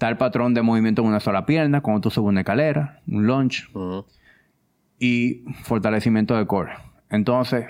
El 0.00 0.16
patrón 0.16 0.52
de 0.54 0.62
movimiento 0.62 1.02
en 1.02 1.08
una 1.08 1.20
sola 1.20 1.46
pierna, 1.46 1.80
cuando 1.80 2.00
tú 2.02 2.10
subes 2.10 2.28
una 2.28 2.40
escalera, 2.40 3.00
un 3.06 3.26
lunge 3.26 3.64
Ujú. 3.74 4.06
Y 5.00 5.42
fortalecimiento 5.64 6.36
de 6.36 6.46
core. 6.46 6.72
Entonces, 7.08 7.64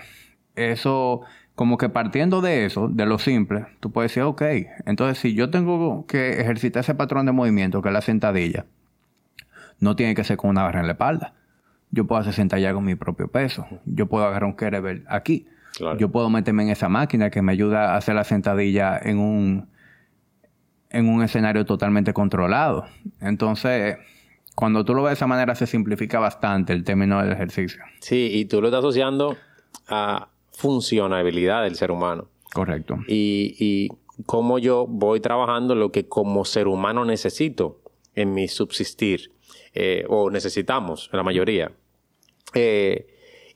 eso, 0.57 1.23
como 1.55 1.79
que 1.79 1.89
partiendo 1.89 2.43
de 2.43 2.67
eso, 2.67 2.89
de 2.89 3.07
lo 3.07 3.19
simple, 3.19 3.67
tú 3.79 3.93
puedes 3.93 4.11
decir, 4.11 4.25
ok, 4.25 4.43
entonces 4.85 5.19
si 5.19 5.35
yo 5.35 5.49
tengo 5.49 6.05
que 6.07 6.41
ejercitar 6.41 6.81
ese 6.81 6.95
patrón 6.95 7.25
de 7.25 7.33
movimiento, 7.33 7.81
que 7.81 7.89
es 7.89 7.93
la 7.95 8.03
sentadilla, 8.03 8.67
no 9.79 9.97
tiene 9.97 10.15
que 10.15 10.25
ser 10.25 10.37
con 10.37 10.51
una 10.51 10.65
barra 10.65 10.81
en 10.81 10.87
la 10.87 10.93
espalda. 10.93 11.35
Yo 11.93 12.07
puedo 12.07 12.21
hacer 12.21 12.35
sentadilla 12.35 12.75
con 12.75 12.85
mi 12.85 12.97
propio 12.97 13.29
peso. 13.29 13.67
Yo 13.87 14.07
puedo 14.07 14.27
agarrar 14.27 14.45
un 14.45 14.55
kettlebell 14.55 15.05
aquí. 15.09 15.47
Claro. 15.77 15.99
Yo 15.99 16.11
puedo 16.11 16.29
meterme 16.31 16.65
en 16.65 16.71
esa 16.71 16.89
máquina 16.89 17.31
que 17.31 17.43
me 17.43 17.53
ayuda 17.53 17.95
a 17.95 17.97
hacer 17.97 18.15
la 18.15 18.25
sentadilla 18.25 18.99
en 19.03 19.19
un, 19.19 19.69
en 20.91 21.09
un 21.09 21.23
escenario 21.23 21.65
totalmente 21.65 22.13
controlado. 22.13 22.87
Entonces, 23.21 23.97
cuando 24.61 24.85
tú 24.85 24.95
lo 24.95 25.03
ves 25.03 25.11
de 25.11 25.15
esa 25.15 25.27
manera, 25.27 25.55
se 25.57 25.67
simplifica 25.67 26.21
bastante 26.21 26.73
el 26.73 26.85
término 26.85 27.21
del 27.23 27.33
ejercicio. 27.33 27.83
Sí, 28.01 28.29
y 28.33 28.45
tú 28.45 28.61
lo 28.61 28.69
estás 28.69 28.79
asociando 28.81 29.37
a 29.89 30.29
funcionabilidad 30.53 31.65
del 31.65 31.75
ser 31.75 31.91
humano. 31.91 32.29
Correcto. 32.53 32.97
y, 33.09 33.55
y 33.61 33.89
cómo 34.27 34.59
yo 34.59 34.87
voy 34.89 35.21
trabajando 35.21 35.75
lo 35.77 35.91
que 35.93 36.09
como 36.09 36.45
ser 36.45 36.67
humano 36.67 37.05
necesito 37.05 37.81
en 38.17 38.35
mi 38.35 38.49
subsistir, 38.49 39.31
eh, 39.73 40.05
o 40.09 40.31
necesitamos, 40.31 41.09
la 41.13 41.23
mayoría. 41.23 41.71
Eh, 42.55 43.07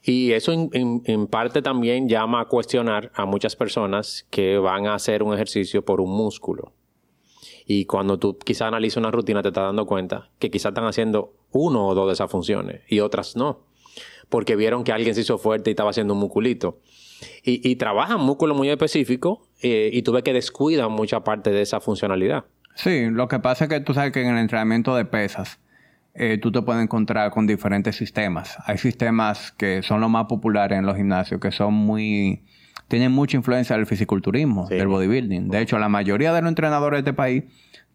y 0.03 0.31
eso 0.33 0.53
en, 0.53 0.69
en- 0.75 1.03
en 1.07 1.27
parte 1.27 1.61
también 1.63 2.09
llama 2.09 2.43
a 2.43 2.45
cuestionar 2.45 3.11
a 3.15 3.25
muchas 3.27 3.57
personas 3.57 4.27
que 4.31 4.59
van 4.59 4.87
a 4.87 4.95
hacer 4.95 5.23
un 5.25 5.35
ejercicio 5.35 5.85
por 5.85 6.01
un 6.01 6.11
músculo. 6.17 6.73
Y 7.67 7.87
cuando 7.87 8.19
tú 8.19 8.39
quizás 8.39 8.69
analizas 8.69 8.99
una 8.99 9.11
rutina 9.11 9.43
te 9.43 9.49
estás 9.49 9.65
dando 9.65 9.87
cuenta 9.87 10.29
que 10.39 10.51
quizás 10.51 10.71
están 10.71 10.85
haciendo 10.85 11.33
uno 11.51 11.87
o 11.87 11.95
dos 11.95 12.07
de 12.09 12.13
esas 12.13 12.31
funciones 12.31 12.83
y 12.89 13.01
otras 13.01 13.37
no. 13.37 13.61
Porque 14.29 14.57
vieron 14.57 14.85
que 14.85 14.93
alguien 14.93 15.15
se 15.15 15.23
hizo 15.23 15.39
fuerte 15.39 15.71
y 15.71 15.73
estaba 15.73 15.91
haciendo 15.91 16.15
un 16.15 16.21
musculito. 16.21 16.81
Y, 17.43 17.77
trabajan 17.77 18.21
músculos 18.21 18.57
muy 18.57 18.69
específicos 18.69 19.39
eh, 19.63 19.89
y 19.93 20.03
tú 20.03 20.13
ves 20.13 20.23
que 20.23 20.33
descuidan 20.33 20.93
mucha 20.93 21.25
parte 21.25 21.51
de 21.51 21.63
esa 21.63 21.81
funcionalidad. 21.81 22.45
Sí, 22.75 23.09
lo 23.11 23.29
que 23.29 23.39
pasa 23.39 23.65
es 23.65 23.71
que 23.71 23.81
tú 23.81 23.95
sabes 23.95 24.13
que 24.13 24.21
en 24.21 24.29
el 24.29 24.39
entrenamiento 24.39 24.95
de 24.95 25.05
pesas, 25.05 25.59
eh, 26.15 26.39
tú 26.39 26.53
te 26.53 26.63
puedes 26.63 26.83
encontrar 26.83 27.31
con 27.31 27.47
diferentes 27.47 27.97
sistemas. 27.97 28.57
Hay 28.67 28.79
sistemas 28.79 29.53
que 29.53 29.83
son 29.83 30.01
los 30.01 30.11
más 30.11 30.27
populares 30.27 30.79
en 30.79 30.87
los 30.87 30.97
gimnasios, 30.97 31.41
que 31.41 31.51
son 31.51 31.75
muy... 31.75 32.45
tienen 32.89 33.13
mucha 33.13 33.37
influencia 33.37 33.77
del 33.77 33.87
fisiculturismo, 33.87 34.67
Sí. 34.69 34.75
del 34.75 34.89
bodybuilding. 34.89 35.49
De 35.49 35.61
hecho, 35.61 35.79
la 35.79 35.89
mayoría 35.89 36.33
de 36.33 36.41
los 36.43 36.49
entrenadores 36.49 36.99
de 36.99 37.11
este 37.11 37.13
país 37.13 37.45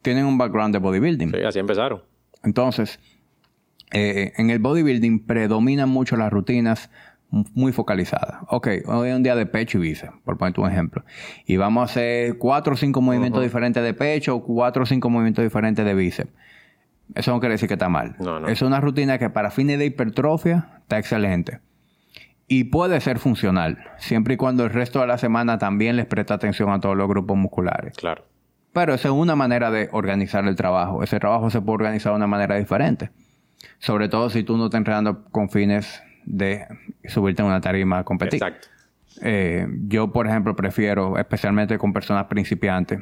tienen 0.01 0.25
un 0.25 0.37
background 0.37 0.73
de 0.73 0.79
bodybuilding. 0.79 1.31
Sí, 1.31 1.43
así 1.43 1.59
empezaron. 1.59 2.01
Entonces, 2.43 2.99
eh, 3.91 4.33
en 4.37 4.49
el 4.49 4.59
bodybuilding 4.59 5.25
predominan 5.25 5.89
mucho 5.89 6.15
las 6.15 6.31
rutinas 6.31 6.89
muy 7.31 7.71
focalizadas. 7.71 8.37
Ok, 8.49 8.67
hoy 8.87 9.09
es 9.09 9.15
un 9.15 9.21
día 9.23 9.35
de 9.35 9.45
pecho 9.45 9.77
y 9.77 9.81
bíceps, 9.81 10.13
por 10.25 10.37
ponerte 10.37 10.61
un 10.61 10.69
ejemplo. 10.71 11.03
Y 11.45 11.57
vamos 11.57 11.81
a 11.81 11.85
hacer 11.91 12.37
cuatro 12.39 12.73
o 12.73 12.77
cinco 12.77 13.01
movimientos 13.01 13.43
diferentes 13.43 13.83
de 13.83 13.93
pecho 13.93 14.39
cuatro 14.41 14.83
o 14.83 14.85
cinco 14.87 15.09
movimientos 15.11 15.43
diferentes 15.43 15.85
de 15.85 15.93
bíceps. 15.93 16.31
Eso 17.15 17.31
no 17.31 17.39
quiere 17.39 17.53
decir 17.53 17.67
que 17.67 17.73
está 17.75 17.89
mal. 17.89 18.15
No, 18.19 18.39
no. 18.39 18.47
Es 18.47 18.61
una 18.61 18.79
rutina 18.81 19.17
que 19.19 19.29
para 19.29 19.51
fines 19.51 19.77
de 19.79 19.85
hipertrofia 19.85 20.69
está 20.81 20.97
excelente. 20.97 21.59
Y 22.51 22.65
puede 22.65 22.99
ser 22.99 23.19
funcional, 23.19 23.77
siempre 23.97 24.33
y 24.33 24.37
cuando 24.37 24.63
el 24.63 24.71
resto 24.71 24.99
de 25.01 25.07
la 25.07 25.19
semana 25.19 25.59
también 25.59 25.95
les 25.95 26.07
presta 26.07 26.33
atención 26.33 26.71
a 26.71 26.79
todos 26.79 26.97
los 26.97 27.07
grupos 27.07 27.37
musculares. 27.37 27.95
Claro. 27.95 28.25
Pero 28.73 28.95
esa 28.95 29.09
es 29.09 29.13
una 29.13 29.35
manera 29.35 29.69
de 29.69 29.87
organizar 29.91 30.45
el 30.47 30.55
trabajo. 30.55 31.03
Ese 31.03 31.19
trabajo 31.19 31.51
se 31.51 31.61
puede 31.61 31.75
organizar 31.75 32.11
de 32.11 32.17
una 32.17 32.25
manera 32.25 32.55
diferente. 32.55 33.11
Sobre 33.77 34.09
todo 34.09 34.31
si 34.31 34.43
tú 34.43 34.57
no 34.57 34.65
estás 34.65 34.79
entrenando 34.79 35.25
con 35.25 35.51
fines 35.51 36.01
de 36.25 36.65
subirte 37.05 37.43
a 37.43 37.45
una 37.45 37.61
tarima 37.61 37.99
a 37.99 38.03
competir. 38.03 38.41
Exacto. 38.41 38.67
Eh, 39.21 39.67
yo, 39.87 40.11
por 40.11 40.25
ejemplo, 40.25 40.55
prefiero, 40.55 41.19
especialmente 41.19 41.77
con 41.77 41.93
personas 41.93 42.25
principiantes, 42.25 42.99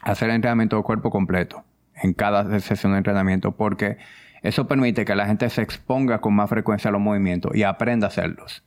hacer 0.00 0.30
entrenamiento 0.30 0.76
de 0.78 0.82
cuerpo 0.82 1.10
completo 1.10 1.62
en 1.94 2.14
cada 2.14 2.58
sesión 2.60 2.92
de 2.92 2.98
entrenamiento 2.98 3.52
porque 3.52 3.98
eso 4.42 4.66
permite 4.66 5.04
que 5.04 5.14
la 5.14 5.26
gente 5.26 5.48
se 5.50 5.62
exponga 5.62 6.20
con 6.20 6.34
más 6.34 6.50
frecuencia 6.50 6.88
a 6.88 6.92
los 6.92 7.00
movimientos 7.00 7.52
y 7.54 7.62
aprenda 7.62 8.06
a 8.06 8.08
hacerlos. 8.08 8.64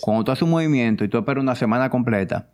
Cuando 0.00 0.24
tú 0.24 0.32
haces 0.32 0.42
un 0.42 0.50
movimiento 0.50 1.04
y 1.04 1.08
tú 1.08 1.18
esperas 1.18 1.42
una 1.42 1.54
semana 1.54 1.90
completa, 1.90 2.48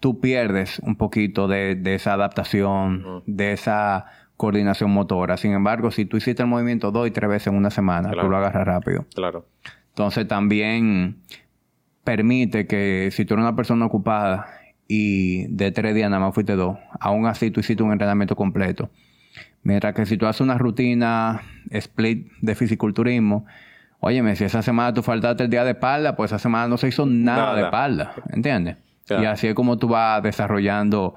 tú 0.00 0.20
pierdes 0.20 0.78
un 0.80 0.96
poquito 0.96 1.48
de, 1.48 1.74
de 1.74 1.94
esa 1.94 2.12
adaptación, 2.12 3.22
de 3.26 3.52
esa 3.52 4.06
coordinación 4.36 4.90
motora. 4.92 5.36
Sin 5.36 5.52
embargo, 5.52 5.90
si 5.90 6.04
tú 6.04 6.16
hiciste 6.18 6.42
el 6.42 6.48
movimiento 6.48 6.92
dos 6.92 7.08
y 7.08 7.10
tres 7.10 7.28
veces 7.28 7.48
en 7.48 7.56
una 7.56 7.70
semana, 7.70 8.10
Claro. 8.10 8.26
tú 8.28 8.30
lo 8.30 8.36
agarras 8.36 8.64
rápido. 8.66 9.06
Claro. 9.14 9.46
Entonces 9.88 10.28
también 10.28 11.16
permite 12.04 12.66
que 12.66 13.10
si 13.12 13.24
tú 13.24 13.34
eres 13.34 13.42
una 13.44 13.56
persona 13.56 13.84
ocupada 13.86 14.46
y 14.86 15.46
de 15.48 15.72
tres 15.72 15.94
días 15.94 16.08
nada 16.10 16.24
más 16.24 16.34
fuiste 16.34 16.54
dos, 16.54 16.78
aún 17.00 17.26
así 17.26 17.50
tú 17.50 17.60
hiciste 17.60 17.82
un 17.82 17.92
entrenamiento 17.92 18.36
completo. 18.36 18.90
Mientras 19.62 19.94
que 19.94 20.06
si 20.06 20.16
tú 20.16 20.26
haces 20.26 20.40
una 20.40 20.56
rutina 20.58 21.42
split 21.70 22.28
de 22.40 22.54
fisiculturismo, 22.54 23.44
óyeme, 24.00 24.36
si 24.36 24.44
esa 24.44 24.62
semana 24.62 24.94
tú 24.94 25.02
faltaste 25.02 25.44
el 25.44 25.50
día 25.50 25.64
de 25.64 25.72
espalda, 25.72 26.16
pues 26.16 26.30
esa 26.30 26.38
semana 26.38 26.68
no 26.68 26.76
se 26.78 26.88
hizo 26.88 27.04
nada, 27.06 27.38
Nada. 27.46 27.56
de 27.56 27.62
espalda, 27.64 28.12
¿entiendes? 28.32 28.76
Y 29.10 29.24
así 29.24 29.46
es 29.48 29.54
como 29.54 29.78
tú 29.78 29.88
vas 29.88 30.22
desarrollando 30.22 31.14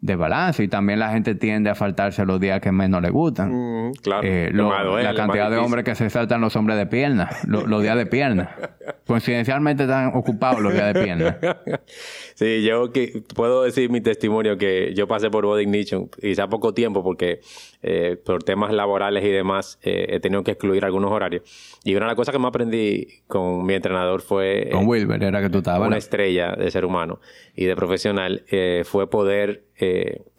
de 0.00 0.16
balance 0.16 0.62
y 0.64 0.68
también 0.68 0.98
la 0.98 1.10
gente 1.10 1.34
tiende 1.34 1.68
a 1.68 1.74
faltarse 1.74 2.24
los 2.24 2.40
días 2.40 2.58
que 2.62 2.72
menos 2.72 3.02
le 3.02 3.10
gustan. 3.10 3.50
Mm, 3.52 3.92
claro. 4.02 4.22
Eh, 4.26 4.48
Lo 4.50 4.72
duele, 4.84 5.02
la 5.06 5.14
cantidad 5.14 5.50
de 5.50 5.58
hombres 5.58 5.84
que 5.84 5.94
se 5.94 6.08
saltan 6.08 6.40
los 6.40 6.56
hombres 6.56 6.78
de 6.78 6.86
pierna, 6.86 7.28
lo- 7.46 7.66
los 7.66 7.82
días 7.82 7.96
de 7.98 8.06
pierna. 8.06 8.48
coincidencialmente 9.06 9.82
están 9.82 10.12
ocupados 10.14 10.60
los 10.62 10.72
días 10.72 10.94
de 10.94 11.02
pierna. 11.04 11.36
sí, 12.40 12.62
yo 12.62 12.90
que, 12.90 13.22
puedo 13.34 13.64
decir 13.64 13.90
mi 13.90 14.00
testimonio 14.00 14.56
que 14.56 14.94
yo 14.94 15.06
pasé 15.06 15.28
por 15.28 15.44
Body 15.44 15.64
Ignition, 15.64 16.08
quizá 16.08 16.48
poco 16.48 16.72
tiempo 16.72 17.02
porque 17.04 17.40
eh, 17.82 18.16
por 18.24 18.42
temas 18.42 18.72
laborales 18.72 19.22
y 19.24 19.28
demás 19.28 19.78
eh, 19.82 20.06
he 20.08 20.20
tenido 20.20 20.42
que 20.42 20.52
excluir 20.52 20.86
algunos 20.86 21.12
horarios. 21.12 21.42
Y 21.84 21.94
una 21.94 22.06
de 22.06 22.12
las 22.12 22.16
cosas 22.16 22.32
que 22.32 22.38
me 22.38 22.48
aprendí 22.48 23.08
con 23.26 23.66
mi 23.66 23.74
entrenador 23.74 24.22
fue... 24.22 24.70
Con 24.72 24.86
Wilber 24.86 25.22
era 25.22 25.42
que 25.42 25.50
tú 25.50 25.58
estabas. 25.58 25.86
Una 25.86 25.98
estrella 25.98 26.52
de 26.52 26.70
ser 26.70 26.86
humano 26.86 27.20
y 27.54 27.66
de 27.66 27.76
profesional 27.76 28.44
eh, 28.50 28.84
fue 28.86 29.10
poder 29.10 29.64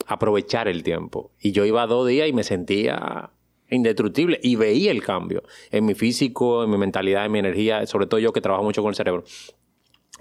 aprovechar 0.08 0.68
el 0.68 0.84
tiempo. 0.84 1.32
Y 1.40 1.52
yo 1.52 1.66
iba 1.66 1.86
dos 1.88 2.08
días 2.08 2.28
y 2.28 2.34
me 2.34 2.44
sentía 2.44 3.32
indestructible 3.72 4.40
y 4.44 4.56
veía 4.56 4.92
el 4.92 5.02
cambio 5.02 5.44
en 5.72 5.86
mi 5.86 5.96
físico, 5.96 6.64
en 6.64 6.70
mi 6.70 6.78
mentalidad, 6.78 7.26
en 7.26 7.32
mi 7.32 7.40
energía, 7.40 7.88
sobre 7.88 8.06
todo 8.06 8.20
yo 8.20 8.34
que 8.34 8.42
trabajo 8.42 8.64
mucho 8.64 8.82
con 8.82 8.90
el 8.90 8.96
cerebro. 8.96 9.24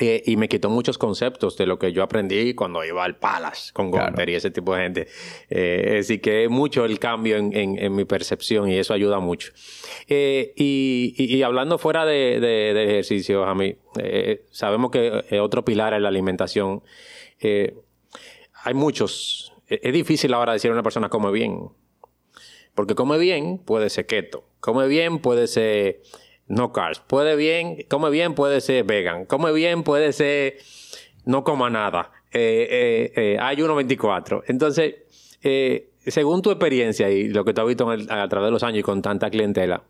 Eh, 0.03 0.22
y 0.24 0.38
me 0.38 0.48
quitó 0.48 0.70
muchos 0.70 0.96
conceptos 0.96 1.59
de 1.59 1.66
lo 1.66 1.78
que 1.78 1.92
yo 1.92 2.03
aprendí 2.03 2.55
cuando 2.55 2.82
iba 2.82 3.05
al 3.05 3.16
Palace 3.16 3.70
con 3.74 3.90
Gunter 3.90 4.30
y 4.30 4.34
ese 4.34 4.51
tipo 4.51 4.74
de 4.74 4.82
gente. 4.82 5.09
Eh, 5.51 5.98
así 6.01 6.20
que 6.20 6.48
mucho 6.48 6.86
el 6.86 6.98
cambio 6.98 7.36
en, 7.36 7.53
en, 7.55 7.94
mi 7.94 8.07
percepción 8.07 8.70
y 8.70 8.78
eso 8.78 8.94
ayuda 8.94 9.20
mucho. 9.20 9.53
Eh, 10.09 10.55
y, 10.57 11.14
y, 11.18 11.42
hablando 11.42 11.76
fuera 11.76 12.07
de, 12.07 12.40
de, 12.40 12.72
de 12.72 12.84
ejercicio, 12.84 13.44
a 13.44 13.55
mí, 13.55 13.76
eh, 13.98 14.46
sabemos 14.51 14.90
que 14.90 15.38
otro 15.38 15.66
pilar 15.66 15.92
es 15.92 16.01
la 16.01 16.09
alimentación. 16.09 16.82
hay 17.42 18.74
muchos. 18.74 19.53
Es 19.66 19.92
difícil 19.92 20.32
ahora 20.32 20.55
decir 20.55 20.70
a 20.70 20.72
una 20.72 20.82
persona 20.82 21.11
come 21.11 21.30
bien. 21.30 21.68
Porque 22.74 22.94
come 22.94 23.18
bien, 23.18 23.59
puede 23.59 23.90
ser 23.90 24.07
keto. 24.07 24.44
Come 24.61 24.88
bien, 24.88 25.18
puede 25.18 25.46
ser 25.46 26.01
no 26.51 26.72
carbs. 26.72 27.01
Puede 27.01 27.36
bien, 27.36 27.78
come 27.88 28.11
bien, 28.11 28.34
puede 28.34 28.61
ser 28.61 28.84
vegan. 28.84 29.24
Come 29.24 29.53
bien, 29.53 29.82
puede 29.84 30.12
ser 30.12 30.59
no 31.24 31.44
coma 31.44 31.70
nada. 31.70 32.11
Eh, 32.32 32.66
eh, 32.70 33.12
eh 33.16 33.38
hay 33.40 33.57
1.24. 33.57 34.42
Entonces, 34.48 34.96
eh, 35.42 35.90
según 36.07 36.42
tu 36.42 36.51
experiencia 36.51 37.09
y 37.09 37.28
lo 37.28 37.44
que 37.44 37.55
tú 37.55 37.62
has 37.62 37.68
visto 37.68 37.88
a 37.88 38.28
través 38.28 38.48
de 38.48 38.51
los 38.51 38.62
años 38.62 38.80
y 38.80 38.82
con 38.82 39.01
tanta 39.01 39.30
clientela, 39.30 39.84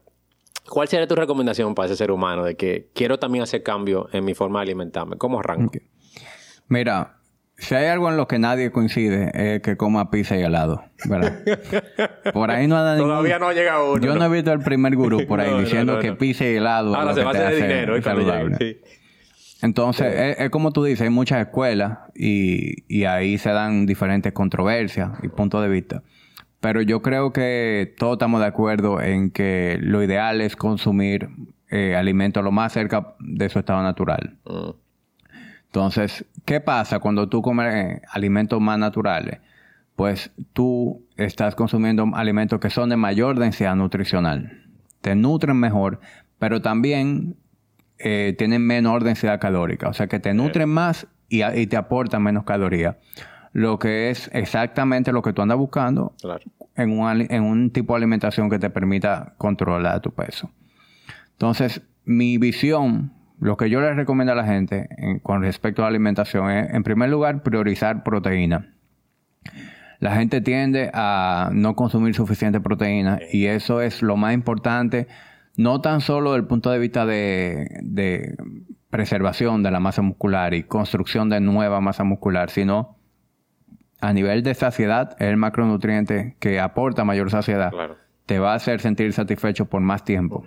¿cuál 0.69 0.87
sería 0.87 1.07
tu 1.07 1.15
recomendación 1.15 1.75
para 1.75 1.87
ese 1.87 1.97
ser 1.97 2.11
humano 2.11 2.45
de 2.45 2.57
que 2.57 2.89
quiero 2.95 3.19
también 3.19 3.43
hacer 3.43 3.63
cambio 3.63 4.09
en 4.13 4.25
mi 4.25 4.35
forma 4.35 4.61
de 4.61 4.65
alimentarme? 4.65 5.17
¿Cómo 5.17 5.41
arranco? 5.41 5.79
Mira, 6.69 7.20
si 7.61 7.75
hay 7.75 7.87
algo 7.87 8.09
en 8.09 8.17
lo 8.17 8.27
que 8.27 8.39
nadie 8.39 8.71
coincide, 8.71 9.31
es 9.35 9.63
que 9.63 9.77
coma 9.77 10.11
pizza 10.11 10.37
y 10.37 10.43
helado, 10.43 10.83
¿verdad? 11.05 11.41
Por 12.33 12.51
ahí 12.51 12.67
no 12.67 12.77
ha 12.77 12.97
Todavía 12.97 13.39
no 13.39 13.49
ha 13.49 13.53
llegado 13.53 13.93
uno. 13.93 14.03
Yo 14.03 14.15
no, 14.17 14.25
he 14.25 14.29
visto 14.29 14.53
el 14.53 14.61
primer 14.61 14.97
gurú 14.97 15.27
por 15.27 15.41
ahí 15.41 15.61
diciendo 15.65 15.99
que 15.99 16.15
pizza 16.15 16.45
y 16.45 16.57
helado 16.57 16.95
Ahora 16.95 17.15
se 17.15 17.23
va 17.23 17.31
a 17.31 17.35
hacer 17.35 17.55
dinero 17.55 17.97
y 17.97 18.03
saludable. 18.03 18.81
Entonces, 19.63 20.37
es, 20.39 20.51
como 20.51 20.73
tú 20.73 20.85
dices, 20.85 21.03
hay 21.03 21.11
muchas 21.11 21.41
escuelas 21.41 21.99
y, 22.15 22.85
y 22.89 23.05
ahí 23.05 23.37
se 23.37 23.51
dan 23.51 23.85
diferentes 23.85 24.33
controversias 24.33 25.11
y 25.23 25.29
puntos 25.29 25.63
de 25.63 25.69
vista. 25.69 26.03
Pero 26.61 26.81
yo 26.83 27.03
creo 27.03 27.33
que 27.33 27.95
todos 27.99 28.15
estamos 28.15 28.41
de 28.41 28.47
acuerdo 28.47 29.01
en 29.01 29.31
que 29.31 29.79
lo 29.81 30.03
ideal 30.03 30.41
es 30.41 30.57
consumir 30.57 31.29
eh, 31.71 31.95
alimentos 31.95 32.43
lo 32.43 32.51
más 32.53 32.73
cerca 32.73 33.15
de 33.21 33.49
su 33.49 33.59
estado 33.59 33.83
natural. 33.83 34.39
Mm. 34.45 34.71
Entonces, 35.71 36.25
¿qué 36.45 36.61
pasa 36.61 36.99
cuando 36.99 37.29
tú 37.29 37.43
comes 37.43 37.73
eh, 37.73 38.03
alimentos 38.11 38.61
más 38.61 38.77
naturales? 38.77 39.39
Pues 39.95 40.33
tú 40.53 41.07
estás 41.17 41.55
consumiendo 41.55 42.11
alimentos 42.15 42.59
que 42.59 42.71
son 42.71 42.89
de 42.89 42.97
mayor 42.97 43.39
densidad 43.39 43.77
nutricional. 43.77 44.65
Te 45.01 45.15
nutren 45.15 45.57
mejor, 45.57 46.01
pero 46.41 46.61
también 46.61 47.37
eh, 47.99 48.35
tienen 48.37 48.67
menor 48.67 49.05
densidad 49.05 49.39
calórica. 49.39 49.89
O 49.89 49.93
sea 49.93 50.09
que 50.09 50.19
te 50.19 50.35
nutren 50.35 50.69
más 50.69 51.07
y, 51.29 51.67
te 51.69 51.77
aportan 51.77 52.25
menos 52.25 52.43
calorías. 52.43 52.97
Lo 53.53 53.79
que 53.79 54.11
es 54.11 54.29
exactamente 54.33 55.13
lo 55.13 55.23
que 55.23 55.33
tú 55.33 55.41
andas 55.41 55.59
buscando 55.59 56.17
en, 56.75 56.99
un, 56.99 57.27
en 57.31 57.43
un 57.45 57.71
tipo 57.71 57.93
de 57.93 57.99
alimentación 57.99 58.51
que 58.51 58.59
te 58.59 58.71
permita 58.71 59.35
controlar 59.39 60.01
tu 60.01 60.11
peso. 60.11 60.51
Entonces, 61.31 61.81
mi 62.05 62.39
visión 62.39 63.20
lo 63.41 63.57
que 63.57 63.71
yo 63.71 63.81
les 63.81 63.97
recomiendo 63.97 64.33
a 64.33 64.37
la 64.37 64.45
gente 64.45 64.89
con 65.23 65.43
respecto 65.43 65.83
a 65.83 65.85
la 65.87 65.89
alimentación 65.89 66.51
es, 66.51 66.73
en 66.75 66.83
primer 66.83 67.09
lugar, 67.09 67.43
priorizar 67.43 68.03
proteína. 68.05 68.75
La 69.99 70.15
gente 70.15 70.41
tiende 70.41 70.91
a 70.95 71.51
no 71.53 71.75
consumir 71.75 72.15
suficiente 72.15 72.61
proteína 72.61 73.19
y 73.33 73.47
eso 73.47 73.81
es 73.81 74.03
lo 74.03 74.17
más 74.17 74.35
importante, 74.35 75.09
no 75.57 75.81
tan 75.81 76.01
solo 76.01 76.33
desde 76.33 76.43
el 76.43 76.47
punto 76.47 76.71
de 76.71 76.79
vista 76.79 77.07
de, 77.07 78.37
preservación 78.91 79.63
de 79.63 79.71
la 79.71 79.81
masa 79.81 80.03
muscular 80.03 80.53
y 80.55 80.65
construcción 80.65 81.29
de 81.29 81.41
nueva 81.41 81.81
masa 81.81 82.05
muscular, 82.05 82.51
sino 82.51 82.97
a 84.01 84.13
nivel 84.13 84.43
de 84.43 84.55
saciedad, 84.55 85.17
el 85.19 85.37
macronutriente 85.37 86.37
que 86.41 86.61
aporta 86.61 87.05
mayor 87.05 87.31
saciedad 87.31 87.73
te 88.27 88.39
va 88.39 88.53
a 88.53 88.57
hacer 88.57 88.81
sentir 88.81 89.13
satisfecho 89.13 89.67
por 89.67 89.81
más 89.81 90.05
tiempo. 90.05 90.45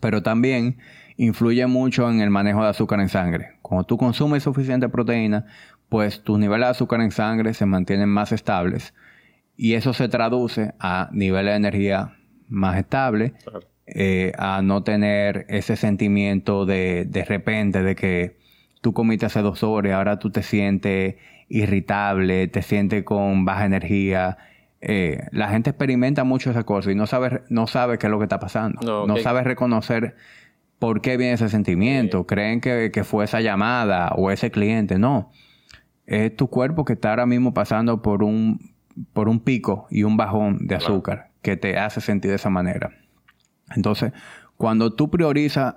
Pero 0.00 0.22
también 0.22 0.78
influye 1.16 1.66
mucho 1.66 2.08
en 2.10 2.20
el 2.20 2.30
manejo 2.30 2.62
de 2.62 2.68
azúcar 2.68 3.00
en 3.00 3.08
sangre. 3.08 3.52
Cuando 3.62 3.84
tú 3.84 3.96
consumes 3.96 4.42
suficiente 4.42 4.88
proteína, 4.88 5.46
pues 5.88 6.22
tus 6.22 6.38
niveles 6.38 6.66
de 6.66 6.70
azúcar 6.70 7.00
en 7.00 7.10
sangre 7.10 7.54
se 7.54 7.66
mantienen 7.66 8.08
más 8.08 8.32
estables 8.32 8.94
y 9.56 9.74
eso 9.74 9.92
se 9.92 10.08
traduce 10.08 10.74
a 10.78 11.08
niveles 11.12 11.52
de 11.52 11.56
energía 11.56 12.16
más 12.48 12.76
estables, 12.78 13.32
eh, 13.86 14.32
a 14.38 14.62
no 14.62 14.82
tener 14.82 15.46
ese 15.48 15.76
sentimiento 15.76 16.66
de, 16.66 17.06
de 17.06 17.24
repente 17.24 17.82
de 17.82 17.94
que 17.94 18.36
tú 18.80 18.92
comiste 18.92 19.26
hace 19.26 19.40
dos 19.40 19.62
horas 19.62 19.90
y 19.90 19.92
ahora 19.92 20.18
tú 20.18 20.30
te 20.30 20.42
sientes 20.42 21.16
irritable, 21.48 22.48
te 22.48 22.62
sientes 22.62 23.04
con 23.04 23.44
baja 23.44 23.64
energía. 23.64 24.36
Eh, 24.80 25.26
la 25.32 25.48
gente 25.48 25.70
experimenta 25.70 26.24
mucho 26.24 26.50
esa 26.50 26.64
cosa 26.64 26.92
y 26.92 26.94
no 26.94 27.06
sabe, 27.06 27.42
no 27.48 27.66
sabe 27.66 27.98
qué 27.98 28.06
es 28.06 28.10
lo 28.10 28.18
que 28.18 28.24
está 28.24 28.38
pasando. 28.38 28.80
No, 28.82 29.06
no 29.06 29.16
sabe 29.16 29.42
reconocer 29.42 30.16
por 30.78 31.00
qué 31.00 31.16
viene 31.16 31.34
ese 31.34 31.48
sentimiento. 31.48 32.26
Creen 32.26 32.60
que, 32.60 33.04
fue 33.04 33.24
esa 33.24 33.40
llamada 33.40 34.10
o 34.16 34.30
ese 34.30 34.50
cliente. 34.50 34.98
No. 34.98 35.30
Es 36.06 36.34
tu 36.36 36.48
cuerpo 36.48 36.84
que 36.84 36.94
está 36.94 37.10
ahora 37.10 37.26
mismo 37.26 37.54
pasando 37.54 38.02
por 38.02 38.22
un, 38.22 38.74
por 39.12 39.28
un 39.28 39.40
pico 39.40 39.86
y 39.90 40.04
un 40.04 40.16
bajón 40.16 40.66
de 40.66 40.76
azúcar 40.76 41.30
que 41.42 41.56
te 41.56 41.78
hace 41.78 42.00
sentir 42.00 42.30
de 42.30 42.36
esa 42.36 42.50
manera. 42.50 42.90
Entonces, 43.74 44.12
cuando 44.56 44.94
tú 44.94 45.10
priorizas 45.10 45.74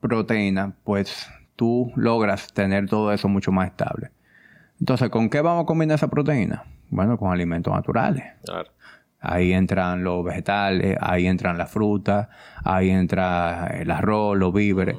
proteína, 0.00 0.74
pues 0.84 1.28
tú 1.56 1.92
logras 1.96 2.52
tener 2.52 2.88
todo 2.88 3.12
eso 3.12 3.28
mucho 3.28 3.52
más 3.52 3.68
estable. 3.68 4.10
Entonces, 4.80 5.08
¿con 5.10 5.30
qué 5.30 5.40
vamos 5.40 5.64
a 5.64 5.66
combinar 5.66 5.96
esa 5.96 6.08
proteína? 6.08 6.64
Bueno, 6.90 7.18
con 7.18 7.32
alimentos 7.32 7.72
naturales. 7.72 8.24
Claro. 8.44 8.70
Ahí 9.20 9.52
entran 9.52 10.04
los 10.04 10.24
vegetales, 10.24 10.96
ahí 11.00 11.26
entran 11.26 11.58
las 11.58 11.70
frutas, 11.70 12.28
ahí 12.64 12.90
entra 12.90 13.66
el 13.68 13.90
arroz, 13.90 14.36
los 14.36 14.52
víveres. 14.52 14.96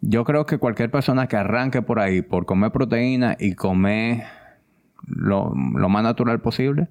Yo 0.00 0.24
creo 0.24 0.46
que 0.46 0.58
cualquier 0.58 0.90
persona 0.90 1.26
que 1.26 1.36
arranque 1.36 1.82
por 1.82 1.98
ahí, 1.98 2.22
por 2.22 2.46
comer 2.46 2.70
proteína 2.70 3.36
y 3.38 3.54
comer 3.54 4.24
lo, 5.06 5.50
más 5.54 6.02
natural 6.02 6.40
posible, 6.40 6.88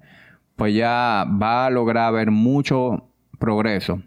pues 0.56 0.74
ya 0.74 1.26
va 1.40 1.66
a 1.66 1.70
lograr 1.70 2.12
ver 2.12 2.30
mucho 2.30 3.08
progreso. 3.38 4.02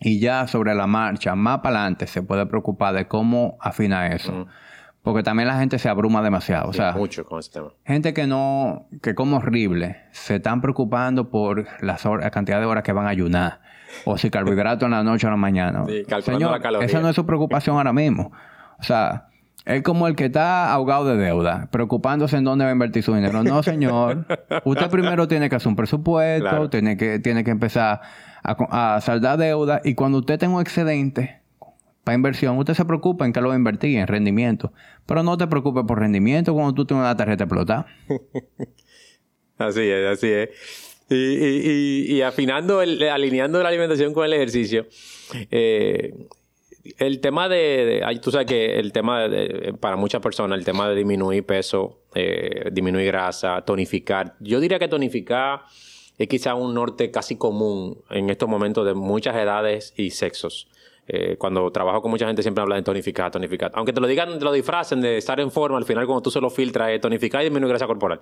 Y 0.00 0.18
ya 0.20 0.46
sobre 0.46 0.74
la 0.74 0.86
marcha, 0.86 1.34
más 1.34 1.60
para 1.60 1.80
adelante, 1.80 2.06
se 2.06 2.22
puede 2.22 2.46
preocupar 2.46 2.94
de 2.94 3.06
cómo 3.06 3.56
afina 3.60 4.08
eso. 4.08 4.46
Porque 5.06 5.22
también 5.22 5.46
la 5.46 5.56
gente 5.56 5.78
se 5.78 5.88
abruma 5.88 6.20
demasiado. 6.20 6.68
o 6.68 6.72
sea, 6.72 6.90
mucho 6.90 7.24
con 7.24 7.38
este 7.38 7.60
tema. 7.60 7.70
Gente 7.84 8.12
que 8.12 8.26
no, 8.26 8.88
que 9.00 9.14
como 9.14 9.36
horrible, 9.36 9.98
se 10.10 10.34
están 10.34 10.60
preocupando 10.60 11.30
por 11.30 11.64
las 11.80 12.04
la 12.04 12.28
cantidad 12.32 12.58
de 12.58 12.66
horas 12.66 12.82
que 12.82 12.90
van 12.90 13.06
a 13.06 13.10
ayunar. 13.10 13.60
O 14.04 14.18
si 14.18 14.30
carbohidratos 14.30 14.84
en 14.84 14.90
la 14.90 15.04
noche 15.04 15.28
o 15.28 15.28
en 15.28 15.34
la 15.34 15.36
mañana. 15.36 15.84
Sí, 15.86 16.02
Señor, 16.22 16.60
la 16.60 16.80
esa 16.80 16.98
no 16.98 17.08
es 17.08 17.14
su 17.14 17.24
preocupación 17.24 17.76
ahora 17.76 17.92
mismo. 17.92 18.32
O 18.80 18.82
sea, 18.82 19.28
es 19.64 19.80
como 19.84 20.08
el 20.08 20.16
que 20.16 20.24
está 20.24 20.72
ahogado 20.72 21.04
de 21.04 21.16
deuda, 21.16 21.68
preocupándose 21.70 22.38
en 22.38 22.42
dónde 22.42 22.64
va 22.64 22.70
a 22.70 22.72
invertir 22.72 23.04
su 23.04 23.14
dinero. 23.14 23.44
No, 23.44 23.62
señor. 23.62 24.26
Usted 24.64 24.90
primero 24.90 25.28
tiene 25.28 25.48
que 25.48 25.54
hacer 25.54 25.68
un 25.68 25.76
presupuesto, 25.76 26.68
tiene, 26.68 26.96
que, 26.96 27.20
tiene 27.20 27.44
que 27.44 27.52
empezar 27.52 28.00
a, 28.42 28.94
a 28.96 29.00
saldar 29.00 29.38
deuda 29.38 29.80
y 29.84 29.94
cuando 29.94 30.18
usted 30.18 30.36
tenga 30.36 30.56
un 30.56 30.62
excedente, 30.62 31.45
para 32.06 32.14
inversión, 32.14 32.56
usted 32.56 32.74
se 32.74 32.84
preocupa 32.84 33.26
en 33.26 33.32
qué 33.32 33.40
lo 33.40 33.48
va 33.48 33.54
a 33.54 33.56
invertir, 33.56 33.98
en 33.98 34.06
rendimiento. 34.06 34.72
Pero 35.06 35.24
no 35.24 35.36
te 35.36 35.48
preocupes 35.48 35.82
por 35.88 35.98
rendimiento 35.98 36.54
cuando 36.54 36.72
tú 36.72 36.84
tienes 36.84 37.02
una 37.02 37.16
tarjeta 37.16 37.42
explotada. 37.42 37.86
así 39.58 39.80
es, 39.80 40.06
así 40.06 40.28
es. 40.28 40.50
Y, 41.10 42.22
afinando, 42.22 42.78
alineando 42.78 43.60
la 43.60 43.70
alimentación 43.70 44.14
con 44.14 44.24
el 44.24 44.34
ejercicio, 44.34 44.86
eh, 45.50 46.14
el 46.98 47.18
tema 47.18 47.48
de, 47.48 48.04
tú 48.22 48.30
sabes 48.30 48.46
que 48.46 48.78
el 48.78 48.92
tema 48.92 49.26
de, 49.26 49.74
para 49.80 49.96
muchas 49.96 50.22
personas, 50.22 50.60
el 50.60 50.64
tema 50.64 50.88
de 50.88 50.94
disminuir 50.94 51.44
peso, 51.44 52.02
eh, 52.14 52.70
disminuir 52.70 53.06
grasa, 53.06 53.62
tonificar. 53.62 54.36
Yo 54.38 54.60
diría 54.60 54.78
que 54.78 54.86
tonificar 54.86 55.62
es 56.18 56.28
quizá 56.28 56.54
un 56.54 56.72
norte 56.72 57.10
casi 57.10 57.34
común 57.34 57.98
en 58.10 58.30
estos 58.30 58.48
momentos 58.48 58.86
de 58.86 58.94
muchas 58.94 59.34
edades 59.34 59.92
y 59.96 60.10
sexos. 60.10 60.68
Eh, 61.08 61.36
cuando 61.36 61.70
trabajo 61.70 62.02
con 62.02 62.10
mucha 62.10 62.26
gente 62.26 62.42
siempre 62.42 62.62
habla 62.62 62.76
de 62.76 62.82
tonificar, 62.82 63.30
tonificar. 63.30 63.70
Aunque 63.74 63.92
te 63.92 64.00
lo 64.00 64.06
digan, 64.06 64.38
te 64.38 64.44
lo 64.44 64.52
disfracen 64.52 65.00
de 65.00 65.18
estar 65.18 65.38
en 65.38 65.50
forma, 65.50 65.78
al 65.78 65.84
final 65.84 66.04
cuando 66.06 66.22
tú 66.22 66.30
se 66.30 66.40
lo 66.40 66.50
filtras 66.50 67.00
tonificar 67.00 67.42
y 67.42 67.44
disminuir 67.44 67.70
grasa 67.70 67.86
corporal. 67.86 68.20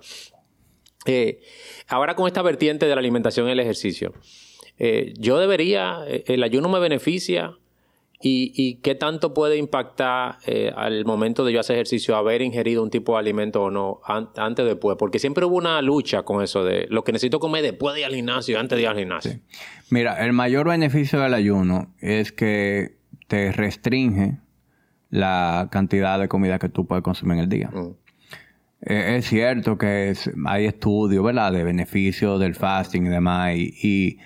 Eh, 1.05 1.39
ahora 1.87 2.15
con 2.15 2.27
esta 2.27 2.41
vertiente 2.41 2.85
de 2.85 2.93
la 2.95 2.99
alimentación 2.99 3.47
y 3.47 3.51
el 3.51 3.59
ejercicio, 3.59 4.13
eh, 4.77 5.13
yo 5.17 5.39
debería, 5.39 6.03
el 6.07 6.43
ayuno 6.43 6.69
me 6.69 6.79
beneficia 6.79 7.57
y, 8.21 8.75
qué 8.81 8.95
tanto 8.95 9.33
puede 9.33 9.57
impactar 9.57 10.37
al 10.75 11.05
momento 11.05 11.45
de 11.45 11.53
yo 11.53 11.59
hacer 11.59 11.75
ejercicio 11.75 12.15
haber 12.15 12.41
ingerido 12.41 12.81
un 12.81 12.89
tipo 12.89 13.13
de 13.13 13.19
alimento 13.19 13.63
o 13.63 13.71
no, 13.71 13.99
antes 14.05 14.63
o 14.63 14.67
después, 14.67 14.97
porque 14.97 15.19
siempre 15.19 15.45
hubo 15.45 15.57
una 15.57 15.81
lucha 15.81 16.23
con 16.23 16.43
eso 16.43 16.63
de 16.63 16.87
lo 16.89 17.03
que 17.03 17.11
necesito 17.11 17.39
comer 17.39 17.61
después 17.61 17.93
de 17.93 18.01
ir 18.01 18.05
al 18.07 18.15
gimnasio, 18.15 18.59
antes 18.59 18.77
de 18.77 18.81
ir 18.83 18.87
al 18.87 18.97
gimnasio. 18.97 19.39
Mira, 19.89 20.25
el 20.25 20.33
mayor 20.33 20.67
beneficio 20.67 21.19
del 21.19 21.33
ayuno 21.33 21.93
es 21.99 22.31
que 22.31 22.97
te 23.27 23.51
restringe 23.51 24.39
la 25.09 25.69
cantidad 25.71 26.19
de 26.19 26.27
comida 26.27 26.59
que 26.59 26.69
tú 26.69 26.85
puedes 26.85 27.03
consumir 27.03 27.37
en 27.37 27.43
el 27.43 27.49
día. 27.49 27.69
Mm. 27.71 27.95
Eh, 28.81 29.15
es 29.17 29.25
cierto 29.25 29.77
que 29.77 30.13
hay 30.45 30.65
estudios, 30.65 31.23
¿verdad?, 31.23 31.51
de 31.51 31.63
beneficios 31.63 32.39
del 32.39 32.55
fasting 32.55 33.07
y 33.07 33.09
demás. 33.09 33.55
Y, 33.55 34.19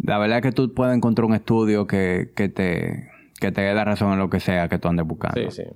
la 0.00 0.18
verdad 0.18 0.38
es 0.38 0.42
que 0.42 0.52
tú 0.52 0.72
puedes 0.72 0.94
encontrar 0.94 1.24
un 1.24 1.34
estudio 1.34 1.88
que, 1.88 2.30
te, 2.54 3.08
que 3.40 3.52
te 3.52 3.60
dé 3.60 3.74
la 3.74 3.84
razón 3.84 4.12
en 4.12 4.18
lo 4.18 4.30
que 4.30 4.40
sea 4.40 4.68
que 4.68 4.78
tú 4.78 4.88
andes 4.88 5.06
buscando. 5.06 5.50
Sí, 5.50 5.62
sí. 5.62 5.68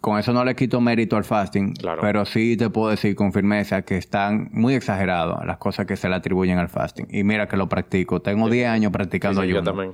Con 0.00 0.18
eso 0.18 0.32
no 0.32 0.44
le 0.44 0.56
quito 0.56 0.80
mérito 0.80 1.16
al 1.16 1.24
fasting, 1.24 1.74
pero 2.00 2.24
sí 2.24 2.56
te 2.56 2.70
puedo 2.70 2.90
decir 2.90 3.14
con 3.14 3.32
firmeza 3.32 3.82
que 3.82 3.96
están 3.96 4.48
muy 4.52 4.74
exagerados 4.74 5.44
las 5.46 5.58
cosas 5.58 5.86
que 5.86 5.96
se 5.96 6.08
le 6.08 6.16
atribuyen 6.16 6.58
al 6.58 6.68
fasting. 6.68 7.06
Y 7.08 7.22
mira 7.22 7.46
que 7.46 7.56
lo 7.56 7.68
practico. 7.68 8.20
Tengo 8.20 8.50
10 8.50 8.68
años 8.68 8.92
practicando 8.92 9.40
ayuno. 9.40 9.60
Yo 9.60 9.64
también. 9.64 9.92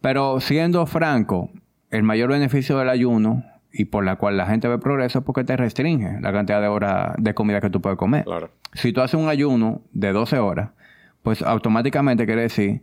Pero 0.00 0.40
siendo 0.40 0.86
franco, 0.86 1.50
el 1.90 2.02
mayor 2.02 2.30
beneficio 2.30 2.78
del 2.78 2.88
ayuno 2.88 3.44
y 3.70 3.84
por 3.86 4.04
la 4.04 4.16
cual 4.16 4.38
la 4.38 4.46
gente 4.46 4.68
ve 4.68 4.78
progreso 4.78 5.18
es 5.18 5.24
porque 5.24 5.44
te 5.44 5.56
restringe 5.56 6.20
la 6.20 6.32
cantidad 6.32 6.60
de 6.60 6.68
horas 6.68 7.12
de 7.18 7.34
comida 7.34 7.60
que 7.60 7.68
tú 7.68 7.82
puedes 7.82 7.98
comer. 7.98 8.24
Claro. 8.24 8.50
Si 8.72 8.92
tú 8.92 9.02
haces 9.02 9.20
un 9.20 9.28
ayuno 9.28 9.82
de 9.92 10.12
12 10.12 10.38
horas, 10.38 10.70
pues 11.22 11.42
automáticamente 11.42 12.24
quiere 12.24 12.42
decir 12.42 12.82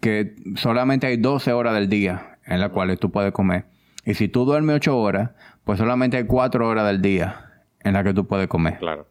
que 0.00 0.34
solamente 0.56 1.06
hay 1.06 1.18
12 1.18 1.52
horas 1.52 1.74
del 1.74 1.88
día 1.88 2.31
en 2.46 2.60
las 2.60 2.70
cuales 2.70 2.98
tú 2.98 3.10
puedes 3.10 3.32
comer. 3.32 3.66
Y 4.04 4.14
si 4.14 4.28
tú 4.28 4.44
duermes 4.44 4.76
8 4.76 4.98
horas, 4.98 5.30
pues 5.64 5.78
solamente 5.78 6.16
hay 6.16 6.24
4 6.24 6.66
horas 6.66 6.86
del 6.86 7.02
día 7.02 7.64
en 7.80 7.94
las 7.94 8.04
que 8.04 8.14
tú 8.14 8.26
puedes 8.26 8.48
comer. 8.48 8.78
Claro. 8.78 9.06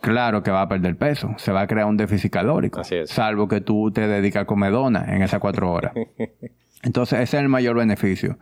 Claro 0.00 0.42
que 0.42 0.50
va 0.50 0.62
a 0.62 0.68
perder 0.68 0.96
peso, 0.96 1.32
se 1.36 1.52
va 1.52 1.60
a 1.60 1.66
crear 1.66 1.86
un 1.86 1.96
déficit 1.96 2.32
calórico. 2.32 2.80
Así 2.80 2.96
es. 2.96 3.10
Salvo 3.10 3.46
que 3.46 3.60
tú 3.60 3.92
te 3.92 4.08
dediques 4.08 4.42
a 4.42 4.46
comer 4.46 4.72
dona 4.72 5.04
en 5.14 5.22
esas 5.22 5.38
4 5.38 5.70
horas. 5.70 5.92
Entonces, 6.82 7.20
ese 7.20 7.36
es 7.36 7.42
el 7.42 7.48
mayor 7.48 7.76
beneficio. 7.76 8.38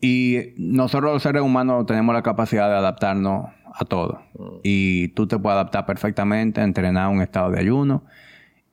Y 0.00 0.54
nosotros 0.56 1.12
los 1.12 1.22
seres 1.22 1.42
humanos 1.42 1.86
tenemos 1.86 2.14
la 2.14 2.22
capacidad 2.22 2.68
de 2.68 2.76
adaptarnos 2.76 3.46
a 3.74 3.84
todo. 3.84 4.22
Mm. 4.34 4.58
Y 4.62 5.08
tú 5.08 5.26
te 5.26 5.38
puedes 5.38 5.54
adaptar 5.54 5.86
perfectamente, 5.86 6.60
entrenar 6.62 7.08
un 7.08 7.22
estado 7.22 7.50
de 7.50 7.60
ayuno. 7.60 8.04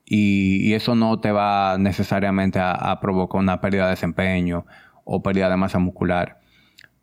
Y, 0.08 0.74
eso 0.74 0.94
no 0.94 1.20
te 1.20 1.32
va 1.32 1.78
necesariamente 1.80 2.60
a, 2.62 3.00
provocar 3.02 3.40
una 3.42 3.60
pérdida 3.60 3.86
de 3.86 3.92
desempeño 3.92 4.66
o 5.06 5.24
pérdida 5.24 5.50
de 5.50 5.56
masa 5.56 5.80
muscular. 5.80 6.42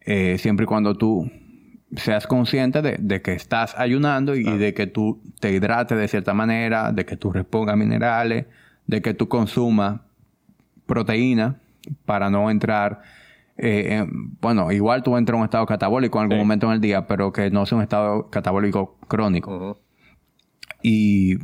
Eh, 0.03 0.37
siempre 0.39 0.65
y 0.65 0.67
cuando 0.67 0.95
tú 0.95 1.31
seas 1.97 2.27
consciente 2.27 2.83
de, 2.83 3.23
que 3.23 3.33
estás 3.33 3.75
ayunando 3.79 4.35
y 4.35 4.45
de 4.45 4.75
que 4.75 4.87
tú 4.87 5.23
te 5.41 5.53
hidrates 5.53 5.97
de 5.97 6.09
cierta 6.09 6.35
manera, 6.35 6.93
de 6.93 7.05
que 7.05 7.17
tú 7.17 7.33
repongas 7.33 7.77
minerales, 7.77 8.47
de 8.87 9.03
que 9.03 9.15
tú 9.15 9.29
consumas 9.29 10.01
proteína 10.87 11.61
para 12.05 12.31
no 12.31 12.51
entrar, 12.51 13.03
eh, 13.59 14.07
bueno, 14.41 14.73
igual 14.73 15.03
tú 15.03 15.17
entras 15.17 15.35
en 15.35 15.41
un 15.41 15.45
estado 15.45 15.67
catabólico 15.67 16.19
en 16.19 16.25
algún 16.25 16.39
momento 16.39 16.67
en 16.67 16.73
el 16.73 16.81
día, 16.81 17.07
pero 17.07 17.33
que 17.33 17.51
no 17.51 17.67
sea 17.67 17.77
un 17.77 17.83
estado 17.83 18.31
catabólico 18.31 18.97
crónico. 19.07 19.79
Y 20.83 21.37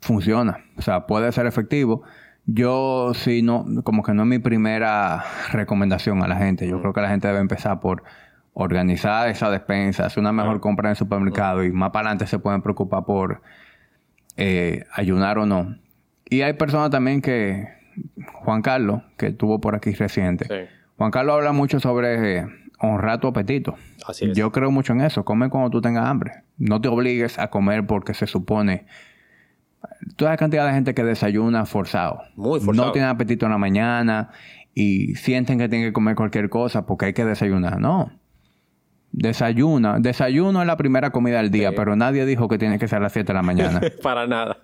funciona, 0.00 0.58
o 0.76 0.82
sea, 0.82 1.06
puede 1.06 1.30
ser 1.32 1.46
efectivo. 1.46 2.02
Yo 2.46 3.12
sí, 3.14 3.42
no, 3.42 3.64
como 3.84 4.02
que 4.02 4.14
no 4.14 4.22
es 4.22 4.28
mi 4.28 4.38
primera 4.38 5.24
recomendación 5.52 6.22
a 6.22 6.28
la 6.28 6.36
gente. 6.36 6.68
Yo 6.68 6.80
creo 6.80 6.92
que 6.92 7.00
la 7.00 7.08
gente 7.08 7.28
debe 7.28 7.40
empezar 7.40 7.80
por 7.80 8.02
organizar 8.54 9.28
esa 9.28 9.50
despensa, 9.50 10.06
hacer 10.06 10.20
una 10.20 10.32
mejor 10.32 10.60
compra 10.60 10.88
en 10.88 10.90
el 10.90 10.96
supermercado 10.96 11.64
y 11.64 11.70
más 11.70 11.90
para 11.90 12.08
adelante 12.08 12.26
se 12.26 12.38
pueden 12.38 12.60
preocupar 12.60 13.04
por 13.04 13.42
eh, 14.36 14.84
ayunar 14.92 15.38
o 15.38 15.46
no. 15.46 15.76
Y 16.28 16.42
hay 16.42 16.54
personas 16.54 16.90
también 16.90 17.22
que, 17.22 17.68
Juan 18.32 18.62
Carlos, 18.62 19.02
que 19.16 19.28
estuvo 19.28 19.60
por 19.60 19.74
aquí 19.74 19.92
reciente, 19.92 20.68
Juan 20.96 21.10
Carlos 21.10 21.36
habla 21.36 21.52
mucho 21.52 21.80
sobre 21.80 22.38
eh, 22.38 22.46
honrar 22.78 23.20
tu 23.20 23.28
apetito. 23.28 23.76
Así 24.06 24.26
es. 24.26 24.36
Yo 24.36 24.52
creo 24.52 24.70
mucho 24.70 24.92
en 24.92 25.00
eso. 25.00 25.24
Come 25.24 25.48
cuando 25.48 25.70
tú 25.70 25.80
tengas 25.80 26.06
hambre. 26.06 26.42
No 26.58 26.80
te 26.80 26.88
obligues 26.88 27.38
a 27.38 27.48
comer 27.48 27.86
porque 27.86 28.14
se 28.14 28.26
supone 28.26 28.86
toda 30.16 30.32
la 30.32 30.36
cantidad 30.36 30.66
de 30.66 30.72
gente 30.72 30.94
que 30.94 31.04
desayuna 31.04 31.66
forzado. 31.66 32.22
Muy 32.36 32.60
forzado. 32.60 32.86
No 32.86 32.92
tiene 32.92 33.08
apetito 33.08 33.46
en 33.46 33.52
la 33.52 33.58
mañana 33.58 34.30
y 34.74 35.14
sienten 35.16 35.58
que 35.58 35.68
tienen 35.68 35.88
que 35.88 35.92
comer 35.92 36.14
cualquier 36.14 36.48
cosa 36.48 36.86
porque 36.86 37.06
hay 37.06 37.12
que 37.12 37.24
desayunar. 37.24 37.80
No. 37.80 38.10
Desayuna. 39.12 39.98
Desayuno 39.98 40.62
es 40.62 40.66
la 40.66 40.76
primera 40.76 41.10
comida 41.10 41.36
del 41.38 41.50
día, 41.50 41.72
pero 41.74 41.96
nadie 41.96 42.24
dijo 42.24 42.48
que 42.48 42.58
tiene 42.58 42.78
que 42.78 42.88
ser 42.88 42.98
a 42.98 43.02
las 43.02 43.12
7 43.12 43.26
de 43.26 43.34
la 43.34 43.42
mañana. 43.42 43.80
Para 44.02 44.26
nada. 44.26 44.58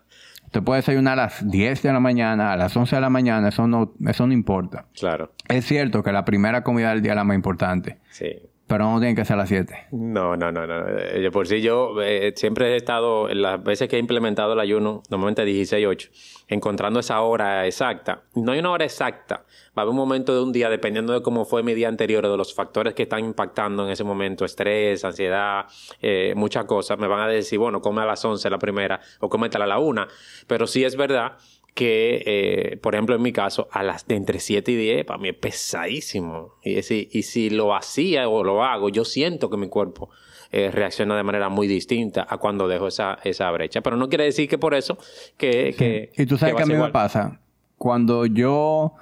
Usted 0.47 0.63
puede 0.63 0.79
desayunar 0.79 1.19
a 1.19 1.25
las 1.25 1.47
10 1.47 1.83
de 1.83 1.93
la 1.93 2.01
mañana, 2.01 2.55
a 2.55 2.57
las 2.57 2.75
11 2.75 2.97
de 2.97 3.03
la 3.03 3.11
mañana, 3.11 3.49
eso 3.49 3.67
no, 3.67 3.93
eso 4.07 4.27
no 4.27 4.33
importa. 4.33 4.87
Claro. 4.99 5.35
Es 5.47 5.67
cierto 5.67 6.03
que 6.03 6.11
la 6.11 6.25
primera 6.25 6.63
comida 6.63 6.89
del 6.89 7.03
día 7.03 7.13
es 7.13 7.17
la 7.17 7.25
más 7.25 7.35
importante. 7.35 7.99
Sí. 8.09 8.48
Pero 8.69 8.85
no 8.85 9.01
tiene 9.01 9.15
que 9.15 9.25
ser 9.25 9.35
a 9.35 9.39
las 9.39 9.49
7. 9.49 9.89
No, 9.93 10.37
no, 10.37 10.53
no, 10.53 10.67
no. 10.67 10.85
Eh, 10.87 11.31
por 11.33 11.49
si 11.49 11.63
yo 11.63 12.03
eh, 12.03 12.35
siempre 12.37 12.75
he 12.75 12.77
estado, 12.77 13.27
las 13.29 13.63
veces 13.63 13.89
que 13.89 13.97
he 13.97 13.99
implementado 13.99 14.53
el 14.53 14.61
ayuno, 14.61 15.03
normalmente 15.09 15.47
16, 15.47 15.87
8, 15.87 16.11
encontrando 16.49 17.01
esa 17.01 17.19
hora 17.23 17.67
exacta. 17.67 18.25
No 18.35 18.53
hay 18.53 18.59
una 18.59 18.71
hora 18.71 18.85
exacta. 18.85 19.47
Va 19.77 19.81
a 19.81 19.81
haber 19.83 19.93
un 19.93 19.97
momento 19.97 20.35
de 20.35 20.43
un 20.43 20.53
día, 20.53 20.69
dependiendo 20.69 21.15
de 21.15 21.23
cómo 21.23 21.47
fue 21.47 21.63
mi 21.63 21.73
día 21.73 21.89
anterior, 21.89 22.27
o 22.27 22.31
de 22.31 22.37
los 22.37 22.55
factores 22.55 22.93
que 22.93 23.05
están 23.05 23.25
impactando 23.25 23.87
en 23.87 23.91
ese 23.91 24.05
momento, 24.05 24.45
estrés, 24.45 25.03
ansiedad, 25.03 25.65
eh, 26.03 26.35
muchas 26.37 26.67
cosas. 26.67 26.99
Me 26.99 27.07
van 27.07 27.21
a 27.21 27.27
decir, 27.27 27.59
bueno, 27.59 27.81
come 27.81 28.03
a 28.03 28.05
las 28.05 28.23
11 28.23 28.51
la 28.51 28.59
primera, 28.59 29.01
o 29.21 29.31
cómetela 29.31 29.65
a 29.65 29.69
la 29.69 29.79
1. 29.79 30.07
Pero 30.47 30.67
sí 30.67 30.85
es 30.85 30.95
verdad 30.95 31.39
que, 31.79 32.25
eh, 32.27 32.77
por 32.79 32.97
ejemplo, 32.97 33.15
en 33.15 33.23
mi 33.23 33.31
caso, 33.31 33.69
a 33.71 33.85
las 33.85 34.05
de 34.09 34.17
entre 34.17 34.41
7 34.41 34.73
y 34.73 34.75
10, 34.75 35.05
para 35.05 35.17
mí 35.21 35.29
es 35.29 35.37
pesadísimo. 35.37 36.55
Y 36.65 36.83
si, 36.83 37.09
y 37.13 37.23
si 37.23 37.51
lo 37.51 37.73
hacía 37.73 38.29
o 38.29 38.43
lo 38.43 38.65
hago, 38.65 38.89
yo 38.89 39.05
siento 39.05 39.49
que 39.49 39.57
mi 39.57 39.69
cuerpo 39.69 40.11
eh, 40.51 40.73
reacciona 40.73 41.17
de 41.17 41.23
manera 41.23 41.49
muy 41.51 41.69
distinta 41.69 42.27
a 42.29 42.39
cuando 42.39 42.67
dejo 42.67 42.89
esa, 42.89 43.21
esa 43.23 43.49
brecha. 43.53 43.81
Pero 43.81 43.97
no 43.97 44.09
quiere 44.09 44.25
decir 44.25 44.49
que 44.49 44.59
por 44.59 44.75
eso 44.75 44.99
que... 45.37 46.11
y 46.19 46.27
tú 46.27 46.37
sabes 46.37 46.57
que, 46.57 46.65
a 46.65 46.67
mí 46.67 46.75
me 46.75 46.89
pasa. 46.89 47.39
Cuando 47.77 48.27
yo, 48.27 48.95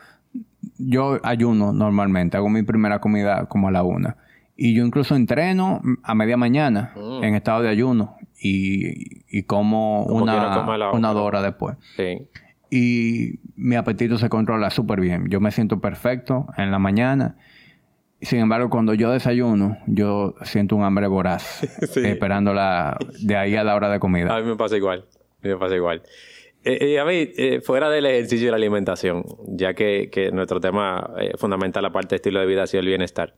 yo 0.77 1.19
ayuno 1.23 1.73
normalmente, 1.73 2.37
hago 2.37 2.51
mi 2.51 2.63
primera 2.63 3.01
comida 3.01 3.47
como 3.47 3.69
a 3.69 3.71
la 3.71 3.85
una. 3.85 4.19
Y 4.55 4.75
yo 4.75 4.85
incluso 4.85 5.17
entreno 5.17 5.81
a 6.03 6.15
media 6.15 6.37
mañana 6.37 6.93
mm. 6.95 7.25
en 7.25 7.35
estado 7.37 7.63
de 7.63 7.71
ayuno 7.71 8.17
y, 8.39 9.25
y 9.35 9.45
como, 9.45 10.05
una, 10.05 10.93
una 10.93 11.13
hora 11.13 11.41
después. 11.41 11.79
Sí 11.97 12.19
y 12.71 13.41
mi 13.55 13.77
apetito 13.77 14.19
se 14.19 14.29
controla 14.29 14.71
súper 14.71 15.01
bien. 15.01 15.29
Yo 15.29 15.41
me 15.41 15.51
siento 15.51 15.81
perfecto 15.81 16.47
en 16.57 16.71
la 16.71 16.79
mañana. 16.79 17.37
Sin 18.21 18.41
embargo, 18.41 18.71
cuando 18.71 18.95
yo 18.95 19.11
desayuno, 19.11 19.77
yo 19.87 20.35
siento 20.43 20.75
un 20.75 20.85
hambre 20.85 21.07
voraz, 21.07 21.63
esperándola 21.97 22.97
de 23.21 23.37
ahí 23.37 23.57
a 23.57 23.65
la 23.65 23.75
hora 23.75 23.91
de 23.91 24.01
comida. 24.01 24.35
A 24.35 24.41
mí 24.41 24.47
me 24.47 24.57
pasa 24.57 24.77
igual, 24.77 25.05
me 25.43 25.57
pasa 25.57 25.77
igual. 25.77 26.03
Eh, 26.65 26.95
eh, 26.95 26.99
a 26.99 27.05
mí, 27.05 27.29
eh, 27.37 27.61
fuera 27.61 27.89
del 27.91 28.07
ejercicio 28.07 28.49
y 28.49 28.51
la 28.51 28.57
alimentación, 28.57 29.25
ya 29.47 29.75
que, 29.75 30.09
que 30.11 30.33
nuestro 30.33 30.61
tema 30.61 31.13
fundamental, 31.39 31.85
aparte 31.85 32.09
del 32.09 32.17
estilo 32.17 32.41
de 32.41 32.47
vida, 32.47 32.65
ha 32.65 32.67
sido 32.67 32.81
el 32.81 32.89
bienestar, 32.89 33.37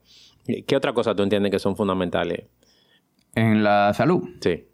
¿qué 0.67 0.77
otra 0.77 0.95
cosa 0.95 1.15
tú 1.15 1.25
entiendes 1.25 1.53
que 1.53 1.59
son 1.59 1.77
fundamentales? 1.77 2.47
En 3.35 3.63
la 3.63 3.93
salud. 3.93 4.23
Sí. 4.41 4.65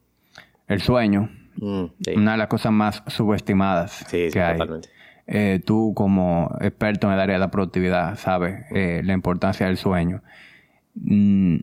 El 0.69 0.81
sueño, 0.81 1.31
Mm, 1.57 1.85
Una 2.17 2.33
de 2.33 2.39
las 2.39 2.49
cosas 2.49 2.73
más 2.73 3.03
subestimadas 3.07 4.05
que 4.11 4.41
hay. 4.41 4.59
Eh, 5.27 5.63
tú 5.65 5.95
como 5.95 6.55
experto 6.61 7.07
en 7.07 7.15
el 7.15 7.21
área 7.21 7.37
de 7.37 7.41
la 7.41 7.51
productividad 7.51 8.19
sabes 8.19 8.67
eh, 8.73 9.01
la 9.05 9.15
importancia 9.15 9.67
del 9.67 9.77
sueño. 9.77 10.23
Mm, 10.95 11.57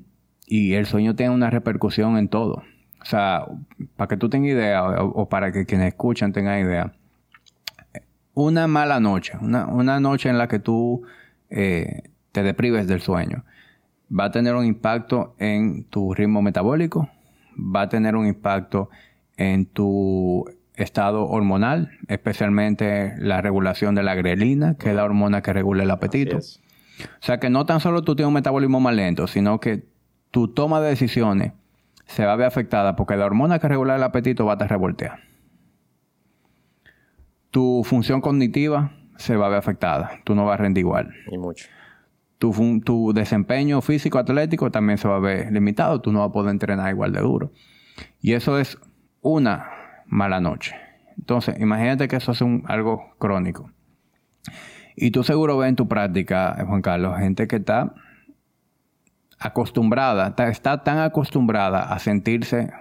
y 0.48 0.74
el 0.74 0.86
sueño 0.86 1.16
tiene 1.16 1.34
una 1.34 1.50
repercusión 1.50 2.18
en 2.18 2.28
todo. 2.28 2.64
O 3.02 3.06
sea, 3.06 3.46
para 3.96 4.08
que 4.08 4.18
tú 4.18 4.30
tengas 4.30 4.52
idea 4.52 4.84
o, 4.84 5.28
para 5.30 5.52
que 5.52 5.66
quienes 5.66 5.88
escuchan 5.88 6.34
tengan 6.34 6.60
idea, 6.60 6.94
una 8.34 8.68
mala 8.68 9.00
noche, 9.00 9.34
una, 9.42 10.00
noche 10.00 10.30
en 10.30 10.38
la 10.38 10.48
que 10.48 10.60
tú 10.60 11.04
eh, 11.50 12.04
te 12.32 12.44
deprives 12.44 12.88
del 12.88 13.02
sueño, 13.02 13.44
va 14.12 14.26
a 14.26 14.32
tener 14.32 14.56
un 14.56 14.66
impacto 14.66 15.36
en 15.40 15.86
tu 15.86 16.14
ritmo 16.14 16.42
metabólico, 16.42 17.10
va 17.58 17.84
a 17.84 17.90
tener 17.90 18.16
un 18.16 18.28
impacto 18.28 18.90
en 18.90 19.11
tu 19.74 20.46
estado 20.76 21.28
hormonal, 21.28 21.92
especialmente 22.08 23.14
la 23.18 23.42
regulación 23.42 23.96
de 23.96 24.04
la 24.04 24.16
grelina, 24.16 24.76
que 24.76 24.90
es 24.90 24.96
la 24.96 25.04
hormona 25.04 25.42
que 25.42 25.54
regula 25.54 25.84
el 25.84 25.92
apetito. 25.92 26.38
O 26.38 27.22
sea 27.22 27.40
que 27.40 27.50
no 27.50 27.66
tan 27.66 27.80
solo 27.80 28.04
tú 28.04 28.16
tienes 28.16 28.28
un 28.28 28.34
metabolismo 28.34 28.80
más 28.80 28.96
lento, 28.96 29.28
sino 29.28 29.60
que 29.60 29.86
tu 30.32 30.48
toma 30.48 30.82
de 30.82 30.90
decisiones 30.90 31.54
se 32.06 32.26
va 32.26 32.34
a 32.34 32.36
ver 32.36 32.48
afectada 32.48 32.96
porque 32.96 33.16
la 33.16 33.26
hormona 33.26 33.60
que 33.60 33.68
regula 33.68 33.96
el 33.96 34.04
apetito 34.04 34.46
va 34.46 34.54
a 34.54 34.56
estar 34.56 34.70
revolteada. 34.70 35.20
Tu 37.52 37.84
función 37.84 38.22
cognitiva 38.22 38.94
se 39.18 39.36
va 39.36 39.48
a 39.48 39.50
ver 39.50 39.60
afectada. 39.60 40.20
Tú 40.24 40.36
no 40.36 40.46
vas 40.46 40.56
a 40.56 40.64
rendir 40.64 40.82
igual. 40.82 41.14
Y 41.30 41.38
mucho. 41.38 41.68
Tu, 42.38 42.82
tu 42.84 43.14
desempeño 43.14 43.82
físico 43.82 44.18
atlético 44.18 44.72
también 44.72 44.98
se 44.98 45.08
va 45.08 45.18
a 45.18 45.20
ver 45.20 45.52
limitado. 45.52 46.02
Tú 46.02 46.12
no 46.12 46.20
vas 46.20 46.30
a 46.30 46.32
poder 46.32 46.52
entrenar 46.52 46.90
igual 46.90 47.12
de 47.12 47.20
duro. 47.20 47.52
Y 48.22 48.34
eso 48.34 48.58
es 48.58 48.78
una 49.22 49.70
mala 50.06 50.40
noche. 50.40 50.76
Entonces, 51.18 51.60
imagínate 51.60 52.08
que 52.08 52.18
eso 52.18 52.32
es 52.32 52.42
un, 52.42 52.64
algo 52.68 53.14
crónico. 53.18 53.72
Y 54.96 55.12
tú 55.12 55.24
seguro 55.24 55.58
ves 55.58 55.70
en 55.70 55.76
tu 55.76 55.88
práctica, 55.88 56.64
Juan 56.68 56.82
Carlos, 56.82 57.18
gente 57.18 57.48
que 57.48 57.58
está 57.58 57.94
acostumbrada, 59.40 60.36
está, 60.50 60.84
tan 60.84 61.00
acostumbrada 61.00 61.94
a 61.94 62.00
sentirse 62.00 62.72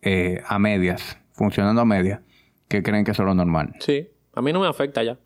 eh, 0.00 0.42
a 0.46 0.58
medias, 0.58 1.18
funcionando 1.32 1.82
a 1.82 1.84
medias, 1.84 2.20
que 2.68 2.82
creen 2.82 3.04
que 3.04 3.10
eso 3.10 3.22
es 3.22 3.26
lo 3.26 3.34
normal. 3.34 3.74
Sí, 3.80 4.08
a 4.34 4.40
mí 4.40 4.52
no 4.52 4.60
me 4.60 4.66
afecta 4.66 5.02
ya. 5.02 5.18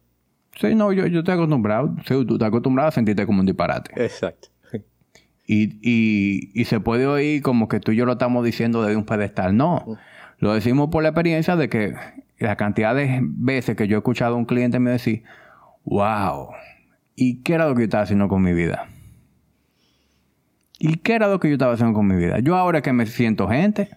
Sí, 0.57 0.75
no, 0.75 0.93
yo, 0.93 1.07
yo 1.07 1.21
estoy 1.21 1.35
acostumbrado. 1.35 1.95
Sí, 2.07 2.25
tú 2.27 2.35
estás 2.35 2.49
acostumbrado 2.49 2.89
a 2.89 2.93
sentirte 2.93 3.27
como 3.27 3.41
un 3.41 3.47
disparate. 3.47 3.93
Exacto. 4.03 4.49
Y, 5.49 5.79
y, 5.81 6.51
y, 6.61 6.65
se 6.65 6.81
puede 6.81 7.07
oír 7.07 7.41
como 7.41 7.69
que 7.69 7.79
tú 7.79 7.93
y 7.93 7.97
yo 7.97 8.05
lo 8.05 8.15
estamos 8.15 8.45
diciendo 8.45 8.83
desde 8.83 8.97
un 8.97 9.07
pedestal. 9.07 9.57
No, 9.57 9.85
mm. 9.87 9.93
Lo 10.39 10.53
decimos 10.53 10.89
por 10.91 11.03
la 11.03 11.11
experiencia 11.11 11.57
de 11.57 11.69
que 11.69 11.95
la 12.39 12.57
cantidad 12.57 12.95
de 12.95 13.21
veces 13.23 13.77
que 13.77 13.89
yo 13.89 13.97
he 13.97 13.99
escuchado 13.99 14.35
a 14.35 14.39
un 14.39 14.45
cliente 14.45 14.79
me 14.79 14.91
decir, 14.91 15.25
wow, 15.85 16.51
¿y 17.15 17.43
qué 17.43 17.55
era 17.55 17.69
lo 17.69 17.75
que 17.75 17.83
yo 17.83 17.85
estaba 17.85 18.03
haciendo 18.03 18.29
con 18.29 18.43
mi 18.43 18.53
vida? 18.53 18.89
¿Y 20.79 20.97
qué 20.99 21.15
era 21.15 21.29
lo 21.29 21.41
que 21.41 21.49
yo 21.49 21.55
estaba 21.55 21.73
haciendo 21.73 21.95
con 21.95 22.07
mi 22.07 22.17
vida? 22.17 22.39
Yo 22.41 22.57
ahora 22.57 22.83
que 22.83 22.93
me 22.93 23.07
siento 23.07 23.49
gente. 23.49 23.89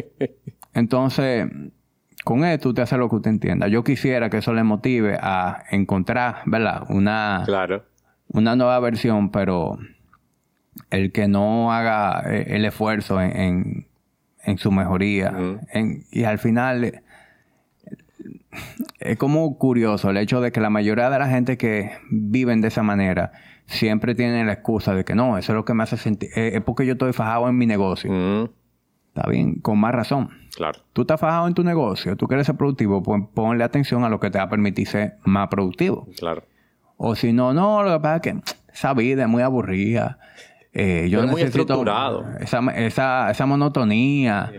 Entonces, 0.74 1.48
con 2.24 2.44
esto 2.44 2.68
usted 2.68 2.82
hace 2.82 2.98
lo 2.98 3.08
que 3.08 3.16
usted 3.16 3.30
entienda. 3.30 3.68
Yo 3.68 3.82
quisiera 3.82 4.28
que 4.28 4.38
eso 4.38 4.52
le 4.52 4.62
motive 4.62 5.16
a 5.20 5.64
encontrar, 5.70 6.42
¿verdad? 6.44 6.84
Una, 6.90 7.42
claro. 7.46 7.84
una 8.28 8.54
nueva 8.54 8.78
versión, 8.80 9.30
pero 9.30 9.78
el 10.90 11.12
que 11.12 11.26
no 11.26 11.72
haga 11.72 12.22
eh, 12.26 12.56
el 12.56 12.64
esfuerzo 12.66 13.20
en, 13.20 13.36
en, 13.36 13.86
su 14.58 14.70
mejoría. 14.72 15.32
y 16.10 16.24
al 16.24 16.38
final 16.38 17.02
es 18.98 19.18
como 19.18 19.56
curioso 19.58 20.10
el 20.10 20.16
hecho 20.16 20.40
de 20.40 20.52
que 20.52 20.60
la 20.60 20.70
mayoría 20.70 21.10
de 21.10 21.18
la 21.18 21.28
gente 21.28 21.56
que 21.56 21.92
viven 22.10 22.60
de 22.60 22.68
esa 22.68 22.82
manera 22.82 23.32
siempre 23.66 24.14
tienen 24.14 24.46
la 24.46 24.54
excusa 24.54 24.94
de 24.94 25.04
que 25.04 25.14
no, 25.14 25.38
eso 25.38 25.52
es 25.52 25.56
lo 25.56 25.64
que 25.64 25.74
me 25.74 25.84
hace 25.84 25.96
sentir, 25.96 26.30
eh, 26.34 26.52
es 26.54 26.62
porque 26.62 26.84
yo 26.86 26.92
estoy 26.92 27.12
fajado 27.12 27.48
en 27.48 27.56
mi 27.56 27.66
negocio. 27.66 28.50
Está 29.14 29.28
bien, 29.28 29.56
con 29.56 29.78
más 29.78 29.92
razón. 29.92 30.30
Claro. 30.56 30.80
Tú 30.92 31.02
estás 31.02 31.20
fajado 31.20 31.46
en 31.46 31.54
tu 31.54 31.64
negocio, 31.64 32.16
tú 32.16 32.26
quieres 32.26 32.46
ser 32.46 32.56
productivo, 32.56 33.02
pues 33.02 33.22
ponle 33.34 33.64
atención 33.64 34.04
a 34.04 34.08
lo 34.08 34.20
que 34.20 34.30
te 34.30 34.38
va 34.38 34.44
a 34.44 34.48
permitir 34.48 34.86
ser 34.86 35.16
más 35.24 35.48
productivo. 35.48 36.08
Claro. 36.18 36.42
O 36.96 37.14
si 37.14 37.32
no, 37.32 37.54
no, 37.54 37.82
lo 37.82 37.92
que 37.92 38.00
pasa 38.00 38.16
es 38.16 38.22
que 38.22 38.40
esa 38.72 38.92
vida 38.94 39.22
es 39.22 39.28
muy 39.28 39.42
aburrida. 39.42 40.18
Eh, 40.72 41.08
yo 41.10 41.24
necesito 41.26 41.76
muy 41.76 41.90
esa, 42.40 42.60
esa, 42.76 43.30
esa 43.30 43.46
monotonía. 43.46 44.52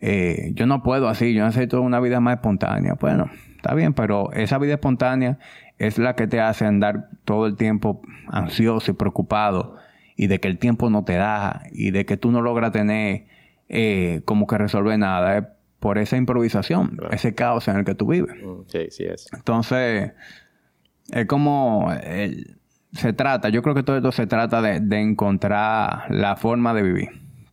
Eh, 0.00 0.52
yo 0.54 0.66
no 0.66 0.82
puedo 0.82 1.08
así, 1.08 1.34
yo 1.34 1.44
necesito 1.44 1.82
una 1.82 2.00
vida 2.00 2.20
más 2.20 2.36
espontánea. 2.36 2.94
Bueno, 2.94 3.30
está 3.56 3.74
bien, 3.74 3.92
pero 3.92 4.32
esa 4.32 4.58
vida 4.58 4.74
espontánea 4.74 5.38
es 5.78 5.98
la 5.98 6.14
que 6.14 6.26
te 6.26 6.40
hace 6.40 6.64
andar 6.64 7.08
todo 7.24 7.46
el 7.46 7.56
tiempo 7.56 8.00
ansioso 8.28 8.90
y 8.90 8.94
preocupado 8.94 9.76
y 10.16 10.26
de 10.26 10.40
que 10.40 10.48
el 10.48 10.58
tiempo 10.58 10.90
no 10.90 11.04
te 11.04 11.14
da 11.14 11.62
y 11.72 11.90
de 11.90 12.06
que 12.06 12.16
tú 12.16 12.30
no 12.30 12.42
logras 12.42 12.72
tener 12.72 13.26
eh, 13.68 14.22
como 14.24 14.46
que 14.46 14.58
resolver 14.58 14.98
nada. 14.98 15.38
Es 15.38 15.44
por 15.80 15.98
esa 15.98 16.16
improvisación, 16.16 16.98
ese 17.12 17.34
caos 17.34 17.68
en 17.68 17.76
el 17.76 17.84
que 17.84 17.94
tú 17.94 18.08
vives. 18.08 18.34
Mm, 18.42 18.62
sí, 18.66 18.86
sí 18.90 19.04
es. 19.04 19.28
Entonces, 19.32 20.12
es 21.12 21.26
como... 21.26 21.92
se 22.92 23.12
trata, 23.12 23.48
yo 23.48 23.62
creo 23.62 23.74
que 23.74 23.82
todo 23.82 23.96
esto 23.96 24.12
se 24.12 24.26
trata 24.26 24.62
de, 24.62 25.00
encontrar 25.00 26.10
la 26.10 26.36
forma 26.36 26.74
de 26.74 26.82
vivir. 26.82 27.08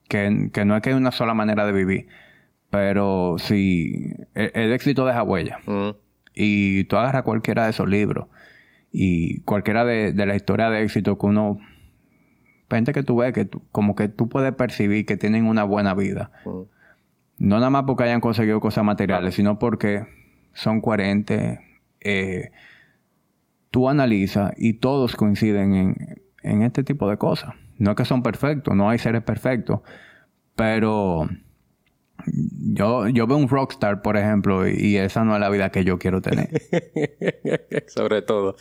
Que, 0.08 0.50
que, 0.54 0.66
no 0.66 0.76
es 0.76 0.82
que 0.82 0.90
hay 0.90 0.96
una 0.96 1.12
sola 1.12 1.34
manera 1.34 1.66
de 1.66 1.72
vivir, 1.72 2.08
pero 2.70 3.38
si 3.40 4.14
el, 4.34 4.72
éxito 4.74 5.06
deja 5.06 5.24
huella. 5.24 5.60
Y 6.34 6.84
tú 6.86 6.98
agarras 6.98 7.24
cualquiera 7.24 7.64
de 7.66 7.72
esos 7.72 7.88
libros 7.88 8.28
y 8.92 9.42
cualquiera 9.42 9.84
de, 9.84 10.14
la 10.14 10.36
historia 10.36 10.70
de 10.70 10.84
éxito 10.84 11.18
que 11.18 11.26
uno, 11.26 11.60
gente 12.70 12.94
que 12.94 13.04
tú 13.04 13.18
ves 13.18 13.34
que 13.34 13.50
como 13.72 13.96
que 13.96 14.08
tú 14.08 14.30
puedes 14.30 14.54
percibir 14.54 15.06
que 15.06 15.18
tienen 15.18 15.48
una 15.48 15.64
buena 15.64 15.94
vida. 15.94 16.32
Mm. 16.46 16.62
No 17.38 17.56
nada 17.58 17.70
más 17.70 17.84
porque 17.84 18.04
hayan 18.04 18.22
conseguido 18.22 18.62
cosas 18.62 18.86
materiales, 18.86 19.36
sino 19.36 19.60
porque 19.60 20.06
son 20.54 20.80
coherentes. 20.80 21.60
Eh, 22.00 22.52
tú 23.76 23.90
analizas 23.90 24.54
y 24.56 24.76
todos 24.76 25.18
coinciden 25.18 25.76
en, 25.76 26.22
en 26.44 26.62
este 26.62 26.82
tipo 26.86 27.10
de 27.10 27.18
cosas. 27.18 27.56
No 27.78 27.92
es 27.92 27.98
que 27.98 28.06
son 28.06 28.24
perfectos, 28.24 28.74
no 28.74 28.90
hay 28.90 29.00
seres 29.00 29.22
perfectos, 29.22 29.82
pero 30.56 31.28
yo, 32.26 33.10
yo 33.10 33.28
veo 33.28 33.36
un 33.36 33.50
rockstar, 33.50 34.02
por 34.02 34.16
ejemplo, 34.16 34.66
y 34.66 34.96
esa 34.96 35.26
no 35.26 35.34
es 35.34 35.42
la 35.42 35.50
vida 35.50 35.72
que 35.72 35.84
yo 35.84 36.00
quiero 36.00 36.22
tener. 36.22 36.48
Sobre 37.88 38.22
todo. 38.22 38.56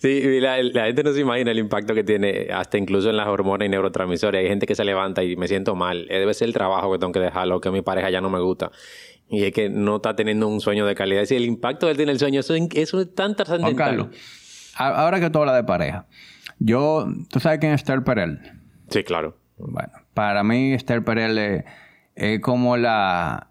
Sí, 0.00 0.38
la, 0.38 0.56
gente 0.56 1.02
no 1.02 1.14
se 1.14 1.20
imagina 1.20 1.50
el 1.50 1.60
impacto 1.60 1.94
que 1.94 2.04
tiene, 2.04 2.48
hasta 2.52 2.76
incluso 2.76 3.08
en 3.08 3.16
las 3.16 3.26
hormonas 3.26 3.64
y 3.64 3.70
neurotransmisores. 3.70 4.38
Hay 4.42 4.48
gente 4.48 4.66
que 4.66 4.74
se 4.74 4.84
levanta 4.84 5.24
y 5.24 5.34
me 5.36 5.48
siento 5.48 5.76
mal. 5.76 6.06
Eh, 6.10 6.18
debe 6.18 6.34
ser 6.34 6.48
el 6.48 6.52
trabajo 6.52 6.92
que 6.92 6.98
tengo 6.98 7.12
que 7.12 7.20
dejarlo, 7.20 7.62
que 7.62 7.70
mi 7.70 7.80
pareja 7.80 8.10
ya 8.10 8.20
no 8.20 8.28
me 8.28 8.40
gusta. 8.40 8.70
Y 9.30 9.44
es 9.44 9.52
que 9.52 9.70
no 9.70 9.96
está 9.96 10.14
teniendo 10.14 10.46
un 10.46 10.60
sueño 10.60 10.84
de 10.84 10.94
calidad. 10.94 11.22
Es 11.22 11.32
el 11.32 11.46
impacto 11.46 11.86
que 11.86 11.94
tiene 11.94 12.12
el 12.12 12.18
sueño, 12.18 12.40
eso, 12.40 12.54
es 13.00 13.14
tan 13.14 13.34
trascendental. 13.34 14.10
Ahora 14.78 15.20
que 15.20 15.30
tú 15.30 15.40
hablas 15.40 15.56
de 15.56 15.64
pareja, 15.64 16.06
yo, 16.58 17.06
¿tú 17.30 17.40
sabes 17.40 17.58
quién 17.58 17.72
es 17.72 17.82
Esther 17.82 18.02
Perel? 18.02 18.40
Sí, 18.88 19.04
claro. 19.04 19.36
Bueno, 19.58 19.92
para 20.14 20.42
mí 20.44 20.72
Esther 20.72 21.04
Perel 21.04 21.38
es 21.38 21.64
es 22.18 22.40
como 22.40 22.76
la, 22.76 23.50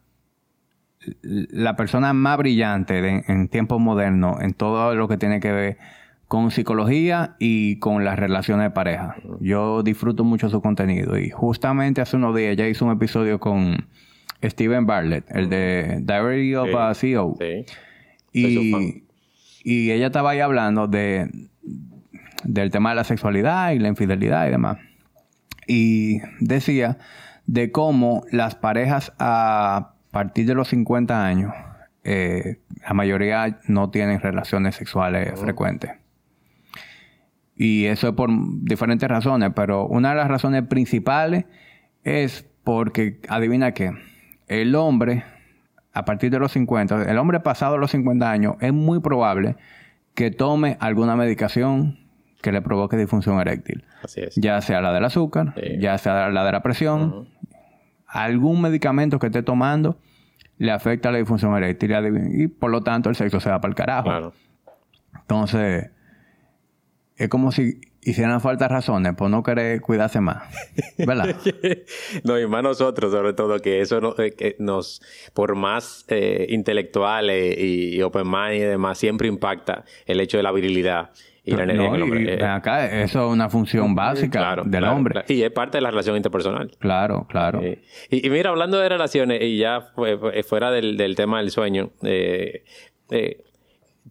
la 1.22 1.76
persona 1.78 2.12
más 2.12 2.38
brillante 2.38 3.24
en 3.28 3.48
tiempos 3.48 3.80
modernos 3.80 4.42
en 4.42 4.54
todo 4.54 4.94
lo 4.94 5.08
que 5.08 5.18
tiene 5.18 5.40
que 5.40 5.52
ver 5.52 5.78
con 6.28 6.52
psicología 6.52 7.38
y 7.40 7.80
con 7.80 8.04
las 8.04 8.20
relaciones 8.20 8.66
de 8.66 8.72
pareja. 8.72 9.16
Yo 9.40 9.84
disfruto 9.84 10.26
mucho 10.26 10.50
su 10.50 10.62
contenido 10.62 11.18
y 11.18 11.30
justamente 11.30 12.02
hace 12.02 12.18
unos 12.18 12.36
días 12.36 12.58
ya 12.58 12.68
hizo 12.68 12.86
un 12.86 12.92
episodio 12.92 13.40
con 13.40 13.88
Steven 14.44 14.86
Bartlett, 14.86 15.24
el 15.30 15.48
de 15.48 16.02
Diary 16.02 16.54
of 16.56 16.76
a 16.76 16.94
CEO. 16.94 17.38
Y, 18.34 19.06
y 19.70 19.91
ella 19.91 20.05
estaba 20.05 20.30
ahí 20.30 20.39
hablando 20.39 20.88
de 20.88 21.30
del 22.45 22.72
tema 22.72 22.91
de 22.91 22.95
la 22.95 23.03
sexualidad 23.03 23.72
y 23.72 23.80
la 23.80 23.89
infidelidad 23.89 24.47
y 24.47 24.51
demás. 24.51 24.78
Y 25.68 26.22
decía 26.39 26.99
de 27.47 27.70
cómo 27.74 28.24
las 28.32 28.55
parejas 28.55 29.11
a 29.20 29.95
partir 30.11 30.45
de 30.45 30.55
los 30.55 30.70
50 30.70 31.26
años, 31.26 31.53
eh, 32.05 32.61
la 32.82 32.93
mayoría 32.93 33.59
no 33.68 33.89
tienen 33.89 34.22
relaciones 34.22 34.76
sexuales 34.76 35.34
oh. 35.34 35.36
frecuentes. 35.36 35.91
Y 37.57 37.88
eso 37.88 38.07
es 38.07 38.13
por 38.13 38.30
diferentes 38.63 39.09
razones, 39.09 39.51
pero 39.53 39.86
una 39.86 40.11
de 40.11 40.15
las 40.15 40.30
razones 40.30 40.63
principales 40.63 41.43
es 42.05 42.47
porque, 42.63 43.20
adivina 43.28 43.74
qué, 43.74 43.91
el 44.47 44.76
hombre, 44.76 45.26
a 45.98 46.06
partir 46.06 46.30
de 46.30 46.38
los 46.38 46.52
50, 46.52 47.10
el 47.10 47.18
hombre 47.18 47.39
pasado 47.39 47.78
los 47.78 47.91
50 47.91 48.30
años, 48.30 48.56
es 48.60 48.72
muy 48.72 49.00
probable 49.00 49.56
que 50.14 50.30
tome 50.30 50.78
alguna 50.80 51.16
medicación 51.16 52.00
que 52.41 52.52
le 52.52 52.62
provoque 52.62 52.98
disfunción 52.98 53.39
eréctil. 53.39 53.84
Así 54.04 54.22
es. 54.22 54.36
Ya 54.36 54.62
sea 54.62 54.80
la 54.82 54.93
del 54.93 55.06
azúcar, 55.06 55.56
ya 55.80 55.98
sea 55.98 56.30
la 56.30 56.45
de 56.45 56.52
la 56.52 56.62
presión, 56.62 57.30
algún 58.06 58.62
medicamento 58.62 59.18
que 59.18 59.28
esté 59.28 59.41
tomando 59.41 59.98
le 60.60 60.72
afecta 60.72 61.12
la 61.12 61.18
disfunción 61.18 61.56
eréctil 61.58 61.91
y 62.32 62.48
por 62.48 62.70
lo 62.70 62.84
tanto 62.84 63.10
el 63.10 63.16
sexo 63.16 63.39
se 63.39 63.50
va 63.50 63.60
para 63.60 63.72
el 63.72 63.76
carajo. 63.76 64.34
Entonces, 65.16 65.89
es 67.16 67.28
como 67.28 67.52
si 67.52 67.82
hicieran 68.10 68.39
falta 68.41 68.68
razones 68.68 69.14
por 69.16 69.30
no 69.30 69.43
querer 69.43 69.82
cuidarse 69.82 70.22
más. 70.22 70.43
¿Verdad? 70.97 71.36
no, 72.24 72.39
y 72.39 72.47
más 72.47 72.64
nosotros, 72.64 73.12
sobre 73.12 73.34
todo, 73.34 73.60
que 73.60 73.82
eso 73.82 74.16
eh, 74.20 74.55
nos, 74.60 75.01
por 75.34 75.55
más 75.55 76.05
eh, 76.08 76.45
intelectuales 76.49 77.58
y, 77.58 78.01
open 78.01 78.30
mind 78.30 78.53
y 78.55 78.60
demás, 78.60 78.97
siempre 78.97 79.28
impacta 79.28 79.84
el 80.05 80.20
hecho 80.20 80.38
de 80.38 80.43
la 80.43 80.51
virilidad 80.51 81.12
y 81.43 81.51
la 81.51 81.64
energía 81.64 81.88
No, 81.88 81.95
el 81.95 81.99
y 81.99 82.03
hombre. 82.03 82.34
Eh, 82.36 82.43
acá, 82.45 82.86
eso 83.01 83.26
es 83.28 83.32
una 83.34 83.49
función 83.49 83.95
básica 83.95 84.39
claro, 84.39 84.64
del 84.64 84.82
claro, 84.82 84.95
hombre. 84.95 85.12
claro. 85.14 85.28
Y 85.30 85.43
es 85.43 85.51
parte 85.51 85.78
de 85.78 85.82
la 85.82 85.91
relación 85.91 86.18
interpersonal. 86.18 86.72
Claro, 86.80 87.26
claro. 87.30 87.62
Eh, 87.62 87.82
y, 88.10 88.26
y 88.26 88.30
mira, 88.30 88.49
hablando 88.49 88.80
de 88.80 88.89
relaciones, 88.89 89.41
y 89.41 89.58
ya 89.58 89.82
fue- 89.95 90.43
fuera 90.43 90.72
del, 90.72 90.97
del 90.97 91.16
tema 91.16 91.39
del 91.39 91.51
sueño, 91.51 91.91
eh, 92.03 92.64
eh, 93.12 93.43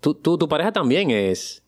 tu 0.00 0.48
pareja 0.48 0.72
también 0.72 1.10
es 1.10 1.62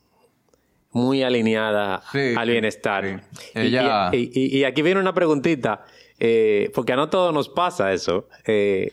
muy 0.93 1.22
alineada 1.22 2.03
Sí, 2.12 2.34
al 2.36 2.49
bienestar. 2.51 3.22
sí. 3.32 3.51
Ella- 3.55 4.11
Y, 4.12 4.30
y- 4.34 4.59
y 4.59 4.64
aquí 4.64 4.82
viene 4.82 5.01
una 5.01 5.14
preguntita, 5.14 5.84
eh, 6.18 6.70
porque 6.74 6.93
a 6.93 6.97
no 6.97 7.09
todos 7.11 7.32
nos 7.34 7.49
pasa 7.49 7.93
eso. 7.93 8.28
Eh, 8.47 8.93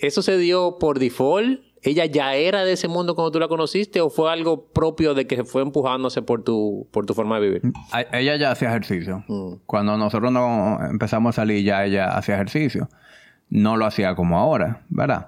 ¿Eso 0.00 0.22
se 0.22 0.38
dio 0.38 0.78
por 0.78 0.98
default? 0.98 1.60
¿Ella 1.82 2.06
ya 2.06 2.34
era 2.34 2.64
de 2.64 2.72
ese 2.72 2.88
mundo 2.88 3.14
cuando 3.14 3.30
tú 3.30 3.38
la 3.38 3.46
conociste 3.48 4.00
o 4.00 4.08
fue 4.08 4.32
algo 4.32 4.64
propio 4.72 5.12
de 5.12 5.26
que 5.26 5.44
fue 5.44 5.60
empujándose 5.60 6.22
por 6.22 6.42
tu, 6.42 6.88
por 6.90 7.04
tu 7.04 7.12
forma 7.12 7.38
de 7.38 7.46
vivir? 7.46 7.62
A- 7.92 8.00
Ella 8.18 8.36
ya 8.36 8.50
hacía 8.52 8.70
ejercicio. 8.70 9.22
Mm. 9.28 9.56
Cuando 9.66 9.98
nosotros 9.98 10.32
no 10.32 10.78
empezamos 10.90 11.34
a 11.36 11.42
salir, 11.42 11.62
ya 11.62 11.84
ella 11.84 12.16
hacía 12.16 12.36
ejercicio. 12.36 12.88
No 13.50 13.76
lo 13.76 13.84
hacía 13.84 14.14
como 14.14 14.38
ahora, 14.38 14.82
¿verdad? 14.88 15.26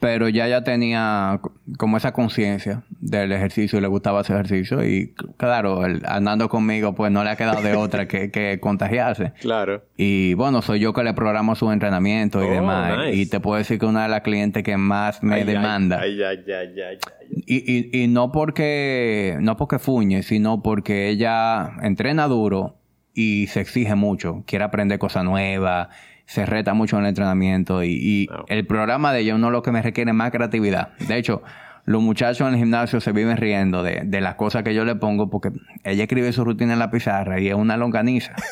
Pero 0.00 0.30
ya 0.30 0.46
ella 0.46 0.64
tenía 0.64 1.40
como 1.76 1.98
esa 1.98 2.12
conciencia 2.12 2.82
del 3.00 3.32
ejercicio 3.32 3.78
y 3.78 3.82
le 3.82 3.86
gustaba 3.88 4.20
hacer 4.20 4.36
ejercicio. 4.36 4.82
Y 4.82 5.12
claro, 5.36 5.84
el- 5.84 6.02
andando 6.06 6.48
conmigo, 6.48 6.94
pues 6.94 7.12
no 7.12 7.22
le 7.22 7.28
ha 7.30 7.36
quedado 7.36 7.60
de 7.60 7.76
otra 7.76 8.08
que, 8.08 8.30
que 8.30 8.58
contagiarse. 8.60 9.32
Claro. 9.40 9.82
Y 9.98 10.32
bueno, 10.34 10.62
soy 10.62 10.80
yo 10.80 10.92
que 10.94 11.04
le 11.04 11.12
programo 11.12 11.54
su 11.54 11.70
entrenamiento 11.70 12.42
y 12.42 12.46
Oh, 12.46 12.50
demás. 12.50 12.98
nice. 12.98 13.16
Y 13.16 13.26
te 13.26 13.40
puedo 13.40 13.58
decir 13.58 13.78
que 13.78 13.84
una 13.86 14.04
de 14.04 14.08
las 14.08 14.22
clientes 14.22 14.62
que 14.62 14.76
más 14.78 15.22
me 15.22 15.34
Ay, 15.36 15.44
demanda. 15.44 16.00
Ay, 16.00 16.22
ay. 16.22 16.98
Y, 17.46 17.56
y, 17.98 18.02
y 18.04 18.08
no 18.08 18.32
porque 18.32 19.36
no 19.40 19.56
porque 19.56 19.78
fuñe, 19.78 20.22
sino 20.22 20.62
porque 20.62 21.08
ella 21.10 21.72
entrena 21.82 22.26
duro 22.26 22.76
y 23.14 23.46
se 23.48 23.60
exige 23.60 23.94
mucho, 23.94 24.44
quiere 24.46 24.64
aprender 24.64 24.98
cosas 24.98 25.24
nuevas, 25.24 25.88
se 26.26 26.46
reta 26.46 26.74
mucho 26.74 26.96
en 26.96 27.02
el 27.04 27.08
entrenamiento 27.08 27.82
y, 27.82 27.90
y 28.00 28.26
Wow. 28.28 28.44
el 28.48 28.66
programa 28.66 29.12
de 29.12 29.20
ella 29.20 29.32
es 29.32 29.36
uno 29.36 29.48
de 29.48 29.52
los 29.52 29.62
que 29.62 29.72
me 29.72 29.82
requiere 29.82 30.12
más 30.12 30.30
creatividad. 30.30 30.96
De 30.98 31.16
hecho, 31.16 31.42
los 31.86 32.00
muchachos 32.02 32.46
en 32.46 32.54
el 32.54 32.60
gimnasio 32.60 33.00
se 33.00 33.10
viven 33.12 33.36
riendo 33.36 33.82
de, 33.82 34.02
de 34.04 34.20
las 34.20 34.36
cosas 34.36 34.62
que 34.62 34.74
yo 34.74 34.84
le 34.84 34.94
pongo 34.94 35.28
porque 35.30 35.50
ella 35.82 36.04
escribe 36.04 36.32
su 36.32 36.44
rutina 36.44 36.74
en 36.74 36.78
la 36.78 36.90
pizarra 36.90 37.40
y 37.40 37.48
es 37.48 37.54
una 37.54 37.76
longaniza. 37.76 38.34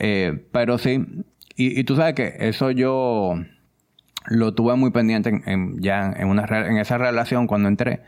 Eh, 0.00 0.46
pero 0.52 0.78
sí, 0.78 1.04
y, 1.56 1.78
y 1.80 1.84
tú 1.84 1.96
sabes 1.96 2.14
que 2.14 2.34
eso 2.40 2.70
yo 2.70 3.34
lo 4.26 4.54
tuve 4.54 4.76
muy 4.76 4.90
pendiente 4.90 5.28
en, 5.30 5.42
en- 5.46 5.80
ya 5.80 6.12
en, 6.16 6.28
una, 6.28 6.44
en 6.44 6.76
esa 6.78 6.98
relación 6.98 7.46
cuando 7.46 7.68
entré, 7.68 8.00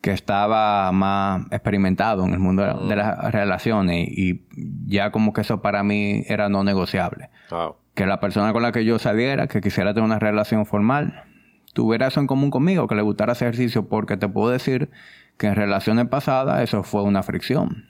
que 0.00 0.12
estaba 0.12 0.92
más 0.92 1.46
experimentado 1.50 2.24
en 2.24 2.32
el 2.32 2.38
mundo 2.38 2.62
de, 2.62 2.88
de 2.88 2.96
las 2.96 3.32
relaciones 3.32 4.08
y, 4.08 4.44
ya 4.86 5.10
como 5.10 5.32
que 5.32 5.40
eso 5.40 5.62
para 5.62 5.82
mí 5.82 6.22
era 6.28 6.48
no 6.48 6.62
negociable. 6.62 7.30
Wow. 7.50 7.76
Que 7.94 8.06
la 8.06 8.20
persona 8.20 8.52
con 8.52 8.62
la 8.62 8.72
que 8.72 8.84
yo 8.84 8.98
saliera, 8.98 9.46
que 9.46 9.60
quisiera 9.60 9.94
tener 9.94 10.04
una 10.04 10.18
relación 10.18 10.66
formal, 10.66 11.24
tuviera 11.72 12.06
eso 12.06 12.20
en 12.20 12.26
común 12.26 12.50
conmigo, 12.50 12.86
que 12.86 12.94
le 12.94 13.02
gustara 13.02 13.32
hacer 13.32 13.48
ejercicio, 13.48 13.88
porque 13.88 14.16
te 14.16 14.28
puedo 14.28 14.50
decir 14.50 14.90
que 15.36 15.48
en 15.48 15.54
relaciones 15.54 16.06
pasadas 16.08 16.62
eso 16.62 16.82
fue 16.82 17.02
una 17.02 17.22
fricción. 17.22 17.86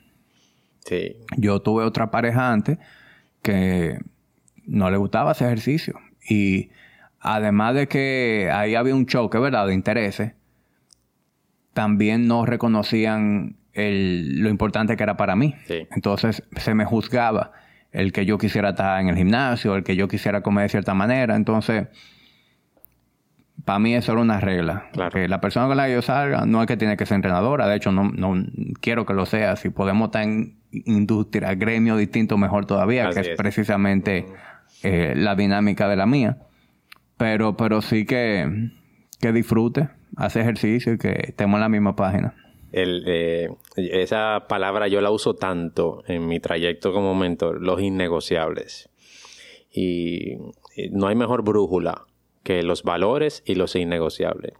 Sí. 0.85 1.17
Yo 1.37 1.61
tuve 1.61 1.83
otra 1.83 2.11
pareja 2.11 2.51
antes 2.51 2.79
que 3.41 3.99
no 4.65 4.91
le 4.91 4.97
gustaba 4.97 5.31
hacer 5.31 5.47
ejercicio. 5.47 5.99
Y 6.29 6.69
además 7.19 7.75
de 7.75 7.87
que 7.87 8.49
ahí 8.53 8.75
había 8.75 8.95
un 8.95 9.05
choque, 9.05 9.37
¿verdad?, 9.39 9.67
de 9.67 9.73
intereses, 9.73 10.33
también 11.77 12.27
no 12.27 12.43
reconocían 12.43 13.55
el- 13.73 14.41
lo 14.41 14.49
importante 14.49 14.97
que 14.97 15.03
era 15.03 15.15
para 15.15 15.35
mí. 15.35 15.53
Sí. 15.67 15.87
Entonces 15.91 16.41
se 16.55 16.73
me 16.73 16.85
juzgaba 16.85 17.51
el 17.91 18.11
que 18.11 18.25
yo 18.25 18.39
quisiera 18.39 18.69
estar 18.69 18.99
en 18.99 19.09
el 19.09 19.15
gimnasio, 19.15 19.75
el 19.75 19.83
que 19.83 19.95
yo 19.95 20.07
quisiera 20.07 20.41
comer 20.41 20.63
de 20.63 20.69
cierta 20.69 20.95
manera. 20.95 21.35
Entonces, 21.35 21.87
para 23.63 23.77
mí 23.77 23.93
eso 23.93 24.13
era 24.13 24.21
una 24.21 24.39
regla. 24.39 24.85
Claro. 24.93 25.11
Que 25.11 25.27
la 25.27 25.39
persona 25.39 25.67
con 25.67 25.77
la 25.77 25.85
que 25.85 25.93
yo 25.93 26.01
salga 26.01 26.47
no 26.47 26.61
es 26.61 26.67
que 26.67 26.77
tiene 26.77 26.97
que 26.97 27.05
ser 27.05 27.15
entrenadora. 27.17 27.67
De 27.67 27.75
hecho, 27.75 27.91
no, 27.91 28.05
no 28.11 28.43
quiero 28.81 29.05
que 29.05 29.13
lo 29.13 29.27
sea. 29.27 29.55
Si 29.55 29.69
podemos 29.69 30.07
estar 30.07 30.23
en 30.23 30.57
industria, 30.71 31.53
gremio 31.53 31.95
distinto, 31.95 32.39
mejor 32.39 32.65
todavía, 32.65 33.07
Así 33.09 33.15
que 33.15 33.21
es, 33.21 33.27
es. 33.29 33.37
precisamente 33.37 34.25
eh, 34.81 35.13
la 35.15 35.35
dinámica 35.35 35.87
de 35.87 35.95
la 35.95 36.07
mía. 36.07 36.37
Pero, 37.17 37.55
pero 37.55 37.81
sí 37.81 38.05
que, 38.05 38.69
que 39.21 39.31
disfrute, 39.31 39.89
hace 40.17 40.41
ejercicio 40.41 40.93
y 40.93 40.97
que 40.97 41.15
estemos 41.27 41.57
en 41.57 41.61
la 41.61 41.69
misma 41.69 41.95
página. 41.95 42.35
Eh, 42.73 43.47
esa 43.75 44.45
palabra 44.49 44.87
yo 44.87 44.99
la 44.99 45.11
uso 45.11 45.35
tanto 45.35 46.03
en 46.07 46.27
mi 46.27 46.39
trayecto 46.39 46.91
como 46.91 47.15
mentor, 47.15 47.61
los 47.61 47.81
innegociables. 47.81 48.89
Y, 49.71 50.33
y 50.75 50.89
no 50.91 51.07
hay 51.07 51.15
mejor 51.15 51.43
brújula 51.43 52.05
que 52.43 52.63
los 52.63 52.83
valores 52.83 53.43
y 53.45 53.55
los 53.55 53.75
innegociables. 53.75 54.53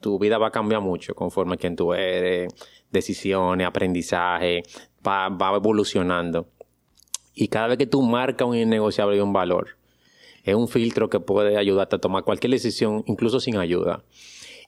Tu 0.00 0.18
vida 0.18 0.38
va 0.38 0.48
a 0.48 0.50
cambiar 0.50 0.80
mucho 0.80 1.14
conforme 1.14 1.54
a 1.54 1.56
quien 1.56 1.76
tú 1.76 1.92
eres, 1.92 2.52
decisiones, 2.90 3.66
aprendizaje, 3.66 4.62
va, 5.06 5.28
va 5.28 5.56
evolucionando. 5.56 6.48
Y 7.34 7.48
cada 7.48 7.68
vez 7.68 7.78
que 7.78 7.86
tú 7.86 8.02
marcas 8.02 8.48
un 8.48 8.56
innegociable 8.56 9.16
y 9.16 9.20
un 9.20 9.32
valor, 9.32 9.76
es 10.44 10.54
un 10.54 10.68
filtro 10.68 11.08
que 11.08 11.20
puede 11.20 11.56
ayudarte 11.56 11.96
a 11.96 11.98
tomar 12.00 12.24
cualquier 12.24 12.50
decisión, 12.50 13.04
incluso 13.06 13.40
sin 13.40 13.56
ayuda. 13.56 14.02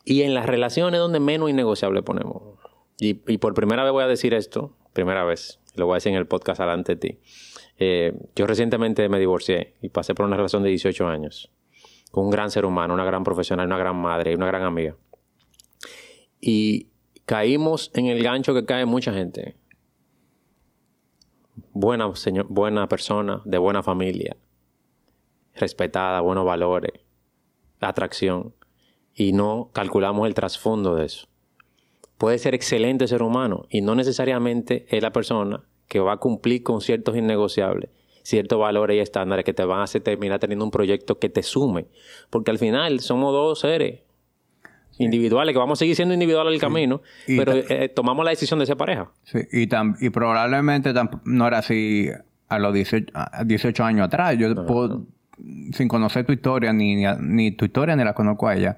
Y 0.05 0.23
en 0.23 0.35
las 0.35 0.47
relaciones 0.47 1.01
donde 1.01 1.21
menos 1.21 1.51
innegociable 1.51 2.03
ponemos. 2.03 2.43
Y, 2.99 3.15
por 3.15 3.55
primera 3.55 3.83
vez 3.83 3.93
voy 3.93 4.05
a 4.05 4.07
decir 4.07 4.35
esto, 4.35 4.77
primera 4.93 5.25
vez, 5.25 5.61
lo 5.75 5.87
voy 5.87 5.95
a 5.95 5.97
decir 5.97 6.13
en 6.13 6.19
el 6.19 6.27
podcast 6.27 6.61
delante 6.61 6.95
de 6.95 7.01
ti. 7.01 7.19
Eh, 7.79 8.13
yo 8.37 8.47
recientemente 8.47 9.09
me 9.09 9.19
divorcié 9.19 9.75
y 9.83 9.89
pasé 9.89 10.15
por 10.15 10.27
una 10.27 10.37
relación 10.37 10.63
de 10.63 10.69
18 10.69 11.09
años 11.09 11.51
con 12.15 12.27
un 12.27 12.31
gran 12.31 12.49
ser 12.53 12.65
humano, 12.65 12.95
una 12.95 13.05
gran 13.05 13.25
profesional, 13.25 13.67
una 13.67 13.77
gran 13.77 13.97
madre 13.97 14.31
y 14.31 14.35
una 14.37 14.47
gran 14.47 14.63
amiga. 14.63 14.97
Y 16.41 16.87
caímos 17.27 17.91
en 17.93 18.07
el 18.07 18.23
gancho 18.23 18.55
que 18.55 18.65
cae 18.65 18.85
mucha 18.87 19.13
gente. 19.13 19.57
Buena, 21.73 22.15
señor, 22.15 22.47
buena 22.49 22.89
persona, 22.89 23.43
de 23.45 23.59
buena 23.59 23.83
familia, 23.83 24.37
respetada, 25.57 26.21
buenos 26.21 26.45
valores, 26.45 26.93
atracción. 27.81 28.55
Y 29.15 29.33
no 29.33 29.71
calculamos 29.73 30.27
el 30.27 30.35
trasfondo 30.35 30.97
de 30.97 31.07
eso. 31.07 31.27
Puede 32.19 32.39
ser 32.39 32.55
excelente 32.55 33.07
ser 33.09 33.23
humano 33.23 33.67
y 33.71 33.81
no 33.81 33.95
necesariamente 33.95 34.87
es 34.89 35.03
la 35.03 35.13
persona 35.13 35.63
que 35.89 36.01
va 36.01 36.15
a 36.15 36.17
cumplir 36.17 36.63
con 36.63 36.81
ciertos 36.81 37.17
innegociables, 37.17 37.91
ciertos 38.23 38.59
valores 38.59 38.97
y 38.97 39.01
estándares 39.01 39.45
que 39.45 39.53
te 39.53 39.65
van 39.65 39.81
a 39.81 39.85
hacer 39.85 40.03
terminar 40.03 40.39
teniendo 40.41 40.65
un 40.65 40.71
proyecto 40.71 41.19
que 41.19 41.29
te 41.29 41.43
sume. 41.43 41.87
Porque 42.31 42.51
al 42.51 42.59
final 42.59 43.01
somos 43.01 43.33
dos 43.33 43.61
seres 43.61 44.01
individuales 44.99 45.53
que 45.53 45.59
vamos 45.59 45.79
a 45.79 45.81
seguir 45.81 45.97
siendo 45.97 46.15
individuales 46.15 46.55
al 46.55 46.61
camino, 46.61 47.03
Y 47.27 47.37
pero 47.37 47.53
eh, 47.53 47.89
tomamos 47.89 48.25
la 48.25 48.31
decisión 48.31 48.61
de 48.61 48.67
ser 48.67 48.77
pareja. 48.77 49.11
Sí, 49.25 49.39
y, 49.53 49.67
tam- 49.67 49.97
y 50.01 50.11
probablemente 50.11 50.93
no 51.25 51.47
era 51.47 51.59
así 51.59 52.09
a 52.49 52.59
los 52.61 52.73
18, 52.73 53.13
a 53.15 53.43
18 53.45 53.85
años 53.85 54.07
atrás. 54.07 54.37
Yo 54.39 54.55
puedo, 54.67 55.03
sin 55.73 55.89
conocer 55.89 56.25
tu 56.27 56.33
historia, 56.33 56.73
ni, 56.73 56.95
ni, 56.97 57.05
ni 57.21 57.51
tu 57.53 57.65
historia 57.65 57.97
ni 57.97 58.05
la 58.05 58.15
conozco 58.15 58.49
a 58.49 58.55
ella, 58.57 58.77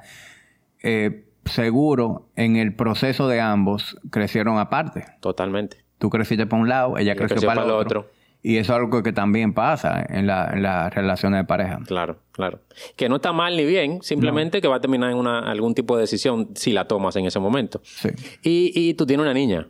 eh, 0.82 1.24
seguro 1.44 2.28
en 2.36 2.56
el 2.56 2.74
proceso 2.74 3.28
de 3.28 3.40
ambos 3.40 3.96
crecieron 4.10 4.58
aparte. 4.58 5.04
Totalmente. 5.20 5.78
Tú 5.98 6.10
creciste 6.10 6.46
para 6.46 6.62
un 6.62 6.68
lado, 6.68 6.98
ella 6.98 7.14
creció, 7.16 7.40
para 7.46 7.64
el 7.64 7.70
otro. 7.70 8.10
Y 8.42 8.58
eso 8.58 8.74
es 8.74 8.78
algo 8.78 9.02
que 9.02 9.12
también 9.12 9.54
pasa 9.54 10.04
en, 10.08 10.26
la- 10.26 10.50
en 10.52 10.62
las 10.62 10.94
relaciones 10.94 11.40
de 11.40 11.44
pareja. 11.44 11.80
Claro, 11.86 12.18
claro. 12.32 12.60
Que 12.94 13.08
no 13.08 13.16
está 13.16 13.32
mal 13.32 13.56
ni 13.56 13.64
bien, 13.64 14.02
simplemente 14.02 14.60
que 14.60 14.68
va 14.68 14.76
a 14.76 14.80
terminar 14.80 15.10
en 15.10 15.16
una, 15.16 15.40
algún 15.40 15.74
tipo 15.74 15.96
de 15.96 16.02
decisión 16.02 16.50
si 16.54 16.72
la 16.72 16.86
tomas 16.86 17.16
en 17.16 17.26
ese 17.26 17.40
momento. 17.40 17.80
Sí. 17.82 18.10
Y, 18.42 18.72
y 18.74 18.94
tú 18.94 19.04
tienes 19.06 19.22
una 19.24 19.34
niña. 19.34 19.66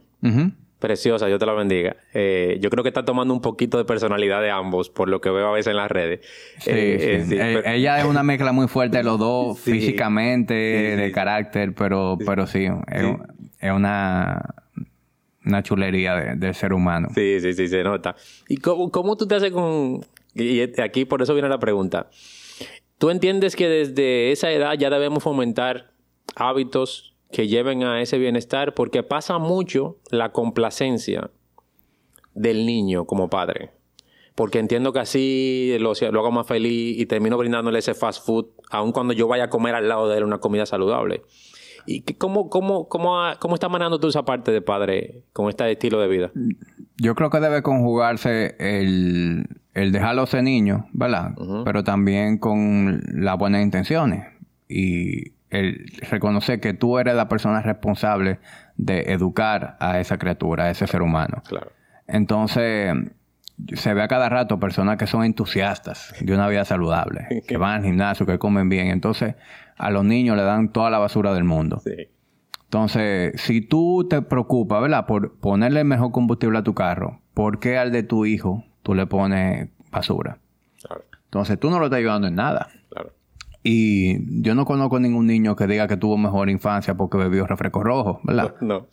Preciosa, 0.79 1.27
Dios 1.27 1.39
te 1.39 1.47
la 1.47 1.53
bendiga. 1.55 1.97
Eh, 2.13 2.59
yo 2.61 2.71
creo 2.71 2.83
que 2.83 2.89
está 2.91 3.05
tomando 3.05 3.33
un 3.35 3.41
poquito 3.41 3.79
de 3.79 3.85
personalidad 3.85 4.43
de 4.43 4.51
ambos, 4.51 4.91
por 4.91 5.09
lo 5.09 5.21
que 5.21 5.31
veo 5.31 5.49
a 5.49 5.53
veces 5.53 5.71
en 5.71 5.77
las 5.77 5.91
redes. 5.91 6.21
Sí, 6.61 6.71
Eh, 6.71 6.99
sí. 7.01 7.07
eh, 7.09 7.25
sí, 7.25 7.37
pero- 7.37 7.67
ella 7.69 7.99
es 7.99 8.05
una 8.05 8.23
mezcla 8.23 8.53
muy 8.53 8.69
fuerte 8.69 8.99
de 8.99 9.05
los 9.05 9.19
dos, 9.19 9.59
físicamente, 9.61 10.55
de 10.55 11.13
carácter, 11.13 11.73
pero, 11.75 12.19
pero 12.25 12.47
sí, 12.47 12.67
es, 12.67 13.05
es 13.61 13.73
una, 13.73 14.55
una 15.45 15.63
chulería 15.63 16.15
de- 16.37 16.55
ser 16.55 16.73
humano. 16.73 17.09
Sí, 17.15 17.41
sí, 17.41 17.53
sí, 17.55 17.69
se 17.69 17.83
nota. 17.83 18.15
¿Y 18.49 18.59
cómo, 18.59 18.91
cómo 18.91 19.17
tú 19.17 19.27
te 19.27 19.35
haces 19.37 19.51
con...? 19.53 20.01
Y 20.35 20.61
y 20.61 20.81
aquí 20.83 21.07
por 21.07 21.23
eso 21.23 21.33
viene 21.33 21.49
la 21.49 21.59
pregunta. 21.59 22.11
¿Tú 22.99 23.09
entiendes 23.11 23.57
que 23.57 23.69
desde 23.69 24.33
esa 24.33 24.51
edad 24.53 24.75
ya 24.75 24.91
debemos 24.91 25.23
fomentar 25.23 25.91
hábitos 26.35 27.16
que 27.33 27.49
lleven 27.49 27.83
a 27.83 28.01
ese 28.01 28.19
bienestar? 28.19 28.75
Porque 28.75 29.03
pasa 29.03 29.39
mucho 29.39 29.99
la 30.11 30.33
complacencia 30.33 31.31
del 32.35 32.67
niño 32.67 33.05
como 33.07 33.29
padre. 33.31 33.71
Porque 34.35 34.59
entiendo 34.59 34.93
que 34.93 34.99
así 35.01 35.77
lo, 35.81 35.93
lo 36.13 36.21
hago 36.21 36.31
más 36.31 36.47
feliz 36.47 36.99
y 36.99 37.07
termino 37.07 37.39
brindándole 37.39 37.79
ese 37.79 37.95
fast 37.95 38.25
food, 38.27 38.47
aun 38.71 38.93
cuando 38.93 39.15
yo 39.15 39.27
vaya 39.29 39.45
a 39.45 39.51
comer 39.51 39.75
al 39.75 39.89
lado 39.89 40.09
de 40.09 40.19
él 40.19 40.25
una 40.25 40.39
comida 40.39 40.67
saludable. 40.67 41.23
¿Y 41.87 42.03
que- 42.03 42.17
cómo, 42.19 42.51
cómo, 42.51 42.89
cómo, 42.89 43.17
cómo 43.41 43.55
estás 43.55 43.71
manejando 43.71 43.99
tú 43.99 44.09
esa 44.09 44.25
parte 44.25 44.51
de 44.53 44.61
padre 44.61 45.23
con 45.33 45.49
este 45.49 45.71
estilo 45.71 46.01
de 46.01 46.09
vida? 46.09 46.33
Yo 46.99 47.15
creo 47.15 47.31
que 47.31 47.41
debe 47.41 47.63
conjugarse 47.63 48.57
el, 48.59 49.47
el 49.73 49.93
dejarlo 49.93 50.27
ser 50.27 50.43
niño, 50.43 50.87
¿verdad? 50.93 51.31
Pero 51.65 51.83
también 51.85 52.39
con 52.39 53.01
las 53.15 53.39
buenas 53.39 53.63
intenciones 53.63 54.27
y 54.69 55.31
el 55.51 55.91
reconocer 56.11 56.61
que 56.61 56.75
tú 56.75 56.99
eres 56.99 57.15
la 57.15 57.29
persona 57.29 57.63
responsable 57.63 58.39
de 58.77 59.13
educar 59.13 59.77
a 59.81 60.01
esa 60.01 60.19
criatura, 60.19 60.65
a 60.65 60.71
ese 60.71 60.87
ser 60.87 61.03
humano. 61.03 61.43
Claro. 61.47 61.73
Entonces, 62.07 62.95
se 63.75 63.95
ve 63.95 64.03
a 64.03 64.09
cada 64.09 64.29
rato 64.29 64.61
personas 64.61 64.97
que 64.97 65.07
son 65.07 65.25
entusiastas 65.25 66.15
de 66.21 66.35
una 66.35 66.49
vida 66.49 66.65
saludable, 66.65 67.43
que 67.47 67.57
van 67.57 67.75
al 67.75 67.85
gimnasio, 67.85 68.27
que 68.27 68.39
comen 68.39 68.69
bien. 68.69 68.89
Entonces, 68.89 69.35
a 69.77 69.91
los 69.91 70.05
niños 70.05 70.37
le 70.37 70.43
dan 70.43 70.73
toda 70.73 70.91
la 70.91 70.99
basura 70.99 71.33
del 71.33 71.45
mundo. 71.45 71.81
Sí. 71.85 72.09
Entonces, 72.65 73.41
si 73.41 73.61
tú 73.61 74.07
te 74.09 74.23
preocupas, 74.23 74.83
¿verdad? 74.83 75.07
Por 75.07 75.37
ponerle 75.39 75.81
el 75.81 75.87
mejor 75.87 76.11
combustible 76.11 76.59
a 76.59 76.63
tu 76.63 76.75
carro, 76.75 77.21
¿por 77.33 77.61
qué 77.61 77.79
al 77.79 77.93
de 77.93 78.03
tu 78.03 78.27
hijo 78.27 78.65
tú 78.83 78.95
le 78.95 79.07
pones 79.07 79.69
basura? 79.91 80.39
Claro. 80.83 81.05
Entonces, 81.25 81.59
tú 81.59 81.71
no 81.71 81.79
lo 81.79 81.87
estás 81.87 81.99
ayudando 81.99 82.27
en 82.27 82.35
nada. 82.35 82.69
Claro. 82.91 83.13
Y 83.69 84.43
yo 84.43 84.55
no 84.55 84.65
conozco 84.65 85.01
ningún 85.01 85.27
niño 85.27 85.57
que 85.57 85.67
diga 85.67 85.89
que 85.89 85.97
tuvo 85.97 86.17
mejor 86.17 86.49
infancia 86.51 86.97
porque 86.97 87.19
bebió 87.19 87.49
refresco 87.49 87.83
rojo, 87.83 88.21
¿verdad? 88.23 88.55
No. 88.61 88.87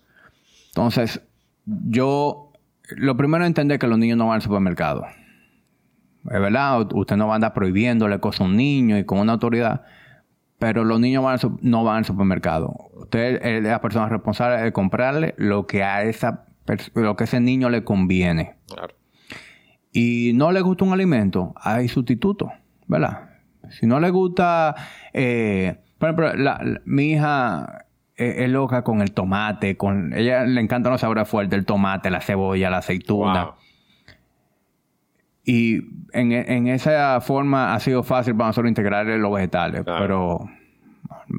Entonces, 0.69 1.21
yo, 1.65 2.51
lo 2.95 3.15
primero 3.15 3.43
es 3.43 3.49
entender 3.49 3.78
que 3.78 3.86
los 3.86 3.99
niños 3.99 4.17
no 4.17 4.26
van 4.26 4.38
al 4.38 4.41
supermercado. 4.41 5.05
Es 6.26 6.41
verdad, 6.41 6.91
usted 6.91 7.15
no 7.17 7.28
va 7.28 7.34
a 7.34 7.36
andar 7.36 7.53
prohibiéndole 7.53 8.19
cosas 8.19 8.41
a 8.41 8.43
un 8.45 8.57
niño 8.57 8.97
y 8.97 9.03
con 9.03 9.19
una 9.19 9.34
autoridad, 9.34 9.84
pero 10.57 10.84
los 10.84 10.99
niños 10.99 11.24
van 11.24 11.38
al 11.39 11.51
no 11.61 11.84
van 11.84 11.97
al 11.97 12.05
supermercado. 12.05 12.74
Usted 12.95 13.45
es 13.45 13.63
la 13.63 13.80
persona 13.80 14.09
responsable 14.09 14.59
de 14.59 14.74
comprarle 14.74 15.36
lo 15.38 15.67
que 15.67 15.84
a 15.84 16.01
esa 16.01 16.47
lo 16.95 17.15
que 17.15 17.24
a 17.24 17.26
ese 17.26 17.39
niño 17.39 17.69
le 17.69 17.84
conviene. 17.84 18.55
Claro. 18.74 18.95
Y 19.91 20.32
no 20.34 20.51
le 20.51 20.61
gusta 20.61 20.84
un 20.84 20.93
alimento, 20.93 21.53
hay 21.57 21.88
sustituto, 21.89 22.51
¿verdad? 22.88 23.33
Si 23.80 23.86
no 23.88 23.99
le 23.99 24.09
gusta, 24.09 24.76
eh, 25.13 25.76
por 25.99 26.09
ejemplo, 26.09 26.34
la- 26.36 26.59
la- 26.63 26.82
mi 26.86 27.11
hija 27.13 27.86
eh, 28.15 28.43
es 28.43 28.49
loca 28.49 28.84
con 28.84 29.01
el 29.01 29.11
tomate, 29.11 29.76
con 29.78 30.13
ella 30.13 30.43
le 30.43 30.61
encantan 30.61 30.91
los 30.91 31.01
sabores 31.01 31.28
fuertes, 31.28 31.57
el 31.57 31.65
tomate, 31.65 32.09
la 32.11 32.21
cebolla, 32.21 32.69
la 32.69 32.78
aceituna. 32.78 33.43
Wow. 33.45 33.53
Y 35.45 35.82
en, 36.13 36.32
en 36.32 36.67
esa 36.67 37.19
forma 37.21 37.74
ha 37.74 37.80
sido 37.80 38.03
fácil 38.03 38.36
para 38.36 38.49
nosotros 38.49 38.69
integrar 38.69 39.05
los 39.07 39.34
vegetales, 39.34 39.84
Claro. 39.84 39.99
pero 40.01 40.49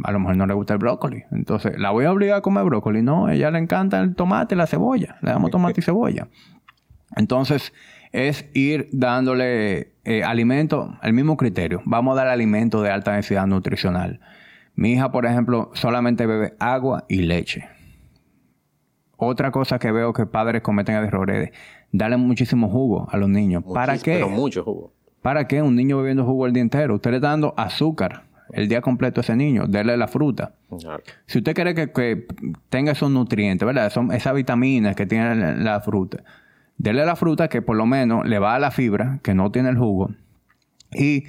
a 0.04 0.12
lo 0.12 0.18
mejor 0.18 0.36
no 0.36 0.46
le 0.46 0.54
gusta 0.54 0.74
el 0.74 0.78
brócoli. 0.78 1.22
Entonces, 1.30 1.78
¿la 1.78 1.90
voy 1.90 2.04
a 2.04 2.12
obligar 2.12 2.38
a 2.38 2.40
comer 2.42 2.64
brócoli? 2.64 3.02
No, 3.02 3.26
a 3.26 3.34
ella 3.34 3.50
le 3.50 3.58
encanta 3.58 4.00
el 4.00 4.14
tomate 4.14 4.56
la 4.56 4.66
cebolla. 4.66 5.16
Le 5.22 5.30
damos 5.30 5.50
tomate 5.50 5.80
y 5.80 5.82
cebolla. 5.84 6.28
Entonces, 7.16 7.72
es 8.14 8.48
ir 8.54 8.88
dándole 8.92 9.92
eh, 10.04 10.22
alimento, 10.22 10.96
el 11.02 11.12
mismo 11.12 11.36
criterio. 11.36 11.82
Vamos 11.84 12.12
a 12.12 12.22
dar 12.22 12.28
alimento 12.28 12.80
de 12.80 12.90
alta 12.90 13.12
densidad 13.12 13.44
nutricional. 13.48 14.20
Mi 14.76 14.92
hija, 14.92 15.10
por 15.10 15.26
ejemplo, 15.26 15.72
solamente 15.74 16.24
bebe 16.24 16.54
agua 16.60 17.06
y 17.08 17.22
leche. 17.22 17.68
Otra 19.16 19.50
cosa 19.50 19.80
que 19.80 19.90
veo 19.90 20.12
que 20.12 20.26
padres 20.26 20.62
cometen 20.62 20.94
el 20.94 21.06
error 21.06 21.28
es 21.32 21.50
darle 21.90 22.16
muchísimo 22.16 22.68
jugo 22.68 23.08
a 23.10 23.16
los 23.16 23.28
niños. 23.28 23.64
¿Para 23.74 23.98
qué? 23.98 24.14
Pero 24.14 24.28
mucho 24.28 24.62
jugo. 24.62 24.92
¿Para 25.20 25.48
qué? 25.48 25.60
Un 25.60 25.74
niño 25.74 25.98
bebiendo 25.98 26.24
jugo 26.24 26.46
el 26.46 26.52
día 26.52 26.62
entero. 26.62 26.94
Usted 26.94 27.10
le 27.10 27.16
está 27.16 27.30
dando 27.30 27.52
azúcar 27.56 28.26
el 28.52 28.68
día 28.68 28.80
completo 28.80 29.20
a 29.20 29.22
ese 29.22 29.34
niño. 29.34 29.66
Dele 29.66 29.96
la 29.96 30.06
fruta. 30.06 30.54
Claro. 30.78 31.02
Si 31.26 31.38
usted 31.38 31.52
quiere 31.52 31.74
que, 31.74 31.90
que 31.90 32.26
tenga 32.68 32.92
esos 32.92 33.10
nutrientes, 33.10 33.66
¿verdad? 33.66 33.90
Son 33.90 34.12
esas 34.12 34.34
vitaminas 34.34 34.94
que 34.94 35.04
tiene 35.04 35.34
la, 35.34 35.54
la 35.54 35.80
fruta. 35.80 36.22
Dele 36.76 37.04
la 37.06 37.16
fruta 37.16 37.48
que 37.48 37.62
por 37.62 37.76
lo 37.76 37.86
menos 37.86 38.26
le 38.26 38.38
va 38.38 38.54
a 38.54 38.58
la 38.58 38.70
fibra, 38.70 39.20
que 39.22 39.34
no 39.34 39.50
tiene 39.50 39.70
el 39.70 39.78
jugo. 39.78 40.10
Y 40.92 41.24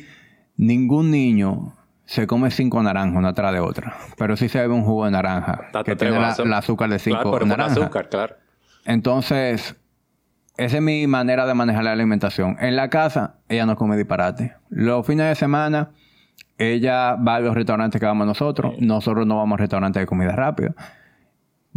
ningún 0.57 1.11
niño 1.11 1.73
se 2.05 2.27
come 2.27 2.51
cinco 2.51 2.81
naranjas 2.83 3.17
una 3.17 3.33
tras 3.33 3.53
de 3.53 3.59
otra. 3.59 3.95
Pero 4.17 4.35
sí 4.37 4.49
se 4.49 4.59
bebe 4.59 4.73
un 4.73 4.83
jugo 4.83 5.05
de 5.05 5.11
naranja. 5.11 5.61
Date 5.73 5.91
que 5.91 5.95
tiene 5.95 6.15
la, 6.15 6.27
vasos. 6.27 6.47
la 6.47 6.57
azúcar 6.59 6.89
de 6.89 6.99
cinco 6.99 7.29
Claro, 7.31 7.45
naranjas. 7.45 7.77
azúcar, 7.77 8.09
claro. 8.09 8.35
Entonces, 8.85 9.75
esa 10.57 10.77
es 10.77 10.81
mi 10.81 11.07
manera 11.07 11.45
de 11.45 11.53
manejar 11.53 11.83
la 11.83 11.91
alimentación. 11.91 12.57
En 12.59 12.75
la 12.75 12.89
casa, 12.89 13.35
ella 13.49 13.65
no 13.65 13.75
come 13.75 13.97
disparate. 13.97 14.53
Los 14.69 15.05
fines 15.05 15.27
de 15.27 15.35
semana, 15.35 15.91
ella 16.57 17.15
va 17.15 17.35
a 17.35 17.39
los 17.39 17.55
restaurantes 17.55 17.99
que 17.99 18.05
vamos 18.05 18.27
nosotros. 18.27 18.75
Nosotros 18.79 19.25
no 19.25 19.37
vamos 19.37 19.57
a 19.57 19.61
restaurantes 19.61 20.01
de 20.01 20.05
comida 20.07 20.31
rápida. 20.35 20.73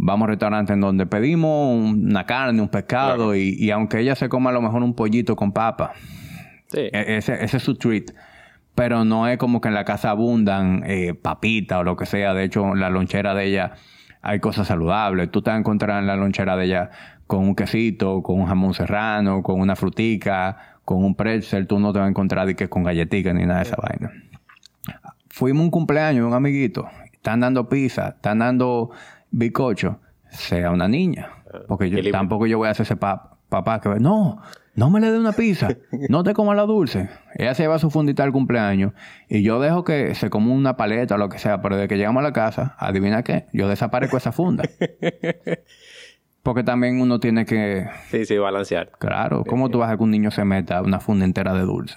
Vamos 0.01 0.27
a 0.27 0.29
restaurantes 0.31 0.73
en 0.73 0.79
donde 0.79 1.05
pedimos 1.05 1.77
una 1.93 2.25
carne, 2.25 2.61
un 2.61 2.69
pescado 2.69 3.15
Claro. 3.15 3.35
y, 3.35 3.55
y 3.59 3.69
aunque 3.71 3.99
ella 3.99 4.15
se 4.15 4.29
coma 4.29 4.49
a 4.49 4.53
lo 4.53 4.61
mejor 4.61 4.81
un 4.81 4.93
pollito 4.95 5.35
con 5.35 5.51
papa, 5.51 5.91
Sí. 6.67 6.79
e- 6.79 7.17
ese, 7.17 7.43
ese 7.43 7.57
es 7.57 7.63
su 7.63 7.75
treat. 7.75 8.11
Pero 8.75 9.03
no 9.03 9.27
es 9.27 9.37
como 9.37 9.59
que 9.59 9.67
en 9.67 9.73
la 9.73 9.83
casa 9.83 10.11
abundan 10.11 10.83
eh, 10.85 11.13
papitas 11.13 11.79
o 11.79 11.83
lo 11.83 11.97
que 11.97 12.05
sea. 12.05 12.33
De 12.33 12.45
hecho, 12.45 12.63
en 12.73 12.79
la 12.79 12.89
lonchera 12.89 13.33
de 13.33 13.45
ella 13.45 13.73
hay 14.21 14.39
cosas 14.39 14.67
saludables. 14.67 15.29
Tú 15.31 15.41
te 15.41 15.49
vas 15.49 15.57
a 15.57 15.59
encontrar 15.59 15.99
en 15.99 16.07
la 16.07 16.15
lonchera 16.15 16.55
de 16.55 16.65
ella 16.65 16.89
con 17.27 17.39
un 17.43 17.55
quesito, 17.55 18.23
con 18.23 18.39
un 18.39 18.45
jamón 18.47 18.73
serrano, 18.73 19.43
con 19.43 19.59
una 19.59 19.75
frutica, 19.75 20.77
con 20.85 21.03
un 21.03 21.13
pretzel. 21.15 21.67
Tú 21.67 21.77
no 21.79 21.91
te 21.91 21.99
vas 21.99 22.05
a 22.05 22.09
encontrar 22.09 22.47
de 22.47 22.55
que 22.55 22.69
con 22.69 22.83
galletitas 22.83 23.35
ni 23.35 23.45
nada 23.45 23.57
de 23.57 23.63
esa 23.63 23.75
vaina. 23.75 24.13
Fuimos 25.29 25.63
un 25.63 25.71
cumpleaños 25.71 26.21
de 26.23 26.27
un 26.27 26.33
amiguito. 26.33 26.87
Están 27.11 27.41
dando 27.41 27.67
pizza, 27.67 28.09
están 28.15 28.39
dando 28.39 28.91
bizcocho. 29.31 29.99
Sea 30.29 30.71
una 30.71 30.87
niña. 30.87 31.29
Porque 31.67 31.89
yo, 31.89 32.11
tampoco 32.11 32.45
yo 32.45 32.57
voy 32.59 32.67
a 32.67 32.71
hacer 32.71 32.83
ese 32.83 32.95
pa- 32.95 33.37
papá 33.49 33.81
que 33.81 33.89
no, 33.99 34.39
no 34.75 34.89
me 34.91 34.99
le 34.99 35.11
dé 35.11 35.17
una 35.19 35.31
pizza, 35.31 35.69
no 36.09 36.23
te 36.23 36.33
comas 36.35 36.55
la 36.55 36.63
dulce. 36.67 37.09
Ella 37.33 37.55
se 37.55 37.63
lleva 37.63 37.79
su 37.79 37.89
fundita 37.89 38.23
al 38.23 38.31
cumpleaños 38.31 38.93
y 39.27 39.41
yo 39.41 39.59
dejo 39.59 39.83
que 39.83 40.13
se 40.13 40.29
coma 40.29 40.53
una 40.53 40.77
paleta 40.77 41.15
o 41.15 41.17
lo 41.17 41.29
que 41.29 41.39
sea, 41.39 41.61
pero 41.63 41.75
de 41.77 41.87
que 41.87 41.97
llegamos 41.97 42.21
a 42.21 42.23
la 42.27 42.33
casa, 42.33 42.75
adivina 42.77 43.23
qué, 43.23 43.47
yo 43.53 43.67
desaparezco 43.67 44.17
esa 44.17 44.31
funda. 44.31 44.63
Porque 46.43 46.63
también 46.63 47.01
uno 47.01 47.19
tiene 47.19 47.45
que, 47.45 47.85
Sí, 48.09 48.25
sí, 48.25 48.37
balancear. 48.37 48.91
claro, 48.97 49.43
¿cómo 49.43 49.69
tú 49.69 49.79
vas 49.79 49.91
a 49.91 49.97
que 49.97 50.03
un 50.03 50.11
niño 50.11 50.31
se 50.31 50.45
meta 50.45 50.81
una 50.81 50.99
funda 50.99 51.25
entera 51.25 51.53
de 51.53 51.61
dulce? 51.61 51.95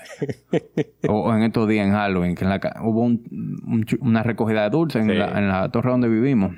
o, 1.08 1.20
o 1.30 1.34
en 1.34 1.42
estos 1.44 1.68
días 1.68 1.86
en 1.86 1.92
Halloween, 1.92 2.34
que 2.34 2.44
en 2.44 2.50
la 2.50 2.60
hubo 2.82 3.02
un- 3.02 3.86
una 4.00 4.22
recogida 4.22 4.62
de 4.64 4.70
dulce 4.70 4.98
en, 4.98 5.06
Sí. 5.08 5.14
la, 5.14 5.38
en 5.38 5.48
la 5.48 5.68
torre 5.70 5.90
donde 5.90 6.08
vivimos. 6.08 6.56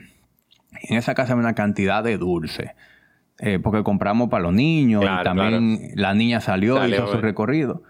En 0.89 0.97
esa 0.97 1.15
casa 1.15 1.33
había 1.33 1.45
una 1.45 1.55
cantidad 1.55 2.03
de 2.03 2.19
dulce. 2.19 2.75
Eh, 3.39 3.59
porque 3.59 3.83
compramos 3.83 4.29
para 4.29 4.45
los 4.45 4.53
niños 4.53 5.03
Claro, 5.03 5.21
y 5.21 5.25
también 5.25 5.91
la 5.97 6.15
niña 6.15 6.41
salió 6.41 6.87
y 6.87 6.93
hizo 6.93 7.09
su 7.09 7.19
eh. 7.19 7.21
recorrido. 7.21 7.83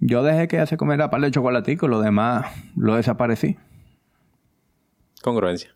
Yo 0.00 0.22
dejé 0.22 0.48
que 0.48 0.56
ella 0.56 0.66
se 0.66 0.76
comiera 0.76 1.10
par 1.10 1.20
de 1.20 1.30
chocolatico 1.30 1.86
y 1.86 1.88
lo 1.90 2.00
demás 2.00 2.46
lo 2.76 2.94
desaparecí. 2.94 3.58
Congruencia. 5.22 5.74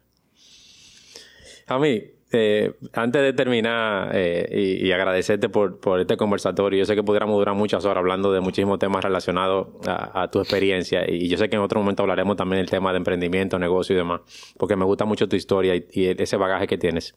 A 1.67 1.79
mí, 1.79 2.03
eh, 2.33 2.73
antes 2.95 3.21
de 3.21 3.33
terminar 3.35 4.11
eh, 4.15 4.79
y, 4.83 4.91
agradecerte 4.91 5.49
por, 5.49 5.79
este 6.01 6.17
conversatorio, 6.17 6.79
yo 6.79 6.85
sé 6.87 6.95
que 6.95 7.03
pudiéramos 7.03 7.37
durar 7.37 7.55
muchas 7.55 7.85
horas 7.85 7.99
hablando 7.99 8.33
de 8.33 8.41
muchísimos 8.41 8.79
temas 8.79 9.05
relacionados 9.05 9.69
a, 9.87 10.29
tu 10.31 10.41
experiencia 10.41 11.09
y 11.09 11.29
yo 11.29 11.37
sé 11.37 11.51
que 11.51 11.57
en 11.57 11.63
otro 11.63 11.81
momento 11.81 12.03
hablaremos 12.03 12.37
también 12.37 12.61
del 12.61 12.71
tema 12.71 12.93
de 12.93 12.99
emprendimiento, 12.99 13.59
negocio 13.59 13.95
y 13.95 13.99
demás, 13.99 14.23
porque 14.57 14.77
me 14.77 14.85
gusta 14.85 15.05
mucho 15.05 15.29
tu 15.29 15.37
historia 15.37 15.75
y, 15.75 15.85
ese 15.95 16.37
bagaje 16.37 16.67
que 16.67 16.79
tienes. 16.79 17.15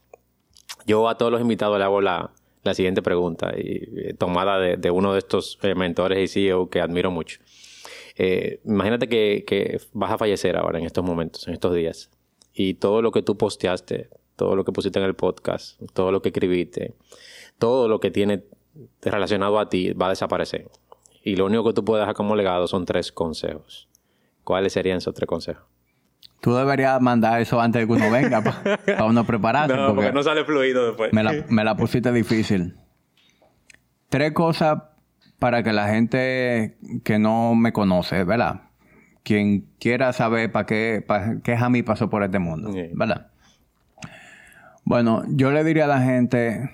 Yo 0.85 1.07
a 1.07 1.17
todos 1.17 1.31
los 1.31 1.39
invitados 1.39 1.77
le 1.77 1.85
hago 1.85 2.01
la, 2.01 2.31
siguiente 2.73 3.01
pregunta, 3.01 3.53
y, 3.57 4.09
eh, 4.09 4.13
tomada 4.17 4.59
de, 4.59 4.91
uno 4.91 5.13
de 5.13 5.19
estos 5.19 5.59
mentores 5.75 6.19
y 6.19 6.27
CEO 6.27 6.69
que 6.69 6.81
admiro 6.81 7.09
mucho. 7.09 7.39
Imagínate 8.65 9.07
que 9.07 9.79
vas 9.93 10.11
a 10.11 10.17
fallecer 10.17 10.57
ahora 10.57 10.79
en 10.79 10.85
estos 10.85 11.03
momentos, 11.05 11.47
en 11.47 11.53
estos 11.53 11.73
días, 11.73 12.09
y 12.53 12.75
todo 12.75 13.01
lo 13.01 13.11
que 13.11 13.21
tú 13.21 13.37
posteaste, 13.37 14.09
todo 14.35 14.55
lo 14.55 14.65
que 14.65 14.71
pusiste 14.71 14.99
en 14.99 15.05
el 15.05 15.15
podcast, 15.15 15.81
todo 15.93 16.11
lo 16.11 16.21
que 16.21 16.29
escribiste, 16.29 16.95
todo 17.57 17.87
lo 17.87 17.99
que 17.99 18.11
tiene 18.11 18.43
relacionado 19.01 19.59
a 19.59 19.69
ti 19.69 19.93
va 19.93 20.07
a 20.07 20.09
desaparecer. 20.09 20.69
Y 21.23 21.35
lo 21.35 21.45
único 21.45 21.63
que 21.63 21.73
tú 21.73 21.83
puedes 21.83 22.01
dejar 22.03 22.15
como 22.15 22.35
legado 22.35 22.67
son 22.67 22.85
tres 22.85 23.11
consejos. 23.11 23.89
¿Cuáles 24.43 24.73
serían 24.73 24.97
esos 24.97 25.13
tres 25.13 25.27
consejos? 25.27 25.63
Tú 26.41 26.53
deberías 26.53 27.01
mandar 27.01 27.41
eso 27.41 27.59
antes 27.59 27.81
de 27.81 27.87
que 27.87 27.93
uno 27.93 28.11
venga 28.11 28.41
para 28.41 29.05
uno 29.05 29.25
prepararse. 29.25 29.75
No, 29.75 29.87
porque 29.87 29.95
porque 29.95 30.13
no 30.13 30.21
sale 30.21 30.45
fluido 30.45 30.85
después. 30.87 31.11
me, 31.11 31.23
la, 31.23 31.45
me 31.49 31.63
la 31.63 31.75
pusiste 31.75 32.11
difícil. 32.11 32.75
Tres 34.09 34.33
cosas 34.33 34.83
para 35.39 35.63
que 35.63 35.73
la 35.73 35.87
gente 35.87 36.77
que 37.03 37.17
no 37.17 37.55
me 37.55 37.73
conoce, 37.73 38.23
¿verdad? 38.23 38.69
Quien 39.23 39.67
quiera 39.79 40.13
saber 40.13 40.51
para 40.51 40.67
qué, 40.67 41.03
para 41.05 41.41
qué 41.41 41.57
Jamie 41.57 41.83
pasó 41.83 42.09
por 42.09 42.23
este 42.23 42.37
mundo. 42.37 42.71
¿verdad? 42.93 43.31
Bueno, 44.85 45.23
yo 45.27 45.51
le 45.51 45.63
diría 45.63 45.83
a 45.85 45.87
la 45.87 46.01
gente, 46.01 46.69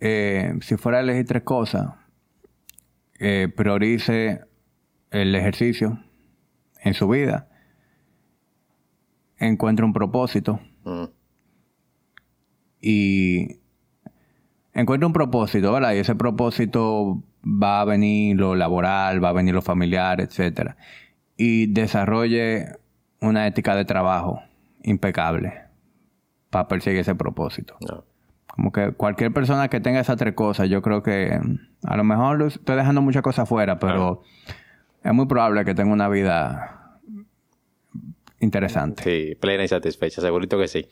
eh, 0.00 0.54
si 0.62 0.76
fuera 0.76 0.98
a 0.98 1.00
elegir 1.02 1.26
tres 1.26 1.42
cosas, 1.42 1.94
eh, 3.18 3.48
priorice 3.54 4.40
el 5.10 5.34
ejercicio 5.34 6.02
en 6.82 6.94
su 6.94 7.06
vida, 7.08 7.48
encuentre 9.38 9.84
un 9.84 9.92
propósito 9.92 10.60
Mm. 10.84 11.04
Y 12.80 13.60
encuentra 14.74 15.06
un 15.06 15.12
propósito, 15.12 15.72
¿verdad? 15.72 15.94
Y 15.94 15.98
ese 15.98 16.14
propósito 16.14 17.22
va 17.44 17.80
a 17.80 17.84
venir 17.84 18.36
lo 18.36 18.54
laboral, 18.56 19.22
va 19.22 19.30
a 19.30 19.32
venir 19.32 19.54
lo 19.54 19.62
familiar, 19.62 20.20
etcétera. 20.20 20.76
Y 21.36 21.66
desarrolle 21.66 22.66
una 23.20 23.46
ética 23.46 23.76
de 23.76 23.84
trabajo 23.84 24.40
impecable 24.82 25.71
para 26.52 26.68
perseguir 26.68 27.00
ese 27.00 27.14
propósito. 27.14 27.76
No. 27.80 28.04
Como 28.46 28.70
que 28.70 28.92
cualquier 28.92 29.32
persona 29.32 29.68
que 29.68 29.80
tenga 29.80 29.98
esas 29.98 30.18
tres 30.18 30.34
cosas, 30.34 30.68
yo 30.68 30.82
creo 30.82 31.02
que 31.02 31.40
a 31.84 31.96
lo 31.96 32.04
mejor 32.04 32.42
estoy 32.42 32.76
dejando 32.76 33.00
muchas 33.00 33.22
cosas 33.22 33.48
fuera, 33.48 33.78
pero 33.78 34.22
es 35.02 35.14
muy 35.14 35.24
probable 35.26 35.64
que 35.64 35.74
tenga 35.74 35.90
una 35.90 36.08
vida 36.08 36.81
interesante. 38.42 39.02
Sí, 39.04 39.34
plena 39.36 39.64
y 39.64 39.68
satisfecha, 39.68 40.20
segurito 40.20 40.58
que 40.58 40.68
sí. 40.68 40.86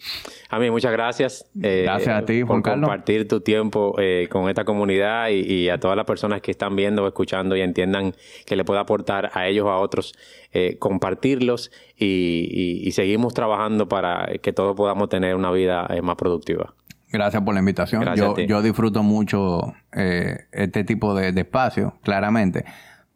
A 0.48 0.58
mí, 0.58 0.70
muchas 0.70 0.92
gracias. 0.92 1.44
eh, 1.62 1.82
Gracias 1.84 2.22
a 2.22 2.24
ti, 2.24 2.40
por 2.40 2.48
Juan 2.48 2.62
Carlos. 2.62 2.88
compartir 2.88 3.28
tu 3.28 3.40
tiempo 3.40 3.94
eh, 3.98 4.28
con 4.30 4.48
esta 4.48 4.64
comunidad 4.64 5.28
y, 5.28 5.40
y 5.40 5.68
a 5.68 5.78
todas 5.78 5.96
las 5.96 6.06
personas 6.06 6.40
que 6.40 6.50
están 6.52 6.76
viendo, 6.76 7.06
escuchando 7.06 7.56
y 7.56 7.60
entiendan 7.60 8.14
que 8.46 8.56
le 8.56 8.64
puede 8.64 8.80
aportar 8.80 9.30
a 9.34 9.46
ellos 9.48 9.66
o 9.66 9.70
a 9.70 9.78
otros, 9.78 10.14
eh, 10.52 10.76
compartirlos 10.78 11.70
y, 11.96 12.48
y- 12.50 12.88
y 12.88 12.92
seguimos 12.92 13.34
trabajando 13.34 13.88
para 13.88 14.26
que 14.40 14.52
todos 14.52 14.76
podamos 14.76 15.08
tener 15.08 15.34
una 15.34 15.50
vida 15.50 15.88
más 16.02 16.16
productiva. 16.16 16.74
Gracias 17.12 17.42
por 17.42 17.54
la 17.54 17.60
invitación. 17.60 18.04
Yo, 18.46 18.62
disfruto 18.62 19.02
mucho 19.02 19.74
este 19.92 20.84
tipo 20.84 21.12
de, 21.14 21.32
de 21.32 21.40
espacio, 21.40 21.94
claramente. 22.04 22.64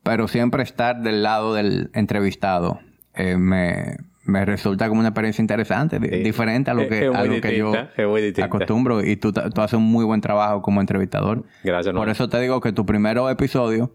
Pero 0.03 0.27
siempre 0.27 0.65
estar 0.65 1.01
del 1.01 1.23
lado 1.23 1.55
del 1.55 1.91
entrevistado 1.95 2.81
me, 3.17 3.97
me 4.25 4.45
resulta 4.45 4.89
como 4.89 5.01
una 5.01 5.11
experiencia 5.11 5.43
interesante, 5.43 5.99
Sí. 6.01 6.23
diferente 6.23 6.71
a 6.71 6.75
lo 6.75 6.89
que, 6.89 7.07
a 7.07 7.25
lo 7.25 7.41
que 7.41 7.57
yo 7.59 7.73
acostumbro. 8.43 9.05
Y 9.05 9.17
tú, 9.17 9.33
tú 9.33 9.61
haces 9.61 9.75
un 9.79 9.85
muy 9.85 10.05
buen 10.05 10.21
trabajo 10.21 10.63
como 10.63 10.81
entrevistador. 10.81 11.45
Gracias, 11.63 11.95
Por 11.95 12.09
eso 12.09 12.29
te 12.29 12.41
digo 12.41 12.61
que 12.61 12.73
tus 12.73 12.87
primeros 12.87 13.31
episodios 13.31 13.91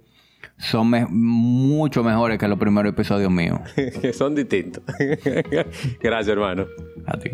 son 0.58 0.90
me- 0.90 1.06
mucho 1.10 2.04
mejores 2.04 2.38
que 2.38 2.48
los 2.48 2.60
primeros 2.60 2.92
episodios 2.94 3.32
míos. 3.32 3.60
Son 4.14 4.36
distintos. 4.36 4.84
gracias, 6.02 6.28
hermano. 6.30 6.66
A 7.06 7.18
ti. 7.18 7.32